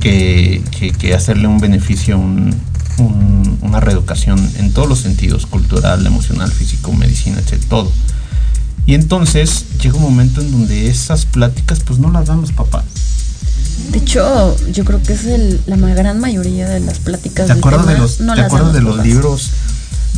que, 0.00 0.62
que- 0.78 0.92
que 0.92 1.14
hacerle 1.14 1.46
un 1.48 1.58
beneficio, 1.58 2.18
un- 2.18 2.54
un- 2.98 3.58
una 3.62 3.80
reeducación 3.80 4.38
en 4.58 4.72
todos 4.72 4.88
los 4.88 5.00
sentidos, 5.00 5.46
cultural, 5.46 6.06
emocional, 6.06 6.50
físico, 6.50 6.92
medicina, 6.92 7.38
etc. 7.38 7.62
Todo. 7.68 7.90
Y 8.86 8.94
entonces 8.94 9.64
llega 9.80 9.96
un 9.96 10.02
momento 10.02 10.40
en 10.42 10.50
donde 10.52 10.88
esas 10.88 11.24
pláticas 11.26 11.80
pues 11.80 11.98
no 11.98 12.10
las 12.10 12.26
dan 12.26 12.40
los 12.40 12.52
papás. 12.52 12.84
De 13.90 13.98
hecho, 13.98 14.56
yo 14.72 14.84
creo 14.84 15.02
que 15.02 15.14
es 15.14 15.24
el- 15.24 15.60
la 15.66 15.76
gran 15.76 16.20
mayoría 16.20 16.68
de 16.68 16.80
las 16.80 16.98
pláticas 16.98 17.46
¿Te 17.46 17.52
acuerdas 17.52 17.86
de 17.86 17.98
los, 17.98 18.20
no 18.20 18.34
¿te 18.34 18.42
acuerdas 18.42 18.72
de 18.72 18.80
los 18.82 18.98
libros 19.04 19.50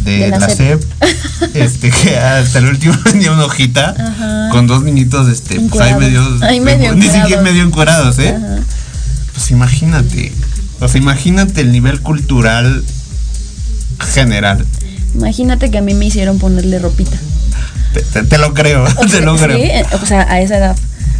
de, 0.04 0.18
De 0.18 0.28
la 0.28 0.38
la 0.40 0.48
SEP? 0.50 0.82
SEP? 0.82 1.54
este, 1.56 1.90
que 1.90 2.16
hasta 2.18 2.58
el 2.58 2.66
último 2.66 2.94
venía 3.04 3.32
una 3.32 3.44
hojita 3.46 3.94
Ajá. 3.98 4.48
con 4.50 4.66
dos 4.66 4.82
niñitos, 4.82 5.28
este, 5.28 5.58
pues 5.60 5.80
ahí 5.80 5.94
medio, 5.94 6.22
Ahí 6.42 6.60
medio 6.60 6.94
ni 6.96 7.08
siquiera 7.08 7.40
medio 7.42 7.62
encuerados, 7.64 8.18
¿eh? 8.18 8.34
Ajá. 8.36 8.58
Pues 9.32 9.50
imagínate, 9.50 10.32
o 10.80 10.88
sea, 10.88 11.00
imagínate 11.00 11.60
el 11.60 11.72
nivel 11.72 12.00
cultural 12.00 12.84
general. 14.12 14.64
Imagínate 15.14 15.70
que 15.70 15.78
a 15.78 15.82
mí 15.82 15.94
me 15.94 16.06
hicieron 16.06 16.38
ponerle 16.38 16.78
ropita. 16.78 17.16
Te, 17.94 18.02
te- 18.02 18.24
te 18.24 18.38
lo 18.38 18.52
creo, 18.54 18.84
O 18.84 18.86
te 19.02 19.08
sea, 19.08 19.20
lo 19.22 19.36
creo. 19.36 19.56
sí, 19.56 19.62
eh, 19.64 19.84
o 20.02 20.04
sea, 20.06 20.22
a 20.30 20.40
esa 20.40 20.58
edad. 20.58 20.76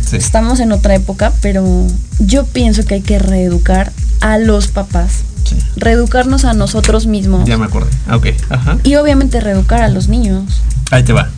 Sí. 0.08 0.16
Estamos 0.16 0.60
en 0.60 0.72
otra 0.72 0.94
época, 0.94 1.32
pero 1.40 1.86
yo 2.18 2.44
pienso 2.46 2.84
que 2.84 2.94
hay 2.94 3.00
que 3.02 3.18
reeducar 3.18 3.92
a 4.20 4.38
los 4.38 4.68
papás. 4.68 5.10
Sí. 5.48 5.56
Reeducarnos 5.76 6.44
a 6.44 6.52
nosotros 6.52 7.06
mismos. 7.06 7.48
Ya 7.48 7.56
me 7.56 7.64
acordé. 7.66 7.90
Ah, 8.06 8.16
Ok, 8.16 8.26
ajá. 8.50 8.78
Y 8.84 8.96
obviamente 8.96 9.40
reeducar 9.40 9.80
a 9.82 9.88
los 9.88 10.08
niños. 10.08 10.44
Ahí 10.90 11.02
te 11.02 11.12
va. 11.12 11.30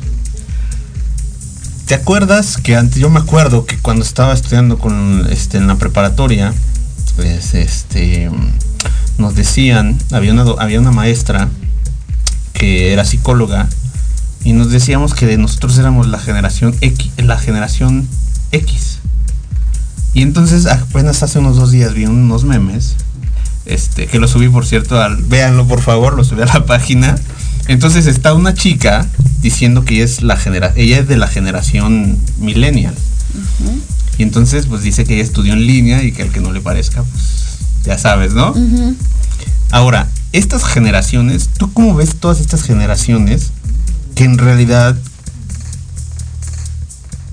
¿Te 1.87 1.95
acuerdas 1.95 2.59
que 2.59 2.77
antes, 2.77 2.99
yo 2.99 3.09
me 3.09 3.21
acuerdo 3.21 3.65
que 3.65 3.79
cuando 3.79 4.05
estaba 4.05 4.35
estudiando 4.35 4.79
con 4.79 5.27
este 5.31 5.57
en 5.57 5.67
la 5.69 5.77
preparatoria, 5.77 6.53
pues 7.19 7.53
este 7.55 8.31
nos 9.19 9.35
decían, 9.35 9.99
había 10.13 10.33
una 10.33 10.45
había 10.61 10.79
una 10.79 10.93
maestra 10.93 11.49
que 12.53 12.93
era 12.93 13.05
psicóloga 13.05 13.69
y 14.45 14.53
nos 14.53 14.71
decíamos 14.71 15.15
que 15.15 15.27
de 15.27 15.37
nosotros 15.37 15.77
éramos 15.79 16.07
la 16.07 16.21
generación 16.21 16.77
X, 16.81 17.11
la 17.17 17.37
generación 17.37 18.07
X. 18.53 19.01
Y 20.15 20.23
entonces 20.23 20.67
apenas 20.67 21.25
hace 21.25 21.41
unos 21.41 21.57
dos 21.57 21.73
días 21.73 21.93
vi 21.93 22.07
unos 22.07 22.45
memes, 22.45 22.95
este, 23.67 24.07
que 24.07 24.21
lo 24.21 24.29
subí 24.29 24.49
por 24.49 24.65
cierto 24.65 25.03
al, 25.03 25.17
véanlo 25.17 25.67
por 25.67 25.83
favor, 25.83 26.15
lo 26.15 26.23
subí 26.23 26.43
a 26.43 26.47
la 26.47 26.67
página. 26.67 27.17
Entonces 27.67 28.07
está 28.07 28.33
una 28.33 28.55
chica 28.55 29.09
diciendo 29.41 29.85
que 29.85 29.95
ella 29.95 30.05
es 30.05 30.23
la 30.23 30.37
genera 30.37 30.73
ella 30.77 31.01
es 31.01 31.09
de 31.09 31.17
la 31.17 31.27
generación 31.27 32.17
millennial. 32.39 32.95
Y 34.19 34.25
entonces 34.25 34.67
pues 34.67 34.83
dice 34.83 35.05
que 35.05 35.15
ella 35.15 35.23
estudió 35.23 35.53
en 35.55 35.67
línea 35.67 36.03
y 36.03 36.13
que 36.13 36.23
al 36.23 36.31
que 36.31 36.41
no 36.41 36.53
le 36.53 36.61
parezca, 36.61 37.03
pues 37.03 37.23
ya 37.85 37.97
sabes, 37.97 38.35
¿no? 38.35 38.53
Ahora, 39.71 40.09
estas 40.33 40.65
generaciones, 40.65 41.49
¿tú 41.57 41.73
cómo 41.73 41.95
ves 41.95 42.17
todas 42.17 42.41
estas 42.41 42.63
generaciones 42.63 43.53
que 44.15 44.25
en 44.25 44.37
realidad 44.37 44.97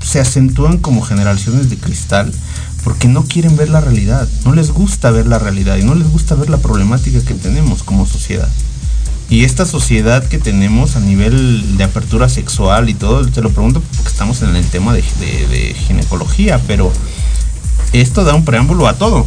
se 0.01 0.19
acentúan 0.19 0.77
como 0.77 1.01
generaciones 1.01 1.69
de 1.69 1.77
cristal 1.77 2.31
porque 2.83 3.07
no 3.07 3.23
quieren 3.23 3.57
ver 3.57 3.69
la 3.69 3.81
realidad, 3.81 4.27
no 4.45 4.53
les 4.53 4.71
gusta 4.71 5.09
ver 5.09 5.25
la 5.25 5.39
realidad 5.39 5.77
y 5.77 5.83
no 5.83 5.95
les 5.95 6.07
gusta 6.07 6.36
ver 6.36 6.49
la 6.49 6.59
problemática 6.59 7.19
que 7.21 7.33
tenemos 7.33 7.81
como 7.81 8.05
sociedad? 8.05 8.49
Y 9.30 9.43
esta 9.43 9.65
sociedad 9.65 10.23
que 10.28 10.38
tenemos 10.38 10.95
a 10.95 10.99
nivel 10.99 11.78
de 11.78 11.84
apertura 11.84 12.30
sexual 12.30 12.89
y 12.89 12.93
todo, 12.93 13.26
te 13.28 13.41
lo 13.41 13.49
pregunto 13.49 13.82
porque 13.95 14.09
estamos 14.11 14.41
en 14.43 14.55
el 14.55 14.65
tema 14.65 14.93
de, 14.93 15.01
de- 15.19 15.73
ginecología, 15.88 16.61
pero 16.67 16.91
esto 17.91 18.23
da 18.23 18.36
un 18.36 18.45
preámbulo 18.45 18.88
a 18.88 18.93
todo. 18.93 19.26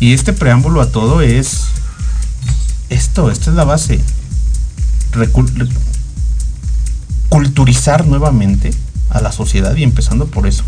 Y 0.00 0.12
este 0.14 0.32
preámbulo 0.32 0.80
a 0.80 0.90
todo 0.90 1.20
es 1.20 1.64
esto, 2.88 3.30
esta 3.30 3.50
es 3.50 3.56
la 3.56 3.64
base. 3.64 4.00
Recul- 5.12 5.52
re- 5.54 5.68
culturizar 7.28 8.06
nuevamente 8.06 8.70
a 9.10 9.20
la 9.20 9.32
sociedad 9.32 9.74
y 9.76 9.82
empezando 9.82 10.26
por 10.26 10.46
eso. 10.46 10.64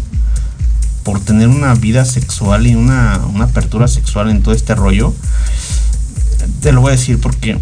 Por 1.03 1.21
tener 1.21 1.49
una 1.49 1.75
vida 1.75 2.05
sexual 2.05 2.67
y 2.67 2.75
una, 2.75 3.21
una 3.33 3.45
apertura 3.45 3.89
sexual 3.89 4.29
en 4.31 4.43
todo 4.43 4.55
este 4.55 4.75
rollo. 4.75 5.15
Te 6.61 6.73
lo 6.73 6.83
voy 6.83 6.93
a 6.93 6.97
decir 6.97 7.19
porque 7.21 7.59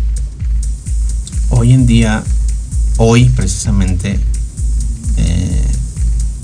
hoy 1.50 1.72
en 1.72 1.86
día, 1.86 2.22
hoy 2.98 3.28
precisamente, 3.30 4.20
eh, 5.16 5.62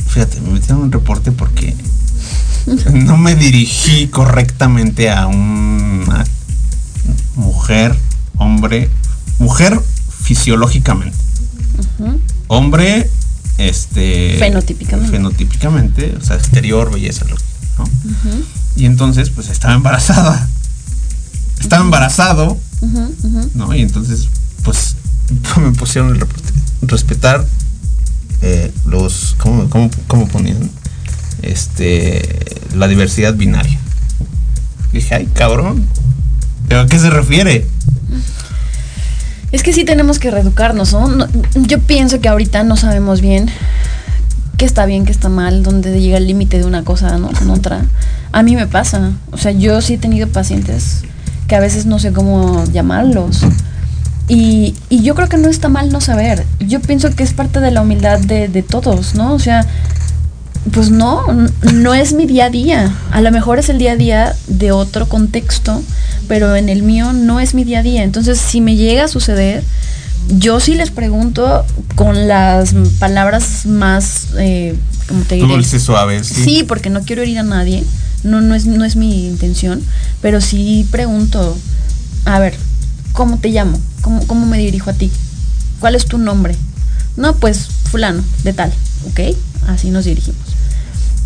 fíjate, 0.09 0.41
me 0.41 0.51
metí 0.51 0.71
en 0.71 0.77
un 0.77 0.93
reporte 0.93 1.33
porque 1.33 1.75
no 2.93 3.17
me 3.17 3.35
dirigí 3.35 4.09
correctamente 4.09 5.11
a 5.11 5.27
una 5.27 6.25
mujer, 7.37 7.97
hombre, 8.37 8.89
mujer 9.39 9.81
fisiológicamente, 10.23 11.17
hombre, 12.49 13.11
este, 13.59 14.37
Fenotípicamente. 14.39 15.11
fenotípicamente, 15.13 16.15
o 16.21 16.25
sea, 16.25 16.37
exterior, 16.37 16.91
belleza, 16.93 17.25
lo 17.27 17.37
que- 17.37 17.43
¿no? 17.79 17.85
Y 18.77 18.87
entonces, 18.87 19.31
pues 19.31 19.49
estaba 19.49 19.75
embarazada, 19.75 20.49
estaba 21.61 21.85
embarazado. 21.85 22.59
¿no? 23.55 23.75
Y 23.75 23.83
entonces, 23.83 24.29
pues, 24.63 24.97
me 25.61 25.73
pusieron 25.73 26.15
el. 26.15 26.25
Respetar 26.85 27.47
eh, 28.41 28.73
los, 28.87 29.37
¿cómo, 29.39 29.71
cómo, 29.71 29.89
cómo 30.09 30.27
ponían? 30.27 30.69
Este, 31.43 32.45
la 32.75 32.89
diversidad 32.89 33.35
binaria. 33.35 33.79
Dije, 34.93 35.15
ay, 35.15 35.29
cabrón. 35.33 35.87
¿Pero 36.69 36.81
a 36.81 36.87
qué 36.87 36.99
se 36.99 37.09
refiere? 37.11 37.67
Es 39.53 39.63
que 39.63 39.73
sí 39.73 39.85
tenemos 39.85 40.19
que 40.19 40.31
reeducarnos, 40.31 40.93
¿no? 40.93 41.09
No- 41.09 41.29
Yo 41.55 41.79
pienso 41.81 42.21
que 42.21 42.29
ahorita 42.29 42.65
no 42.65 42.77
sabemos 42.77 43.21
bien 43.21 43.49
qué 44.57 44.65
está 44.65 44.87
bien, 44.87 45.05
qué 45.05 45.13
está 45.13 45.29
mal, 45.29 45.63
dónde 45.63 46.01
llega 46.01 46.17
el 46.19 46.27
límite 46.27 46.59
de 46.59 46.65
una 46.65 46.83
cosa, 46.85 47.19
¿no? 47.19 47.31
Con 47.33 47.51
otra. 47.51 47.85
A 48.33 48.43
mí 48.43 48.57
me 48.57 48.67
pasa. 48.67 49.13
O 49.31 49.39
sea, 49.39 49.53
yo 49.53 49.81
sí 49.83 49.95
he 49.95 49.99
tenido 49.99 50.29
pacientes 50.29 51.03
que 51.49 51.55
a 51.55 51.61
veces 51.61 51.85
no 51.87 51.99
sé 51.99 52.13
cómo 52.13 52.65
llamarlos. 52.73 53.41
Y, 54.35 54.75
y 54.89 55.03
yo 55.03 55.15
creo 55.15 55.29
que 55.29 55.37
no 55.37 55.51
está 55.51 55.69
mal 55.69 55.93
no 55.93 56.01
saber. 56.01 56.47
Yo 56.59 56.81
pienso 56.81 57.11
que 57.11 57.23
es 57.23 57.35
parte 57.35 57.61
de 57.61 57.71
la 57.71 57.83
humildad 57.83 58.19
de, 58.19 58.49
de 58.49 58.63
todos, 58.63 59.15
¿no? 59.15 59.35
O 59.35 59.39
sea, 59.39 59.67
pues 60.73 60.91
no, 60.91 61.23
no 61.75 61.93
es 61.93 62.15
mi 62.15 62.25
día 62.25 62.47
a 62.47 62.51
día. 62.51 62.97
A 63.11 63.21
lo 63.21 63.31
mejor 63.31 63.59
es 63.59 63.69
el 63.69 63.77
día 63.77 63.93
a 63.93 63.97
día 63.97 64.35
de 64.47 64.73
otro 64.73 65.07
contexto, 65.07 65.83
pero 66.29 66.57
en 66.57 66.71
el 66.71 66.83
mío 66.83 67.13
no 67.13 67.41
es 67.41 67.53
mi 67.53 67.65
día 67.65 67.81
a 67.81 67.83
día. 67.83 68.05
Entonces, 68.05 68.39
si 68.39 68.63
me 68.63 68.75
llega 68.75 69.05
a 69.05 69.09
suceder, 69.09 69.63
yo 70.39 70.61
sí 70.61 70.77
les 70.77 70.91
pregunto 70.91 71.67
con 71.95 72.27
las 72.27 72.75
palabras 72.99 73.67
más, 73.67 74.29
eh, 74.39 74.75
¿cómo 75.09 75.25
te 75.25 75.35
diré? 75.35 75.47
Dulces, 75.47 75.83
suaves. 75.83 76.27
Sí, 76.27 76.65
porque 76.67 76.89
no 76.89 77.03
quiero 77.03 77.21
herir 77.21 77.41
a 77.41 77.43
nadie. 77.43 77.85
No, 78.25 78.41
no 78.41 78.55
es, 78.55 78.65
no 78.65 78.87
es 78.87 78.97
mi 78.97 79.27
intención. 79.27 79.83
Pero 80.23 80.41
sí 80.41 80.87
pregunto, 80.91 81.55
a 82.25 82.39
ver, 82.39 82.55
¿cómo 83.13 83.39
te 83.39 83.49
llamo? 83.49 83.79
¿Cómo, 84.01 84.27
cómo 84.27 84.47
me 84.47 84.59
dirijo 84.59 84.91
a 84.91 84.95
ti? 84.95 85.11
¿Cuál 85.81 85.95
es 85.95 86.07
tu 86.07 86.19
nombre? 86.19 86.57
No, 87.17 87.35
pues 87.37 87.69
fulano, 87.91 88.23
de 88.45 88.53
tal, 88.53 88.73
¿ok? 89.11 89.37
Así 89.69 89.91
nos 89.91 90.05
dirigimos. 90.05 90.41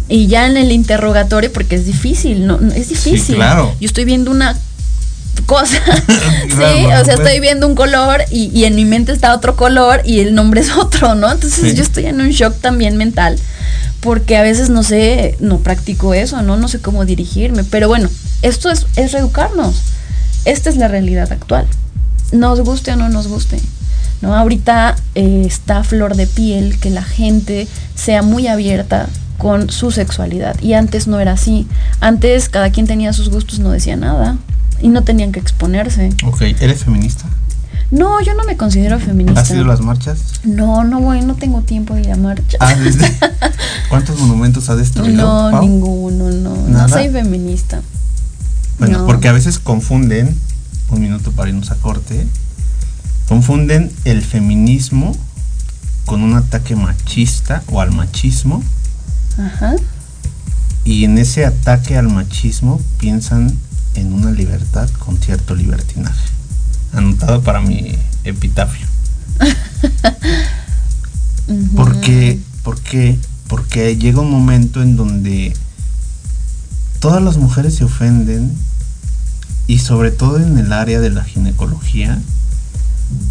Y 0.08 0.26
ya 0.28 0.46
en 0.46 0.56
el 0.56 0.72
interrogatorio, 0.72 1.52
porque 1.52 1.76
es 1.76 1.86
difícil, 1.86 2.46
no, 2.46 2.58
es 2.74 2.88
difícil. 2.88 3.36
claro. 3.36 3.74
Yo 3.80 3.86
estoy 3.86 4.04
viendo 4.04 4.30
una 4.30 4.56
cosa. 5.46 5.80
sí, 6.06 6.48
Claro, 6.56 7.02
o 7.02 7.04
sea, 7.04 7.14
estoy 7.14 7.40
viendo 7.40 7.66
un 7.66 7.74
color 7.74 8.22
y, 8.30 8.50
y 8.58 8.64
en 8.64 8.74
mi 8.74 8.84
mente 8.84 9.12
está 9.12 9.34
otro 9.34 9.56
color 9.56 10.02
y 10.04 10.20
el 10.20 10.34
nombre 10.34 10.60
es 10.60 10.70
otro, 10.76 11.14
¿no? 11.14 11.30
Entonces 11.30 11.70
Sí. 11.70 11.74
yo 11.76 11.82
estoy 11.82 12.06
en 12.06 12.20
un 12.20 12.30
shock 12.30 12.54
también 12.60 12.96
mental 12.96 13.36
porque 14.00 14.36
a 14.36 14.42
veces 14.42 14.70
no 14.70 14.82
sé, 14.84 15.36
no 15.40 15.58
practico 15.58 16.14
eso, 16.14 16.40
¿no? 16.42 16.56
No 16.56 16.68
sé 16.68 16.78
cómo 16.80 17.04
dirigirme. 17.04 17.64
Pero 17.64 17.88
bueno, 17.88 18.08
esto 18.42 18.70
es, 18.70 18.86
es 18.96 19.12
reeducarnos. 19.12 19.74
Esta 20.46 20.70
es 20.70 20.76
la 20.76 20.88
realidad 20.88 21.30
actual. 21.32 21.66
Nos 22.32 22.60
guste 22.60 22.92
o 22.92 22.96
no 22.96 23.08
nos 23.08 23.26
guste. 23.26 23.58
¿no? 24.22 24.34
Ahorita 24.34 24.96
eh, 25.14 25.42
está 25.44 25.84
flor 25.84 26.16
de 26.16 26.26
piel 26.26 26.78
que 26.78 26.88
la 26.88 27.02
gente 27.02 27.68
sea 27.94 28.22
muy 28.22 28.46
abierta 28.46 29.08
con 29.38 29.70
su 29.70 29.90
sexualidad 29.90 30.58
y 30.62 30.72
antes 30.72 31.08
no 31.08 31.20
era 31.20 31.32
así. 31.32 31.66
Antes 32.00 32.48
cada 32.48 32.70
quien 32.70 32.86
tenía 32.86 33.12
sus 33.12 33.28
gustos, 33.28 33.58
no 33.58 33.70
decía 33.70 33.96
nada 33.96 34.36
y 34.80 34.88
no 34.88 35.02
tenían 35.02 35.32
que 35.32 35.40
exponerse. 35.40 36.10
Ok, 36.24 36.42
¿eres 36.42 36.84
feminista? 36.84 37.26
No, 37.90 38.20
yo 38.20 38.34
no 38.34 38.44
me 38.44 38.56
considero 38.56 38.98
feminista. 38.98 39.40
¿Has 39.40 39.50
ido 39.50 39.62
a 39.62 39.66
las 39.66 39.80
marchas? 39.80 40.40
No, 40.44 40.84
no 40.84 41.00
voy, 41.00 41.20
no 41.22 41.34
tengo 41.34 41.62
tiempo 41.62 41.94
de 41.94 42.02
ir 42.02 42.12
a 42.12 42.16
marchas. 42.16 42.58
Ah. 42.60 42.74
¿Cuántos 43.88 44.18
monumentos 44.18 44.68
ha 44.70 44.76
destruido? 44.76 45.16
no, 45.16 45.50
Pau? 45.50 45.62
ninguno, 45.62 46.30
no. 46.30 46.56
¿Nada? 46.68 46.88
No 46.88 46.94
soy 46.94 47.08
feminista. 47.10 47.82
Bueno, 48.78 48.98
No. 49.00 49.06
porque 49.06 49.28
a 49.28 49.32
veces 49.32 49.58
confunden, 49.58 50.36
un 50.90 51.00
minuto 51.00 51.32
para 51.32 51.48
irnos 51.48 51.70
a 51.70 51.76
corte, 51.76 52.26
confunden 53.28 53.90
el 54.04 54.22
feminismo 54.22 55.16
con 56.04 56.22
un 56.22 56.34
ataque 56.34 56.76
machista 56.76 57.62
o 57.68 57.80
al 57.80 57.90
machismo 57.92 58.62
Ajá. 59.38 59.74
y 60.84 61.04
en 61.04 61.18
ese 61.18 61.44
ataque 61.44 61.96
al 61.96 62.08
machismo 62.08 62.80
piensan 62.98 63.56
en 63.94 64.12
una 64.12 64.30
libertad 64.30 64.88
con 64.98 65.18
cierto 65.18 65.54
libertinaje. 65.54 66.28
Anotado 66.92 67.42
para 67.42 67.60
mi 67.60 67.96
epitafio. 68.24 68.86
Porque, 71.76 72.40
porque, 72.64 73.16
porque 73.46 73.96
llega 73.96 74.20
un 74.20 74.30
momento 74.30 74.82
en 74.82 74.96
donde 74.96 75.54
todas 77.00 77.22
las 77.22 77.36
mujeres 77.36 77.74
se 77.74 77.84
ofenden 77.84 78.56
y 79.66 79.78
sobre 79.78 80.10
todo 80.10 80.38
en 80.38 80.58
el 80.58 80.72
área 80.72 81.00
de 81.00 81.10
la 81.10 81.24
ginecología 81.24 82.20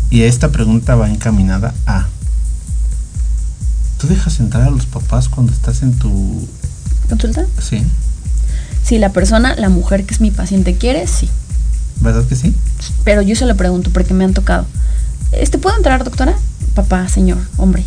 y 0.09 0.23
esta 0.23 0.51
pregunta 0.51 0.95
va 0.95 1.09
encaminada 1.09 1.73
a 1.85 2.07
¿Tú 3.97 4.07
dejas 4.07 4.39
entrar 4.39 4.67
a 4.67 4.69
los 4.69 4.85
papás 4.85 5.29
cuando 5.29 5.53
estás 5.53 5.81
en 5.81 5.93
tu... 5.93 6.47
¿Consulta? 7.09 7.45
Sí, 7.61 7.81
Si 8.83 8.97
la 8.97 9.09
persona, 9.09 9.55
la 9.55 9.69
mujer 9.69 10.05
que 10.05 10.13
es 10.13 10.21
mi 10.21 10.31
paciente 10.31 10.75
quiere, 10.75 11.07
sí. 11.07 11.29
¿verdad 12.01 12.25
que 12.25 12.35
sí? 12.35 12.53
Pero 13.03 13.21
yo 13.21 13.35
se 13.35 13.45
lo 13.45 13.55
pregunto 13.55 13.89
porque 13.93 14.13
me 14.13 14.25
han 14.25 14.33
tocado. 14.33 14.65
Este, 15.31 15.57
¿Puedo 15.57 15.77
entrar, 15.77 16.03
doctora? 16.03 16.35
Papá, 16.73 17.07
señor, 17.07 17.37
hombre. 17.57 17.83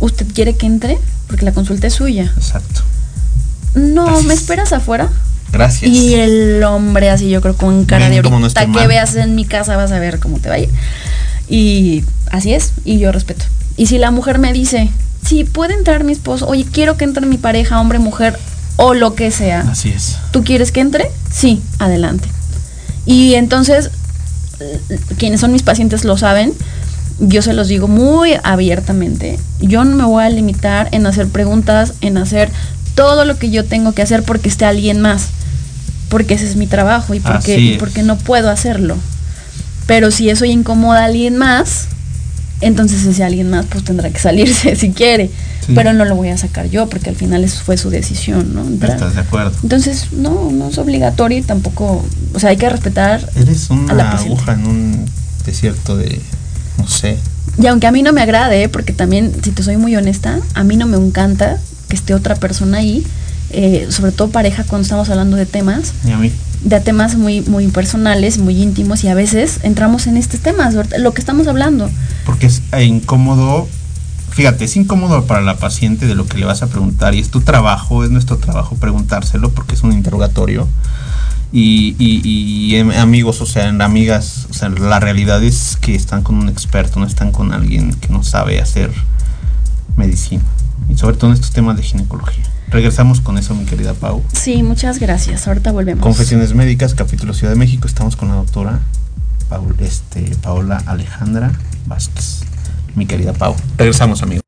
¿Usted 0.00 0.26
quiere 0.32 0.56
que 0.56 0.66
entre? 0.66 0.98
Porque 1.26 1.44
la 1.44 1.52
consulta 1.52 1.88
es 1.88 1.94
suya. 1.94 2.32
Exacto. 2.36 2.82
No, 3.74 4.22
¿me 4.22 4.34
es. 4.34 4.40
esperas 4.40 4.72
afuera? 4.72 5.08
Gracias. 5.52 5.90
Y 5.90 6.14
el 6.14 6.62
hombre 6.64 7.10
así, 7.10 7.28
yo 7.30 7.40
creo, 7.40 7.56
con 7.56 7.84
cara 7.84 8.08
Ven 8.08 8.16
de 8.16 8.22
no 8.22 8.28
ahorita 8.36 8.46
estoy 8.48 8.66
que 8.66 8.78
mal". 8.78 8.88
veas 8.88 9.14
en 9.16 9.34
mi 9.34 9.44
casa 9.44 9.76
vas 9.76 9.92
a 9.92 9.98
ver 9.98 10.18
cómo 10.18 10.38
te 10.38 10.48
va 10.48 10.56
a 10.56 10.58
ir. 10.58 10.68
Y 11.48 12.02
así 12.30 12.54
es, 12.54 12.72
y 12.84 12.98
yo 12.98 13.12
respeto. 13.12 13.44
Y 13.76 13.86
si 13.86 13.98
la 13.98 14.10
mujer 14.10 14.38
me 14.38 14.52
dice, 14.52 14.90
sí, 15.24 15.44
puede 15.44 15.74
entrar 15.74 16.04
mi 16.04 16.12
esposo, 16.12 16.46
oye, 16.48 16.64
quiero 16.70 16.96
que 16.96 17.04
entre 17.04 17.26
mi 17.26 17.36
pareja, 17.38 17.80
hombre, 17.80 17.98
mujer, 17.98 18.38
o 18.76 18.94
lo 18.94 19.14
que 19.14 19.30
sea. 19.30 19.60
Así 19.70 19.90
es. 19.90 20.16
¿Tú 20.32 20.42
quieres 20.42 20.72
que 20.72 20.80
entre? 20.80 21.10
Sí, 21.30 21.62
adelante. 21.78 22.28
Y 23.06 23.34
entonces, 23.34 23.90
quienes 25.18 25.40
son 25.40 25.52
mis 25.52 25.62
pacientes 25.62 26.04
lo 26.04 26.16
saben, 26.16 26.52
yo 27.20 27.42
se 27.42 27.52
los 27.52 27.68
digo 27.68 27.86
muy 27.86 28.34
abiertamente. 28.42 29.38
Yo 29.60 29.84
no 29.84 29.94
me 29.96 30.04
voy 30.04 30.24
a 30.24 30.30
limitar 30.30 30.88
en 30.92 31.06
hacer 31.06 31.28
preguntas, 31.28 31.94
en 32.00 32.18
hacer 32.18 32.50
todo 32.94 33.24
lo 33.24 33.38
que 33.38 33.50
yo 33.50 33.64
tengo 33.64 33.92
que 33.92 34.02
hacer 34.02 34.22
porque 34.22 34.48
esté 34.48 34.64
alguien 34.64 35.00
más. 35.00 35.28
Porque 36.08 36.34
ese 36.34 36.46
es 36.46 36.56
mi 36.56 36.66
trabajo 36.66 37.14
y 37.14 37.20
porque, 37.20 37.58
y 37.58 37.78
porque 37.78 38.02
no 38.02 38.16
puedo 38.16 38.50
hacerlo. 38.50 38.96
Pero 39.86 40.10
si 40.10 40.30
eso 40.30 40.44
incomoda 40.44 41.02
a 41.02 41.04
alguien 41.06 41.36
más, 41.36 41.88
entonces 42.60 43.04
ese 43.04 43.24
alguien 43.24 43.50
más 43.50 43.66
pues 43.66 43.84
tendrá 43.84 44.10
que 44.10 44.18
salirse 44.18 44.76
si 44.76 44.92
quiere. 44.92 45.30
Sí. 45.66 45.72
Pero 45.74 45.92
no 45.92 46.04
lo 46.04 46.14
voy 46.14 46.28
a 46.28 46.36
sacar 46.36 46.68
yo 46.68 46.88
porque 46.88 47.10
al 47.10 47.16
final 47.16 47.42
eso 47.42 47.62
fue 47.64 47.76
su 47.76 47.88
decisión, 47.90 48.54
¿no? 48.54 48.62
Entrar. 48.62 48.92
¿Estás 48.92 49.14
de 49.14 49.22
acuerdo? 49.22 49.52
Entonces, 49.62 50.12
no, 50.12 50.50
no 50.50 50.68
es 50.68 50.76
obligatorio 50.76 51.38
y 51.38 51.42
tampoco, 51.42 52.04
o 52.34 52.38
sea, 52.38 52.50
hay 52.50 52.58
que 52.58 52.68
respetar. 52.68 53.26
Eres 53.34 53.70
A 53.70 53.74
la 53.74 54.04
una 54.04 54.10
aguja 54.12 54.52
en 54.52 54.66
un 54.66 55.06
desierto 55.46 55.96
de, 55.96 56.20
no 56.78 56.86
sé, 56.86 57.18
Y 57.58 57.66
aunque 57.66 57.86
a 57.86 57.92
mí 57.92 58.02
no 58.02 58.12
me 58.12 58.20
agrade, 58.20 58.62
¿eh? 58.62 58.68
porque 58.68 58.92
también, 58.92 59.32
si 59.42 59.52
te 59.52 59.62
soy 59.62 59.78
muy 59.78 59.96
honesta, 59.96 60.38
a 60.52 60.64
mí 60.64 60.76
no 60.76 60.86
me 60.86 60.98
encanta 60.98 61.58
que 61.88 61.96
esté 61.96 62.14
otra 62.14 62.34
persona 62.36 62.78
ahí, 62.78 63.04
eh, 63.50 63.86
sobre 63.90 64.12
todo 64.12 64.28
pareja 64.30 64.64
cuando 64.64 64.82
estamos 64.82 65.08
hablando 65.10 65.36
de 65.36 65.46
temas, 65.46 65.92
ni 66.04 66.12
a 66.12 66.18
mí. 66.18 66.32
de 66.62 66.80
temas 66.80 67.14
muy, 67.16 67.42
muy 67.42 67.68
personales, 67.68 68.38
muy 68.38 68.60
íntimos 68.62 69.04
y 69.04 69.08
a 69.08 69.14
veces 69.14 69.60
entramos 69.62 70.06
en 70.06 70.16
estos 70.16 70.40
temas, 70.40 70.74
lo 70.98 71.12
que 71.14 71.20
estamos 71.20 71.46
hablando. 71.46 71.90
porque 72.26 72.46
es 72.46 72.62
eh, 72.72 72.84
incómodo. 72.84 73.68
Fíjate, 74.30 74.64
es 74.64 74.74
incómodo 74.76 75.26
para 75.26 75.42
la 75.42 75.58
paciente 75.58 76.06
de 76.08 76.16
lo 76.16 76.26
que 76.26 76.38
le 76.38 76.44
vas 76.46 76.62
a 76.62 76.66
preguntar 76.66 77.14
y 77.14 77.20
es 77.20 77.30
tu 77.30 77.40
trabajo, 77.42 78.02
es 78.02 78.10
nuestro 78.10 78.38
trabajo 78.38 78.74
preguntárselo 78.74 79.50
porque 79.50 79.76
es 79.76 79.82
un 79.82 79.92
interrogatorio. 79.92 80.66
Y, 81.52 81.94
y- 82.00 82.20
y, 82.24 82.76
amigos, 82.96 83.40
o 83.40 83.46
sea, 83.46 83.68
amigas, 83.68 84.48
o 84.50 84.54
sea, 84.54 84.70
la 84.70 84.98
realidad 84.98 85.44
es 85.44 85.76
que 85.80 85.94
están 85.94 86.22
con 86.22 86.34
un 86.34 86.48
experto, 86.48 86.98
no 86.98 87.06
están 87.06 87.30
con 87.30 87.52
alguien 87.52 87.92
que 87.94 88.08
no 88.08 88.24
sabe 88.24 88.60
hacer 88.60 88.90
medicina. 89.96 90.42
Y 90.88 90.96
sobre 90.96 91.16
todo 91.16 91.30
en 91.30 91.34
estos 91.34 91.50
temas 91.50 91.76
de 91.76 91.82
ginecología. 91.82 92.44
Regresamos 92.68 93.20
con 93.20 93.38
eso, 93.38 93.54
mi 93.54 93.64
querida 93.66 93.94
Pau. 93.94 94.22
Sí, 94.32 94.62
muchas 94.62 94.98
gracias. 94.98 95.46
Ahorita 95.46 95.70
volvemos. 95.72 96.02
Confesiones 96.02 96.54
Médicas, 96.54 96.94
capítulo 96.94 97.32
Ciudad 97.34 97.52
de 97.52 97.58
México. 97.58 97.86
Estamos 97.86 98.16
con 98.16 98.28
la 98.28 98.34
doctora 98.34 98.80
Paul- 99.48 99.76
este, 99.80 100.34
Paola 100.42 100.82
Alejandra 100.86 101.52
Vázquez. 101.86 102.40
Mi 102.96 103.06
querida 103.06 103.32
Pau. 103.32 103.54
Regresamos, 103.78 104.22
amigos. 104.22 104.43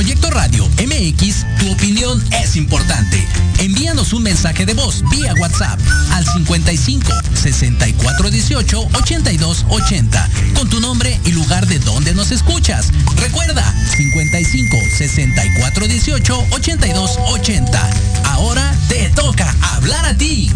Proyecto 0.00 0.30
Radio 0.30 0.66
MX, 0.78 1.44
tu 1.58 1.70
opinión 1.70 2.24
es 2.42 2.56
importante. 2.56 3.22
Envíanos 3.58 4.14
un 4.14 4.22
mensaje 4.22 4.64
de 4.64 4.72
voz 4.72 5.04
vía 5.10 5.34
WhatsApp 5.34 5.78
al 6.12 6.24
55 6.24 7.12
64 7.34 8.30
18 8.30 8.80
82 8.94 9.66
80 9.68 10.30
con 10.54 10.70
tu 10.70 10.80
nombre 10.80 11.20
y 11.26 11.32
lugar 11.32 11.66
de 11.66 11.78
donde 11.80 12.14
nos 12.14 12.30
escuchas. 12.30 12.92
Recuerda 13.16 13.74
55 13.94 14.78
64 14.96 15.86
18 15.86 16.46
82 16.50 17.18
80. 17.18 17.90
Ahora 18.24 18.74
te 18.88 19.10
toca 19.10 19.54
hablar 19.60 20.06
a 20.06 20.16
ti. 20.16 20.50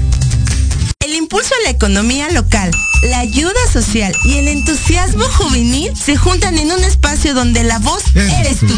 El 1.00 1.12
impulso 1.12 1.54
a 1.54 1.64
la 1.64 1.70
economía 1.70 2.30
local, 2.30 2.70
la 3.10 3.18
ayuda 3.18 3.60
social 3.70 4.16
y 4.24 4.38
el 4.38 4.48
entusiasmo 4.48 5.24
juvenil 5.24 5.94
se 5.94 6.16
juntan 6.16 6.56
en 6.56 6.72
un 6.72 6.82
espacio 6.82 7.34
donde 7.34 7.62
la 7.62 7.78
voz 7.78 8.04
eres 8.14 8.60
tú. 8.60 8.74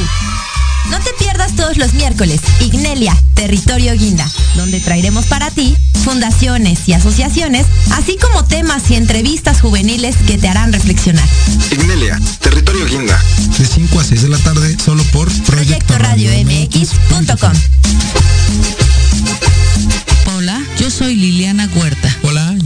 No 0.91 0.99
te 1.01 1.13
pierdas 1.19 1.55
todos 1.57 1.77
los 1.77 1.95
miércoles 1.95 2.41
Ignelia, 2.61 3.17
Territorio 3.35 3.95
Guinda, 3.95 4.31
donde 4.55 4.81
traeremos 4.81 5.27
para 5.27 5.51
ti 5.51 5.77
fundaciones 6.05 6.89
y 6.89 6.93
asociaciones, 6.93 7.67
así 7.91 8.17
como 8.17 8.45
temas 8.45 8.91
y 8.91 8.95
entrevistas 8.95 9.61
juveniles 9.61 10.17
que 10.27 10.39
te 10.39 10.49
harán 10.49 10.73
reflexionar. 10.73 11.29
Ignelia, 11.73 12.21
Territorio 12.41 12.87
Guinda. 12.87 13.21
De 13.59 13.67
5 13.67 14.01
a 14.01 14.05
6 14.05 14.23
de 14.23 14.29
la 14.29 14.39
tarde, 14.39 14.77
solo 14.79 15.03
por 15.13 15.31
Proyecto 15.43 15.99
Radio 15.99 16.31
MX.com. 16.45 17.53
Hola, 20.37 20.63
yo 20.79 20.91
soy 20.91 21.17
Liliana 21.17 21.69
Huerta. 21.75 22.16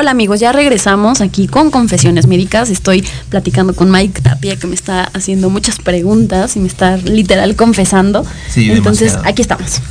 Hola 0.00 0.12
amigos, 0.12 0.40
ya 0.40 0.50
regresamos 0.50 1.20
aquí 1.20 1.46
con 1.46 1.70
Confesiones 1.70 2.26
Médicas. 2.26 2.70
Estoy 2.70 3.06
platicando 3.28 3.76
con 3.76 3.90
Mike 3.90 4.22
Tapia 4.22 4.56
que 4.56 4.66
me 4.66 4.74
está 4.74 5.04
haciendo 5.12 5.50
muchas 5.50 5.78
preguntas 5.78 6.56
y 6.56 6.60
me 6.60 6.68
está 6.68 6.96
literal 6.96 7.54
confesando. 7.54 8.24
Sí, 8.48 8.70
Entonces, 8.70 9.08
demasiado. 9.08 9.28
aquí 9.28 9.42
estamos. 9.42 9.82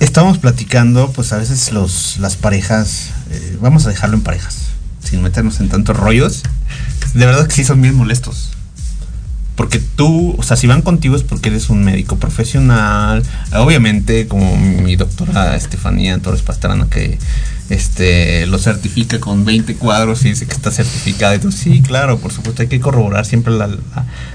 Estamos 0.00 0.38
platicando, 0.38 1.12
pues 1.12 1.34
a 1.34 1.36
veces 1.36 1.72
los, 1.72 2.16
las 2.20 2.36
parejas, 2.36 3.10
eh, 3.32 3.58
vamos 3.60 3.84
a 3.84 3.90
dejarlo 3.90 4.16
en 4.16 4.22
parejas, 4.22 4.68
sin 5.04 5.22
meternos 5.22 5.60
en 5.60 5.68
tantos 5.68 5.94
rollos. 5.94 6.42
De 7.12 7.26
verdad 7.26 7.46
que 7.46 7.54
sí 7.54 7.64
son 7.64 7.82
bien 7.82 7.94
molestos. 7.94 8.55
Porque 9.56 9.80
tú, 9.80 10.34
o 10.38 10.42
sea, 10.42 10.56
si 10.56 10.66
van 10.66 10.82
contigo 10.82 11.16
es 11.16 11.22
porque 11.22 11.48
eres 11.48 11.70
un 11.70 11.82
médico 11.82 12.16
profesional. 12.16 13.22
Obviamente, 13.54 14.28
como 14.28 14.56
mi 14.56 14.96
doctora 14.96 15.56
Estefanía 15.56 16.18
Torres 16.18 16.42
Pastrana, 16.42 16.88
que 16.88 17.18
este 17.70 18.46
lo 18.46 18.58
certifica 18.58 19.18
con 19.18 19.44
20 19.44 19.74
cuadros 19.76 20.24
y 20.24 20.28
dice 20.28 20.46
que 20.46 20.52
está 20.52 20.70
certificada. 20.70 21.34
Entonces, 21.34 21.60
sí, 21.60 21.80
claro, 21.80 22.18
por 22.18 22.32
supuesto, 22.32 22.62
hay 22.62 22.68
que 22.68 22.80
corroborar 22.80 23.24
siempre 23.24 23.54
la, 23.54 23.66
la, 23.66 23.78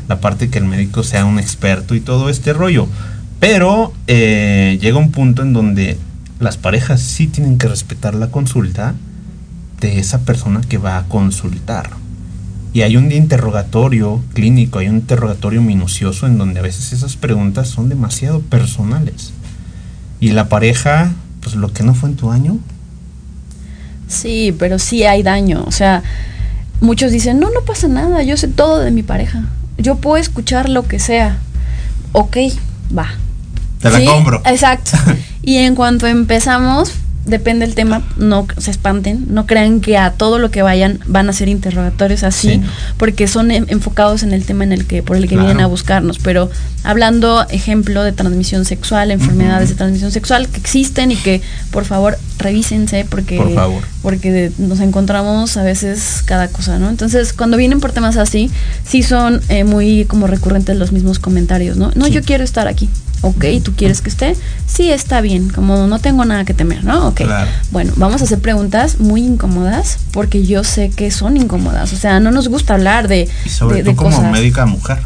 la 0.07 0.19
parte 0.19 0.49
que 0.49 0.57
el 0.57 0.65
médico 0.65 1.03
sea 1.03 1.24
un 1.26 1.39
experto 1.39 1.95
y 1.95 2.01
todo 2.01 2.30
este 2.30 2.51
rollo. 2.51 2.88
Pero 3.39 3.91
eh, 4.05 4.78
llega 4.82 4.99
un 4.99 5.11
punto 5.11 5.41
en 5.41 5.51
donde 5.51 5.97
las 6.39 6.57
parejas 6.57 7.01
sí 7.01 7.28
tienen 7.28 7.57
que 7.57 7.67
respetar 7.67 8.13
la 8.13 8.30
consulta 8.30 8.93
de 9.80 9.97
esa 9.97 10.19
persona 10.22 10.61
que 10.61 10.78
va 10.78 10.97
a 10.97 11.03
consultar. 11.05 11.89
Y 12.74 12.82
hay 12.84 12.95
un 12.95 13.11
interrogatorio 13.11 14.22
clínico, 14.34 14.80
hay 14.80 14.88
un 14.88 14.97
interrogatorio 14.97 15.61
minucioso 15.61 16.26
en 16.26 16.38
donde 16.38 16.59
a 16.59 16.63
veces 16.63 16.93
esas 16.93 17.17
preguntas 17.17 17.67
son 17.67 17.89
demasiado 17.89 18.39
personales. 18.41 19.34
Y 20.19 20.30
la 20.30 20.47
pareja, 20.47 21.11
pues 21.41 21.55
lo 21.55 21.74
que 21.74 21.84
no 21.84 21.93
fue 21.93 22.09
en 22.09 22.15
tu 22.15 22.32
año, 22.32 22.59
Sí, 24.11 24.53
pero 24.59 24.78
sí 24.78 25.03
hay 25.05 25.24
daño. 25.24 25.63
O 25.65 25.72
sea, 25.72 26.03
muchos 26.82 27.11
dicen, 27.11 27.39
no, 27.39 27.49
no 27.49 27.61
pasa 27.61 27.88
nada, 27.88 28.22
yo 28.24 28.36
sé 28.36 28.49
todo 28.49 28.80
de 28.80 28.91
mi 28.91 29.03
pareja. 29.03 29.45
Yo 29.78 29.95
puedo 29.95 30.17
escuchar 30.17 30.69
lo 30.69 30.88
que 30.88 30.99
sea. 30.99 31.38
Ok, 32.11 32.38
va. 32.95 33.07
te 33.80 33.89
la 33.89 33.99
Sí, 33.99 34.05
compro. 34.05 34.41
Exacto. 34.45 34.91
y 35.41 35.57
en 35.57 35.76
cuanto 35.76 36.07
empezamos, 36.07 36.91
depende 37.26 37.65
del 37.65 37.76
tema, 37.76 38.01
no 38.17 38.47
se 38.57 38.72
espanten, 38.72 39.26
no 39.30 39.45
crean 39.45 39.80
que 39.80 39.95
a 39.97 40.11
todo 40.11 40.39
lo 40.39 40.49
que 40.49 40.63
vayan 40.63 40.99
van 41.05 41.30
a 41.30 41.34
ser 41.34 41.49
interrogatorios 41.49 42.24
así, 42.24 42.49
Sí, 42.49 42.61
porque 42.97 43.28
son 43.28 43.51
en- 43.51 43.67
enfocados 43.69 44.24
en 44.24 44.34
el 44.34 44.43
tema 44.43 44.63
en 44.63 44.72
el 44.72 44.88
que 44.88 45.03
por 45.03 45.15
el 45.17 45.24
que 45.24 45.36
Claro. 45.36 45.45
vienen 45.45 45.63
a 45.63 45.67
buscarnos, 45.67 46.17
pero 46.19 46.49
hablando 46.84 47.45
ejemplo 47.49 48.03
de 48.03 48.11
transmisión 48.11 48.65
sexual, 48.65 49.11
enfermedades 49.11 49.69
de 49.69 49.76
transmisión 49.76 50.11
sexual 50.11 50.47
que 50.49 50.59
existen 50.59 51.11
y 51.11 51.15
que 51.15 51.41
por 51.72 51.86
favor 51.86 52.17
revísense 52.39 53.05
porque 53.07 53.38
Por 53.38 53.53
favor. 53.53 53.84
porque 54.01 54.51
nos 54.57 54.80
encontramos 54.80 55.57
a 55.57 55.63
veces 55.63 56.24
cada 56.26 56.47
cosa, 56.47 56.80
¿no? 56.80 56.89
Entonces, 56.89 57.34
cuando 57.34 57.55
vienen 57.57 57.80
por 57.80 57.91
temas 57.91 58.17
así, 58.17 58.49
sí 58.84 59.03
son 59.03 59.41
eh, 59.49 59.63
muy 59.63 60.05
como 60.05 60.26
recurrentes 60.26 60.76
los 60.76 60.91
mismos 60.91 61.19
comentarios, 61.19 61.78
¿no? 61.78 61.91
No, 61.93 62.05
Sí. 62.07 62.11
yo 62.13 62.24
quiero 62.24 62.43
estar 62.43 62.67
aquí. 62.67 62.89
Ok, 63.22 63.45
¿tú 63.63 63.74
quieres 63.76 64.01
que 64.01 64.09
esté? 64.09 64.36
Sí, 64.65 64.89
está 64.91 65.22
bien, 65.22 65.49
como 65.49 65.86
no 65.88 65.99
tengo 65.99 66.26
nada 66.26 66.43
que 66.43 66.53
temer, 66.55 66.84
¿no? 66.84 67.09
Ok. 67.09 67.22
Claro. 67.22 67.51
Bueno, 67.72 67.93
vamos 67.95 68.22
a 68.22 68.26
hacer 68.26 68.39
preguntas 68.39 68.99
muy 68.99 69.22
incómodas 69.24 69.99
porque 70.11 70.45
yo 70.45 70.63
sé 70.63 70.89
que 70.89 71.11
son 71.11 71.38
incómodas. 71.38 71.93
O 71.93 71.97
sea, 71.97 72.19
no 72.19 72.32
nos 72.32 72.47
gusta 72.47 72.74
hablar 72.74 73.07
de, 73.07 73.30
Y 73.45 73.49
sobre 73.49 73.78
de, 73.78 73.84
todo 73.84 73.91
de 73.91 73.95
como 73.97 74.15
cosas. 74.17 74.32
médica 74.32 74.65
mujer. 74.65 74.97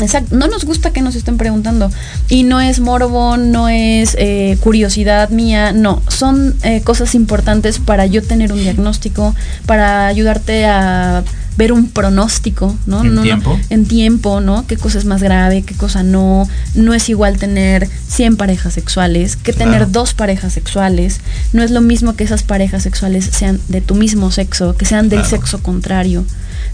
Exacto, 0.00 0.34
no 0.36 0.48
nos 0.48 0.64
gusta 0.64 0.92
que 0.92 1.00
nos 1.02 1.14
estén 1.14 1.36
preguntando. 1.38 1.90
Y 2.28 2.42
no 2.42 2.60
es 2.60 2.80
morbo, 2.80 3.36
no 3.36 3.68
es 3.68 4.16
eh, 4.18 4.58
curiosidad 4.60 5.30
mía, 5.30 5.72
no. 5.72 6.02
Son 6.08 6.56
eh, 6.64 6.82
cosas 6.82 7.14
importantes 7.14 7.78
para 7.78 8.04
yo 8.06 8.20
tener 8.22 8.52
un 8.52 8.58
diagnóstico, 8.58 9.34
para 9.66 10.06
ayudarte 10.08 10.66
a 10.66 11.22
ver 11.56 11.72
un 11.72 11.88
pronóstico, 11.90 12.76
¿no? 12.86 13.02
En 13.02 13.08
No, 13.08 13.14
no, 13.16 13.22
tiempo. 13.22 13.58
en 13.70 13.86
tiempo, 13.86 14.40
¿no? 14.40 14.66
Qué 14.66 14.76
cosa 14.76 14.98
es 14.98 15.04
más 15.04 15.22
grave, 15.22 15.62
qué 15.62 15.74
cosa 15.74 16.02
no. 16.02 16.48
No 16.74 16.94
es 16.94 17.08
igual 17.08 17.38
tener 17.38 17.88
100 18.08 18.36
parejas 18.36 18.74
sexuales 18.74 19.36
que 19.36 19.52
Claro. 19.52 19.70
tener 19.72 19.90
dos 19.92 20.14
parejas 20.14 20.52
sexuales. 20.52 21.20
No 21.52 21.62
es 21.62 21.70
lo 21.70 21.80
mismo 21.80 22.16
que 22.16 22.24
esas 22.24 22.42
parejas 22.42 22.82
sexuales 22.82 23.28
sean 23.32 23.60
de 23.68 23.80
tu 23.80 23.94
mismo 23.94 24.30
sexo, 24.30 24.76
que 24.76 24.84
sean 24.84 25.08
del 25.08 25.20
Claro. 25.20 25.30
sexo 25.36 25.62
contrario. 25.62 26.24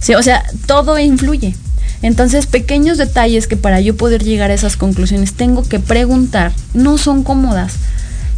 Sí, 0.01 0.15
o 0.15 0.23
sea, 0.23 0.43
todo 0.67 0.99
influye. 0.99 1.55
Entonces, 2.03 2.47
pequeños 2.47 2.97
detalles 2.97 3.47
que 3.47 3.59
para 3.59 3.81
yo 3.83 3.95
poder 3.97 4.25
llegar 4.25 4.51
a 4.51 4.55
esas 4.55 4.77
conclusiones 4.79 5.35
tengo 5.35 5.63
que 5.63 5.79
preguntar, 5.81 6.53
no 6.73 6.97
son 6.97 7.23
cómodas, 7.23 7.75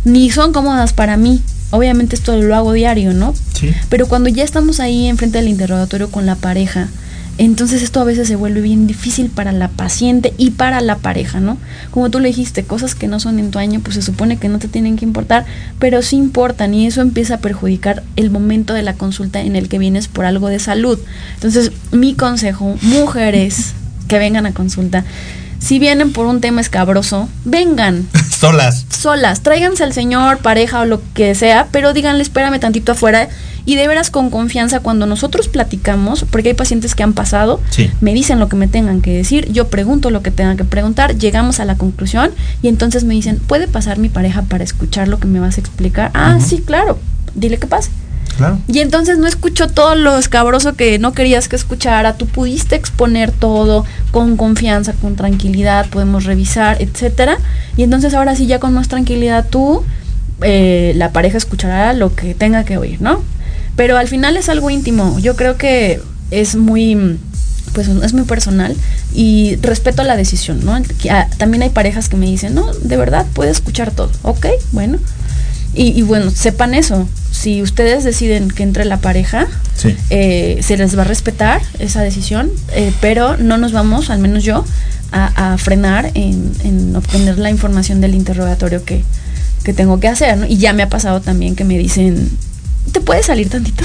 ni 0.05 0.31
son 0.33 0.53
cómodas 0.53 0.93
para 0.93 1.17
mí. 1.17 1.41
Obviamente 1.73 2.15
esto 2.15 2.41
lo 2.41 2.55
hago 2.55 2.73
diario, 2.73 3.13
¿no? 3.13 3.35
Sí. 3.55 3.73
Pero 3.89 4.07
cuando 4.07 4.29
ya 4.29 4.45
estamos 4.45 4.79
ahí 4.79 5.09
enfrente 5.09 5.39
del 5.39 5.49
interrogatorio 5.49 6.11
con 6.11 6.25
la 6.25 6.37
pareja, 6.37 6.89
entonces 7.39 7.83
esto 7.83 8.01
a 8.01 8.05
veces 8.05 8.29
se 8.29 8.37
vuelve 8.37 8.61
bien 8.61 8.87
difícil 8.87 9.31
para 9.31 9.53
la 9.53 9.69
paciente 9.69 10.35
y 10.37 10.51
para 10.51 10.81
la 10.83 10.99
pareja, 10.99 11.41
¿no? 11.41 11.57
Como 11.91 12.11
tú 12.11 12.21
le 12.21 12.29
dijiste, 12.29 12.63
cosas 12.63 12.95
que 12.95 13.09
no 13.09 13.21
son 13.21 13.39
en 13.39 13.51
tu 13.51 13.59
año, 13.59 13.81
pues 13.81 13.97
se 13.97 14.03
supone 14.03 14.37
que 14.37 14.49
no 14.49 14.59
te 14.59 14.69
tienen 14.69 14.97
que 14.97 15.07
importar, 15.07 15.47
pero 15.79 16.03
sí 16.03 16.17
importan 16.17 16.75
y 16.75 16.87
eso 16.87 17.01
empieza 17.01 17.37
a 17.37 17.39
perjudicar 17.39 18.03
el 18.17 18.31
momento 18.31 18.75
de 18.75 18.83
la 18.83 18.95
consulta 18.95 19.41
en 19.41 19.57
el 19.57 19.69
que 19.69 19.79
vienes 19.79 20.09
por 20.09 20.27
algo 20.27 20.49
de 20.49 20.59
salud. 20.59 20.99
Entonces, 21.35 21.73
mi 21.91 22.15
consejo, 22.15 22.77
mujeres 22.83 23.73
que 24.09 24.19
vengan 24.19 24.45
a 24.45 24.53
consulta, 24.53 25.05
si 25.63 25.79
vienen 25.79 26.13
por 26.13 26.27
un 26.27 26.41
tema 26.41 26.61
escabroso, 26.61 27.29
vengan 27.45 28.07
Solas. 28.31 28.85
solas, 28.91 29.41
tráiganse 29.43 29.85
al 29.85 29.93
señor, 29.93 30.39
pareja 30.39 30.81
o 30.81 30.85
lo 30.85 31.01
que 31.15 31.35
sea, 31.37 31.69
pero 31.71 31.93
díganle, 31.93 32.23
espérame 32.23 32.59
tantito 32.59 32.93
afuera 32.93 33.29
y 33.65 33.77
de 33.77 33.87
veras 33.87 34.11
con 34.11 34.31
confianza 34.31 34.81
cuando 34.81 35.07
nosotros 35.07 35.47
platicamos, 35.47 36.25
porque 36.29 36.49
hay 36.49 36.55
pacientes 36.55 36.97
que 36.97 37.05
han 37.05 37.13
pasado, 37.13 37.61
Sí. 37.71 37.89
me 38.01 38.13
dicen 38.13 38.41
lo 38.41 38.49
que 38.49 38.57
me 38.57 38.67
tengan 38.67 39.01
que 39.01 39.13
decir, 39.13 39.53
yo 39.53 39.69
pregunto 39.69 40.11
lo 40.11 40.21
que 40.23 40.33
tengan 40.33 40.57
que 40.57 40.65
preguntar, 40.65 41.17
llegamos 41.17 41.61
a 41.61 41.65
la 41.65 41.77
conclusión 41.77 42.33
y 42.61 42.67
entonces 42.69 43.05
me 43.05 43.15
dicen, 43.15 43.39
¿puede 43.39 43.69
pasar 43.69 43.99
mi 43.99 44.09
pareja 44.09 44.43
para 44.43 44.65
escuchar 44.65 45.07
lo 45.07 45.21
que 45.21 45.29
me 45.29 45.39
vas 45.39 45.59
a 45.59 45.61
explicar? 45.61 46.11
Ah, 46.15 46.39
sí, 46.45 46.59
claro, 46.59 46.99
dile 47.37 47.59
que 47.59 47.69
pase. 47.69 47.91
Y 48.69 48.81
entonces 48.81 49.19
no 49.19 49.27
escuchó 49.27 49.69
todo 49.69 49.95
lo 49.95 50.19
escabroso 50.19 50.75
que 50.75 50.99
no 50.99 51.13
querías 51.13 51.49
que 51.49 51.57
escuchara. 51.57 52.15
Tú 52.15 52.27
pudiste 52.27 52.75
exponer 52.75 53.31
todo 53.31 53.85
con 54.11 54.37
confianza, 54.37 54.95
con 54.95 55.17
tranquilidad, 55.17 55.89
podemos 55.91 56.25
revisar, 56.25 56.81
etcétera. 56.81 57.39
Y 57.77 57.83
entonces 57.83 58.15
ahora 58.15 58.35
sí 58.35 58.47
ya 58.47 58.59
con 58.59 58.73
más 58.75 58.89
tranquilidad 58.89 59.47
tú, 59.49 59.85
eh, 60.43 60.93
la 60.97 61.13
pareja 61.13 61.39
escuchará 61.39 61.93
lo 61.93 62.15
que 62.15 62.35
tenga 62.35 62.65
que 62.65 62.79
oír, 62.79 63.01
¿no? 63.01 63.23
Pero 63.77 63.97
al 63.97 64.09
final 64.09 64.37
es 64.37 64.49
algo 64.49 64.71
íntimo. 64.71 65.19
Yo 65.19 65.37
creo 65.37 65.57
que 65.57 66.01
es 66.31 66.57
muy 66.57 67.19
pues 67.75 67.89
es 67.89 68.13
muy 68.13 68.25
personal 68.25 68.77
y 69.15 69.57
respeto 69.63 70.03
la 70.05 70.17
decisión, 70.17 70.63
¿no? 70.63 70.79
Ah, 71.11 71.29
También 71.39 71.63
hay 71.63 71.71
parejas 71.71 72.11
que 72.11 72.19
me 72.19 72.27
dicen, 72.27 72.55
no, 72.55 72.71
de 72.75 72.97
verdad 72.99 73.25
puede 73.33 73.51
escuchar 73.51 73.93
todo, 73.93 74.11
ok, 74.23 74.47
bueno. 74.73 74.99
Y 75.75 76.03
bueno, 76.03 76.31
sepan 76.31 76.75
eso, 76.75 77.09
si 77.43 77.61
ustedes 77.63 78.05
deciden 78.05 78.49
que 78.51 78.63
entre 78.63 78.85
la 78.85 78.99
pareja, 78.99 79.47
Sí. 79.75 79.97
eh, 80.11 80.61
se 80.63 80.77
les 80.77 80.97
va 80.97 81.03
a 81.03 81.05
respetar 81.05 81.61
esa 81.81 82.01
decisión, 82.03 82.51
eh, 82.75 82.93
pero 83.01 83.37
no 83.37 83.57
nos 83.59 83.73
vamos, 83.73 84.11
al 84.11 84.19
menos 84.21 84.45
yo, 84.45 84.65
a, 85.11 85.53
a 85.55 85.59
frenar 85.59 86.11
en, 86.15 86.53
en 86.63 86.95
obtener 86.95 87.39
la 87.39 87.51
información 87.51 88.01
del 88.01 88.15
interrogatorio 88.15 88.85
que, 88.85 89.03
que 89.65 89.73
tengo 89.73 89.99
que 89.99 90.09
hacer, 90.09 90.39
¿no? 90.39 90.47
Y 90.47 90.57
ya 90.59 90.73
me 90.73 90.83
ha 90.85 90.89
pasado 90.89 91.21
también 91.21 91.57
que 91.57 91.65
me 91.65 91.77
dicen, 91.79 92.31
¿te 92.93 93.01
puedes 93.01 93.27
salir 93.27 93.49
tantito? 93.51 93.85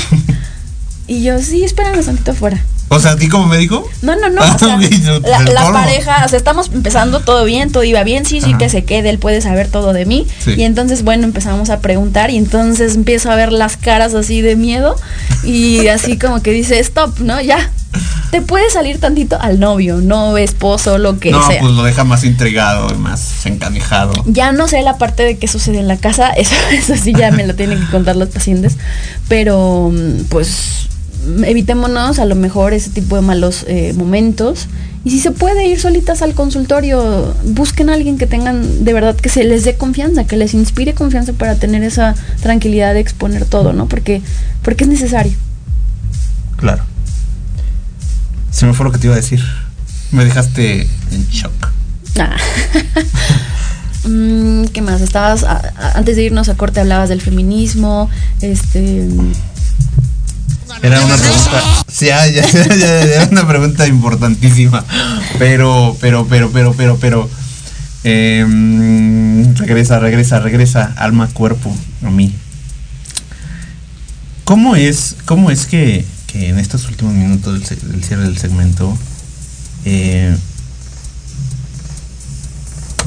y 1.07 1.23
yo, 1.23 1.39
sí, 1.41 1.63
espérame 1.63 2.03
tantito 2.05 2.31
afuera. 2.31 2.63
O 2.89 2.99
sea, 2.99 3.11
¿a 3.11 3.15
ti 3.17 3.27
como 3.27 3.47
médico? 3.47 3.87
No, 4.01 4.15
no, 4.15 4.29
no. 4.29 4.41
Ah, 4.47 4.55
o 4.55 4.59
sea, 4.59 4.75
ok, 4.75 4.81
yo- 5.03 5.19
la, 5.19 5.71
pareja, 5.71 6.23
o 6.25 6.29
sea, 6.29 6.37
estamos 6.37 6.69
empezando 6.73 7.19
todo 7.19 7.43
bien, 7.43 7.71
todo 7.71 7.83
iba 7.83 8.03
bien, 8.03 8.25
sí, 8.25 8.39
sí, 8.39 8.49
Ajá. 8.51 8.57
que 8.59 8.69
se 8.69 8.85
quede, 8.85 9.09
él 9.09 9.19
puede 9.19 9.41
saber 9.41 9.67
todo 9.67 9.93
de 9.93 10.05
mí. 10.05 10.25
Sí. 10.39 10.53
Y 10.57 10.63
entonces, 10.63 11.03
bueno, 11.03 11.25
empezamos 11.25 11.69
a 11.69 11.79
preguntar 11.81 12.29
y 12.29 12.37
entonces 12.37 12.95
empiezo 12.95 13.29
a 13.31 13.35
ver 13.35 13.51
las 13.51 13.75
caras 13.77 14.13
así 14.13 14.41
de 14.41 14.55
miedo 14.55 14.95
y 15.43 15.87
así 15.89 16.17
como 16.17 16.41
que 16.41 16.51
dice, 16.51 16.79
stop, 16.79 17.19
¿no? 17.19 17.41
Ya. 17.41 17.71
te 18.31 18.41
puede 18.41 18.69
salir 18.69 18.99
tantito 18.99 19.39
al 19.41 19.59
novio, 19.59 19.97
no 19.97 20.37
esposo, 20.37 20.97
lo 20.97 21.19
que 21.19 21.31
no, 21.31 21.45
sea. 21.47 21.61
pues 21.61 21.73
lo 21.73 21.83
deja 21.83 22.03
más 22.03 22.23
intrigado 22.23 22.87
y 22.93 22.97
más 22.97 23.45
encanijado. 23.45 24.13
Ya 24.25 24.51
no 24.51 24.67
sé 24.67 24.81
la 24.81 24.97
parte 24.97 25.23
de 25.23 25.37
qué 25.37 25.47
sucede 25.47 25.79
en 25.79 25.87
la 25.87 25.97
casa, 25.97 26.29
eso, 26.37 26.55
eso 26.71 26.95
sí 26.95 27.13
ya 27.17 27.31
me 27.31 27.45
lo 27.47 27.55
tienen 27.55 27.79
que 27.79 27.87
contar 27.91 28.15
los 28.15 28.29
pacientes, 28.29 28.77
pero 29.27 29.91
mm, 29.93 30.25
pues 30.29 30.86
evitémonos 31.45 32.19
a 32.19 32.25
lo 32.25 32.35
mejor 32.35 32.73
ese 32.73 32.89
tipo 32.89 33.15
de 33.15 33.21
malos 33.21 33.65
eh, 33.67 33.93
momentos. 33.95 34.67
Y 35.03 35.11
si 35.11 35.19
se 35.19 35.31
puede 35.31 35.65
ir 35.67 35.79
solitas 35.79 36.21
al 36.21 36.33
consultorio, 36.33 37.33
busquen 37.45 37.89
a 37.89 37.93
alguien 37.93 38.17
que 38.17 38.27
tengan 38.27 38.83
de 38.83 38.93
verdad 38.93 39.15
que 39.15 39.29
se 39.29 39.43
les 39.45 39.63
dé 39.63 39.77
confianza, 39.77 40.25
que 40.25 40.35
les 40.35 40.53
inspire 40.53 40.93
confianza 40.93 41.31
para 41.33 41.55
tener 41.55 41.81
esa 41.83 42.13
tranquilidad 42.41 42.93
de 42.93 42.99
exponer 42.99 43.45
todo, 43.45 43.71
¿no? 43.73 43.87
Porque, 43.87 44.21
porque 44.63 44.83
es 44.83 44.89
necesario. 44.89 45.31
Claro. 46.57 46.83
Se 48.51 48.65
me 48.65 48.73
fue 48.73 48.85
lo 48.85 48.91
que 48.91 48.97
te 48.97 49.07
iba 49.07 49.13
a 49.13 49.17
decir. 49.17 49.39
Me 50.11 50.25
dejaste 50.25 50.81
en 51.11 51.27
shock. 51.29 51.69
Ah. 52.19 52.35
Mm, 54.07 54.65
¿Qué 54.67 54.81
más? 54.81 55.01
Estabas, 55.01 55.43
a- 55.43 55.73
a- 55.75 55.97
antes 55.97 56.15
de 56.15 56.23
irnos 56.23 56.47
a 56.47 56.55
corte 56.55 56.79
hablabas 56.79 57.09
del 57.09 57.19
feminismo, 57.21 58.09
este... 58.41 59.05
Era 60.81 61.01
una 61.03 61.15
pregunta. 61.15 61.63
Sí, 61.87 62.05
ya, 62.07 62.27
ya, 62.27 62.45
ya, 62.51 63.01
era 63.01 63.27
una 63.31 63.47
pregunta 63.47 63.87
importantísima. 63.87 64.83
Pero, 65.39 65.97
pero, 65.99 66.27
pero, 66.27 66.51
pero, 66.51 66.73
pero, 66.73 66.97
pero. 66.97 67.29
em, 68.03 69.55
regresa, 69.55 69.99
regresa, 69.99 70.39
regresa. 70.39 70.93
Alma, 70.97 71.27
cuerpo, 71.27 71.75
a 72.03 72.09
mí. 72.09 72.33
¿Cómo 74.43 74.75
es, 74.75 75.15
cómo 75.25 75.51
es 75.51 75.65
que, 75.65 76.05
que 76.27 76.49
en 76.49 76.59
estos 76.59 76.87
últimos 76.87 77.13
minutos 77.13 77.69
del 77.69 78.03
cierre 78.03 78.23
del 78.23 78.37
segmento 78.37 78.97
eh, 79.83 80.37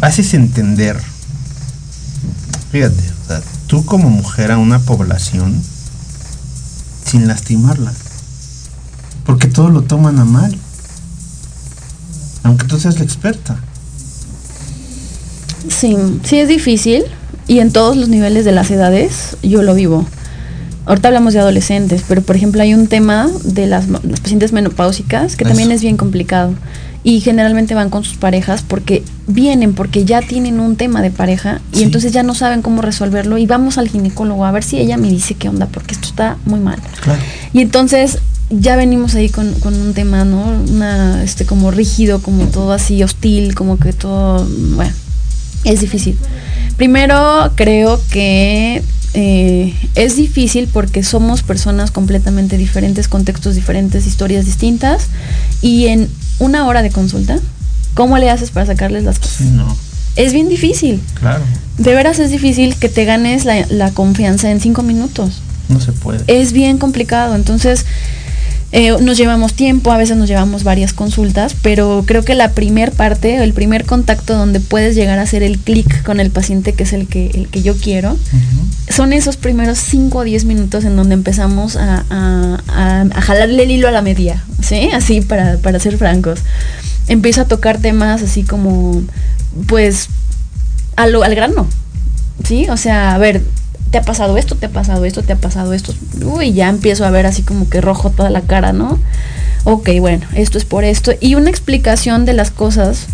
haces 0.01 0.35
entender, 0.35 1.01
fíjate, 2.73 3.03
o 3.25 3.27
sea, 3.27 3.43
tú 3.67 3.85
como 3.85 4.11
mujer 4.11 4.51
a 4.53 4.59
una 4.59 4.79
población 4.81 5.63
sin 7.11 7.27
lastimarla. 7.27 7.93
Porque 9.27 9.49
todo 9.49 9.69
lo 9.69 9.83
toman 9.83 10.19
a 10.19 10.25
mal. 10.25 10.57
Aunque 12.43 12.67
tú 12.67 12.79
seas 12.79 12.99
la 12.99 13.05
experta. 13.05 13.59
Sí, 15.69 15.97
sí 16.23 16.39
es 16.39 16.49
difícil 16.49 17.05
y 17.47 17.59
en 17.59 17.73
todos 17.73 17.97
los 17.97 18.09
niveles 18.09 18.45
de 18.45 18.53
las 18.53 18.71
edades 18.71 19.37
yo 19.43 19.63
lo 19.63 19.75
vivo. 19.75 20.07
Ahorita 20.87 21.09
hablamos 21.09 21.35
de 21.35 21.41
adolescentes, 21.41 22.03
pero 22.09 22.23
por 22.23 22.37
ejemplo 22.37 22.63
hay 22.63 22.75
un 22.75 22.87
tema 22.87 23.29
de 23.45 23.67
las, 23.67 23.89
las 23.89 24.21
pacientes 24.21 24.53
menopáusicas 24.53 25.37
que 25.37 25.45
Eso. 25.45 25.51
también 25.51 25.71
es 25.73 25.83
bien 25.83 25.97
complicado 25.97 26.55
y 27.03 27.21
generalmente 27.21 27.75
van 27.75 27.89
con 27.91 28.05
sus 28.05 28.17
parejas 28.17 28.63
porque 28.67 29.03
vienen 29.27 29.75
porque 29.75 30.05
ya 30.05 30.21
tienen 30.21 30.61
un 30.61 30.77
tema 30.77 31.01
de 31.01 31.11
pareja 31.11 31.61
y 31.73 31.79
Sí. 31.79 31.83
entonces 31.85 32.13
ya 32.13 32.23
no 32.23 32.35
saben 32.35 32.61
cómo 32.63 32.83
resolverlo 32.83 33.39
y 33.39 33.47
vamos 33.47 33.79
al 33.79 33.89
ginecólogo 33.89 34.45
a 34.45 34.51
ver 34.53 34.65
si 34.65 34.79
ella 34.79 34.97
me 34.99 35.09
dice 35.09 35.35
qué 35.35 35.49
onda 35.49 35.67
porque 35.67 35.95
esto 35.95 36.09
está 36.09 36.37
muy 36.45 36.61
mal. 36.61 36.79
Claro. 37.03 37.21
Y 37.53 37.61
entonces 37.63 38.19
ya 38.51 38.77
venimos 38.77 39.15
ahí 39.15 39.29
con, 39.29 39.55
con 39.61 39.75
un 39.81 39.95
tema, 39.95 40.25
¿no? 40.25 40.45
Una, 40.71 41.23
este, 41.23 41.47
como 41.47 41.71
rígido, 41.71 42.21
como 42.21 42.47
todo 42.47 42.73
así 42.73 43.03
hostil, 43.03 43.55
como 43.55 43.79
que 43.79 43.93
todo, 43.93 44.45
bueno, 44.75 44.93
es 45.65 45.81
difícil. 45.81 46.19
Primero, 46.77 47.53
creo 47.55 48.01
que 48.11 48.83
eh, 49.15 49.75
es 49.95 50.17
difícil 50.17 50.69
porque 50.73 51.03
somos 51.03 51.43
personas 51.43 51.91
completamente 51.91 52.59
diferentes, 52.59 53.07
contextos 53.09 53.55
diferentes, 53.55 54.07
historias 54.07 54.47
distintas, 54.47 55.07
y 55.63 55.87
en 55.87 56.09
una 56.41 56.67
hora 56.67 56.83
de 56.83 56.91
consulta, 56.91 57.39
¿cómo 57.95 58.19
le 58.19 58.29
haces 58.31 58.51
para 58.51 58.67
sacarles 58.67 59.05
las 59.05 59.19
cosas? 59.21 59.41
No. 59.43 59.77
Es 60.17 60.33
bien 60.33 60.49
difícil. 60.49 61.01
Claro. 61.15 61.45
De 61.79 61.95
veras 61.95 62.19
es 62.19 62.31
difícil 62.33 62.75
que 62.77 62.89
te 62.89 63.05
ganes 63.05 63.45
la, 63.45 63.65
la 63.69 63.93
confianza 63.93 64.51
en 64.51 64.61
cinco 64.61 64.83
minutos 64.83 65.41
No 65.69 65.81
se 65.81 65.93
puede. 65.93 66.25
es 66.27 66.53
bien 66.53 66.79
complicado. 66.79 67.37
Entonces, 67.37 67.87
eh, 68.73 68.95
nos 69.01 69.17
llevamos 69.17 69.55
tiempo, 69.55 69.91
a 69.91 69.97
veces 69.97 70.17
nos 70.17 70.29
llevamos 70.29 70.63
varias 70.63 70.93
consultas, 70.93 71.57
pero 71.61 72.05
creo 72.07 72.25
que 72.25 72.35
la 72.35 72.51
primer 72.53 72.93
parte, 72.93 73.43
el 73.43 73.53
primer 73.53 73.85
contacto 73.85 74.37
donde 74.37 74.61
puedes 74.61 74.95
llegar 74.95 75.19
a 75.19 75.23
hacer 75.23 75.43
el 75.43 75.59
clic 75.59 76.03
con 76.05 76.21
el 76.21 76.31
paciente, 76.31 76.73
que 76.75 76.85
es 76.85 76.93
el 76.93 77.09
que, 77.09 77.27
el 77.35 77.49
que 77.49 77.63
yo 77.63 77.77
quiero, 77.77 78.17
son 78.89 79.13
esos 79.13 79.37
primeros 79.37 79.79
5 79.79 80.19
o 80.19 80.25
10 80.25 80.45
minutos 80.45 80.85
en 80.85 80.95
donde 80.97 81.15
empezamos 81.15 81.77
a, 81.77 82.05
a- 82.11 82.59
a- 82.69 83.01
a 83.13 83.21
jalarle 83.21 83.65
el 83.65 83.71
hilo 83.73 83.89
a 83.89 83.93
la 83.93 84.03
media, 84.03 84.45
¿sí? 84.63 84.89
Así 84.93 85.21
para, 85.21 85.59
para 85.59 85.79
ser 85.81 85.97
francos. 85.99 86.41
Empiezo 87.09 87.41
a 87.41 87.45
tocar 87.47 87.79
temas 87.79 88.23
así 88.23 88.45
como, 88.45 89.03
pues, 89.67 90.09
a 90.97 91.07
lo- 91.09 91.25
al 91.25 91.35
grano, 91.35 91.67
¿sí? 92.45 92.69
O 92.69 92.77
sea, 92.77 93.15
a 93.15 93.19
ver, 93.19 93.43
¿te 93.91 93.99
ha 93.99 94.03
pasado 94.03 94.37
esto? 94.37 94.55
¿Te 94.55 94.67
ha 94.67 94.71
pasado 94.71 95.05
esto? 95.05 95.23
¿Te 95.23 95.33
ha 95.33 95.37
pasado 95.37 95.73
esto? 95.73 95.95
Uy, 96.25 96.53
ya 96.53 96.69
empiezo 96.69 97.05
a 97.05 97.11
ver 97.11 97.27
así 97.27 97.43
como 97.43 97.69
que 97.69 97.81
rojo 97.81 98.11
toda 98.11 98.31
la 98.31 98.43
cara, 98.43 98.73
¿no? 98.73 98.99
Ok, 99.65 99.91
bueno, 100.01 100.27
esto 100.35 100.59
es 100.59 100.65
por 100.65 100.85
esto. 100.85 101.13
Y 101.21 101.35
una 101.35 101.51
explicación 101.51 102.25
de 102.25 102.33
las 102.33 102.51
cosas 102.51 103.07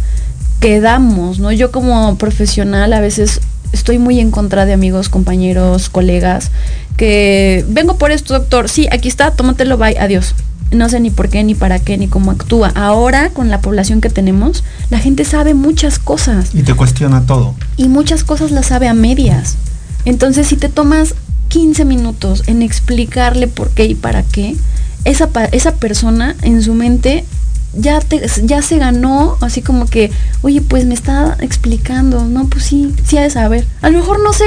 que 0.61 0.81
damos, 0.81 1.39
¿no? 1.39 1.51
Yo 1.53 1.71
como 1.73 2.17
profesional 2.17 2.93
a 2.93 3.01
veces 3.01 3.41
estoy 3.73 3.99
muy 3.99 4.21
en 4.21 4.31
contra 4.31 4.65
de 4.65 4.73
amigos, 4.73 5.09
compañeros, 5.09 5.89
colegas, 5.91 6.51
que 6.97 7.65
vengo 7.69 7.97
por 7.99 8.11
esto, 8.11 8.35
doctor, 8.35 8.69
sí, 8.69 8.89
aquí 8.91 9.09
está, 9.09 9.33
tómatelo, 9.33 9.77
bye, 9.77 9.99
adiós. 9.99 10.35
No 10.73 10.89
sé 10.89 10.99
ni 10.99 11.11
por 11.11 11.29
qué, 11.29 11.45
ni 11.45 11.55
para 11.55 11.79
qué, 11.79 11.97
ni 11.97 12.09
cómo 12.09 12.31
actúa. 12.33 12.73
Ahora, 12.75 13.31
con 13.31 13.51
la 13.51 13.61
población 13.61 14.01
que 14.01 14.11
tenemos, 14.11 14.65
la 14.91 14.99
gente 14.99 15.25
sabe 15.25 15.55
muchas 15.55 15.99
cosas 16.01 16.51
Y 16.55 16.63
te 16.63 16.75
cuestiona 16.75 17.25
todo. 17.25 17.55
y 17.77 17.89
muchas 17.89 18.25
cosas 18.25 18.51
las 18.51 18.67
sabe 18.67 18.89
a 18.89 18.95
medias. 18.95 19.57
Entonces, 20.07 20.47
si 20.47 20.57
te 20.57 20.69
tomas 20.71 21.15
15 21.49 21.85
minutos 21.85 22.43
en 22.47 22.63
explicarle 22.63 23.47
por 23.49 23.71
qué 23.71 23.85
y 23.85 23.95
para 23.95 24.23
qué, 24.23 24.57
esa, 25.05 25.29
esa 25.53 25.75
persona 25.75 26.35
en 26.43 26.63
su 26.63 26.73
mente 26.75 27.25
ya, 27.79 28.01
te, 28.01 28.23
ya 28.45 28.63
se 28.63 28.79
ganó, 28.79 29.37
así 29.43 29.61
como 29.63 29.87
que, 29.87 30.11
oye, 30.43 30.63
pues 30.63 30.87
me 30.87 30.95
está 30.95 31.37
explicando, 31.41 32.25
no, 32.25 32.47
pues 32.49 32.65
sí, 32.65 32.95
sí 33.05 33.19
ha 33.19 33.23
de 33.23 33.31
saber. 33.31 33.67
A 33.83 33.91
lo 33.91 33.99
mejor 33.99 34.21
no 34.23 34.33
sé, 34.33 34.47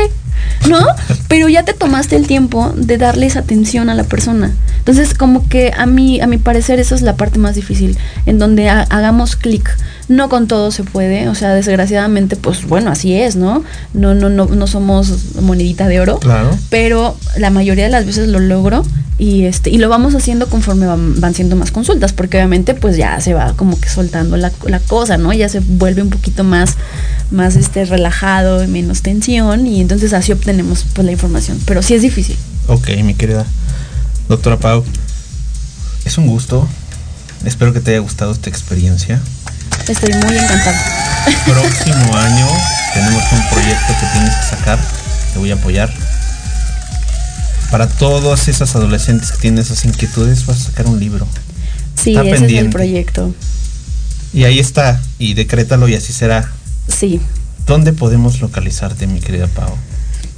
¿no? 0.67 0.79
Pero 1.27 1.47
ya 1.47 1.63
te 1.63 1.73
tomaste 1.73 2.15
el 2.15 2.25
tiempo 2.25 2.73
de 2.75 2.97
darles 2.97 3.35
atención 3.37 3.89
a 3.89 3.93
la 3.95 4.03
persona. 4.03 4.51
Entonces, 4.79 5.13
como 5.13 5.47
que 5.47 5.71
a 5.77 5.85
mí, 5.85 6.19
a 6.21 6.27
mi 6.27 6.37
parecer, 6.37 6.79
esa 6.79 6.95
es 6.95 7.01
la 7.03 7.15
parte 7.17 7.37
más 7.37 7.53
difícil, 7.55 7.97
en 8.25 8.39
donde 8.39 8.67
ha- 8.69 8.87
hagamos 8.89 9.35
clic. 9.35 9.69
No 10.09 10.27
con 10.27 10.47
todo 10.47 10.71
se 10.71 10.83
puede, 10.83 11.29
o 11.29 11.35
sea, 11.35 11.53
desgraciadamente, 11.53 12.35
pues 12.35 12.65
bueno, 12.67 12.91
así 12.91 13.13
es, 13.13 13.35
¿no? 13.37 13.63
No, 13.93 14.13
no, 14.15 14.29
no, 14.29 14.47
no 14.47 14.67
somos 14.67 15.35
monedita 15.41 15.87
de 15.87 16.01
oro 16.01 16.19
Claro. 16.19 16.49
pero 16.69 17.15
la 17.37 17.49
mayoría 17.51 17.85
de 17.85 17.91
las 17.91 18.05
veces 18.05 18.27
lo 18.27 18.39
logro 18.39 18.83
y 19.19 19.43
este 19.45 19.69
y 19.69 19.77
lo 19.77 19.87
vamos 19.89 20.15
haciendo 20.15 20.47
conforme 20.49 20.87
van, 20.87 21.19
van 21.21 21.33
siendo 21.35 21.55
más 21.55 21.71
consultas 21.71 22.13
porque 22.13 22.37
obviamente 22.37 22.73
pues 22.73 22.95
ya 22.97 23.19
se 23.21 23.33
va 23.33 23.53
como 23.55 23.79
que 23.79 23.89
soltando 23.89 24.37
la, 24.37 24.51
la 24.65 24.79
cosa 24.79 25.17
no 25.17 25.33
ya 25.33 25.49
se 25.49 25.59
vuelve 25.59 26.01
un 26.01 26.09
poquito 26.09 26.43
más 26.45 26.75
más 27.29 27.57
este 27.57 27.83
relajado 27.83 28.63
y 28.63 28.67
menos 28.67 29.01
tensión 29.01 29.67
y 29.67 29.81
entonces 29.81 30.13
así 30.13 30.31
obtenemos 30.31 30.85
pues 30.93 31.05
la 31.05 31.11
información 31.11 31.59
pero 31.65 31.81
sí 31.81 31.93
es 31.95 32.01
difícil 32.01 32.37
Ok, 32.67 32.89
mi 33.03 33.13
querida 33.13 33.45
doctora 34.29 34.57
Pau. 34.57 34.83
Es 36.05 36.17
un 36.17 36.27
gusto. 36.27 36.67
Espero 37.45 37.73
que 37.73 37.79
te 37.79 37.91
haya 37.91 37.99
gustado 37.99 38.31
esta 38.31 38.49
experiencia. 38.49 39.19
Estoy 39.87 40.13
muy 40.13 40.37
encantada 40.37 40.77
Próximo 41.45 42.15
año 42.17 42.47
tenemos 42.93 43.23
un 43.31 43.49
proyecto 43.49 43.93
que 43.99 44.05
tienes 44.13 44.35
que 44.35 44.55
sacar. 44.55 44.79
Te 45.33 45.39
voy 45.39 45.51
a 45.51 45.55
apoyar. 45.55 45.91
Para 47.71 47.87
todas 47.87 48.47
esas 48.47 48.75
adolescentes 48.75 49.31
que 49.31 49.37
tienen 49.37 49.59
esas 49.59 49.85
inquietudes, 49.85 50.45
vas 50.45 50.61
a 50.61 50.63
sacar 50.65 50.87
un 50.87 50.99
libro. 50.99 51.27
sí 51.95 52.11
Está 52.11 52.21
ese 52.21 52.29
es 52.29 52.35
el 52.35 52.39
pendiente. 52.41 52.71
proyecto 52.71 53.33
Y 54.33 54.45
ahí 54.45 54.59
está. 54.59 54.99
Y 55.19 55.35
decrétalo 55.35 55.87
y 55.87 55.95
así 55.95 56.13
será. 56.13 56.49
sí 56.87 57.21
¿Dónde 57.67 57.93
podemos 57.93 58.41
localizarte, 58.41 59.05
mi 59.05 59.19
querida 59.19 59.47
Pau? 59.47 59.75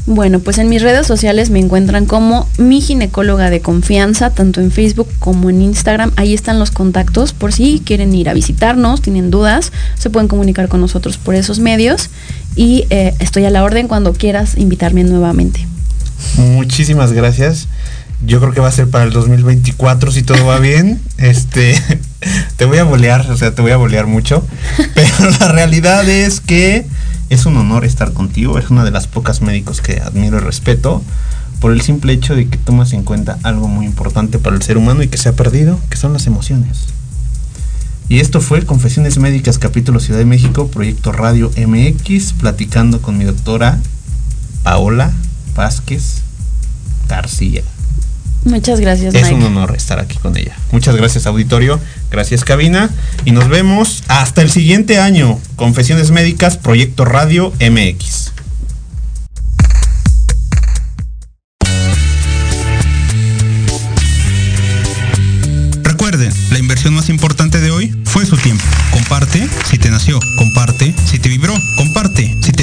Bueno, 0.07 0.39
pues 0.39 0.57
en 0.57 0.67
mis 0.67 0.81
redes 0.81 1.05
sociales 1.05 1.51
me 1.51 1.59
encuentran 1.59 2.05
como 2.05 2.49
mi 2.57 2.81
ginecóloga 2.81 3.49
de 3.51 3.61
confianza, 3.61 4.31
tanto 4.31 4.59
en 4.59 4.71
Facebook 4.71 5.07
como 5.19 5.49
en 5.49 5.61
Instagram. 5.61 6.11
Ahí 6.15 6.33
están 6.33 6.57
los 6.57 6.71
contactos 6.71 7.33
por 7.33 7.53
si 7.53 7.81
quieren 7.85 8.13
ir 8.15 8.27
a 8.27 8.33
visitarnos, 8.33 9.01
tienen 9.01 9.29
dudas, 9.29 9.71
se 9.97 10.09
pueden 10.09 10.27
comunicar 10.27 10.69
con 10.69 10.81
nosotros 10.81 11.17
por 11.17 11.35
esos 11.35 11.59
medios. 11.59 12.09
Y 12.55 12.85
eh, 12.89 13.13
estoy 13.19 13.45
a 13.45 13.51
la 13.51 13.63
orden 13.63 13.87
cuando 13.87 14.13
quieras 14.13 14.57
invitarme 14.57 15.03
nuevamente. 15.03 15.67
Muchísimas 16.37 17.13
gracias. 17.13 17.67
Yo 18.25 18.39
creo 18.39 18.53
que 18.53 18.61
va 18.61 18.67
a 18.67 18.71
ser 18.71 18.87
para 18.89 19.03
el 19.03 19.11
2024 19.11 20.11
si 20.11 20.23
todo 20.23 20.45
va 20.45 20.59
bien. 20.59 20.99
Este, 21.17 21.79
te 22.57 22.65
voy 22.65 22.79
a 22.79 22.83
bolear, 22.83 23.29
o 23.29 23.37
sea, 23.37 23.53
te 23.53 23.61
voy 23.61 23.71
a 23.71 23.77
bolear 23.77 24.07
mucho. 24.07 24.45
Pero 24.95 25.29
la 25.39 25.51
realidad 25.51 26.09
es 26.09 26.41
que 26.41 26.87
es 27.31 27.45
un 27.45 27.55
honor 27.55 27.85
estar 27.85 28.11
contigo. 28.11 28.59
Es 28.59 28.69
una 28.69 28.83
de 28.83 28.91
las 28.91 29.07
pocas 29.07 29.41
médicos 29.41 29.79
que 29.79 30.01
admiro 30.01 30.37
y 30.37 30.41
respeto 30.41 31.01
por 31.61 31.71
el 31.71 31.79
simple 31.79 32.11
hecho 32.11 32.35
de 32.35 32.49
que 32.49 32.57
tomas 32.57 32.91
en 32.91 33.03
cuenta 33.03 33.39
algo 33.43 33.69
muy 33.69 33.85
importante 33.85 34.37
para 34.37 34.57
el 34.57 34.61
ser 34.61 34.77
humano 34.77 35.01
y 35.01 35.07
que 35.07 35.17
se 35.17 35.29
ha 35.29 35.33
perdido, 35.33 35.79
que 35.89 35.95
son 35.95 36.11
las 36.11 36.27
emociones. 36.27 36.87
Y 38.09 38.19
esto 38.19 38.41
fue 38.41 38.65
Confesiones 38.65 39.17
Médicas, 39.17 39.59
capítulo 39.59 40.01
Ciudad 40.01 40.19
de 40.19 40.25
México, 40.25 40.67
proyecto 40.67 41.13
Radio 41.13 41.49
MX, 41.55 42.33
platicando 42.33 43.01
con 43.01 43.17
mi 43.17 43.23
doctora 43.23 43.79
Paola 44.63 45.13
Vázquez 45.55 46.23
García. 47.07 47.63
Muchas 48.43 48.79
gracias, 48.79 49.13
Es 49.13 49.23
Mike. 49.23 49.35
un 49.35 49.43
honor 49.43 49.75
estar 49.75 49.99
aquí 49.99 50.17
con 50.17 50.35
ella. 50.35 50.55
Muchas 50.71 50.95
gracias, 50.95 51.25
auditorio. 51.27 51.79
Gracias, 52.09 52.43
cabina. 52.43 52.89
Y 53.23 53.31
nos 53.31 53.47
vemos 53.49 54.03
hasta 54.07 54.41
el 54.41 54.49
siguiente 54.49 54.99
año. 54.99 55.39
Confesiones 55.55 56.11
Médicas, 56.11 56.57
Proyecto 56.57 57.05
Radio 57.05 57.53
MX. 57.59 58.31
Recuerden, 65.83 66.31
la 66.51 66.59
inversión 66.59 66.93
más 66.93 67.09
importante 67.09 67.59
de 67.59 67.71
hoy 67.71 67.93
fue 68.05 68.25
su 68.25 68.37
tiempo. 68.37 68.63
Comparte 68.91 69.47
si 69.69 69.77
te 69.77 69.89
nació, 69.89 70.19
comparte 70.37 70.93
si 71.05 71.19
te 71.19 71.29
vibró, 71.29 71.53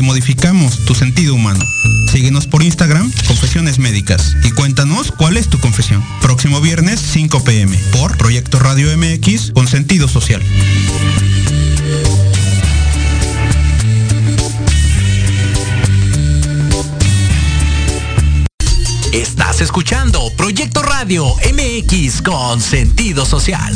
modificamos 0.08 0.86
tu 0.86 0.94
sentido 0.94 1.34
humano. 1.34 1.62
Síguenos 2.10 2.46
por 2.46 2.62
Instagram, 2.62 3.12
Confesiones 3.26 3.78
Médicas, 3.78 4.34
y 4.42 4.52
cuéntanos 4.52 5.12
cuál 5.12 5.36
es 5.36 5.48
tu 5.48 5.58
confesión. 5.60 6.02
Próximo 6.22 6.62
viernes, 6.62 6.98
5 7.12 7.44
pm, 7.44 7.76
por 7.92 8.16
Proyecto 8.16 8.58
Radio 8.58 8.88
MX 8.96 9.50
con 9.52 9.68
sentido 9.68 10.08
social. 10.08 10.42
Estás 19.12 19.60
escuchando 19.60 20.32
Proyecto 20.38 20.80
Radio 20.80 21.26
MX 21.52 22.22
con 22.22 22.62
sentido 22.62 23.26
social. 23.26 23.74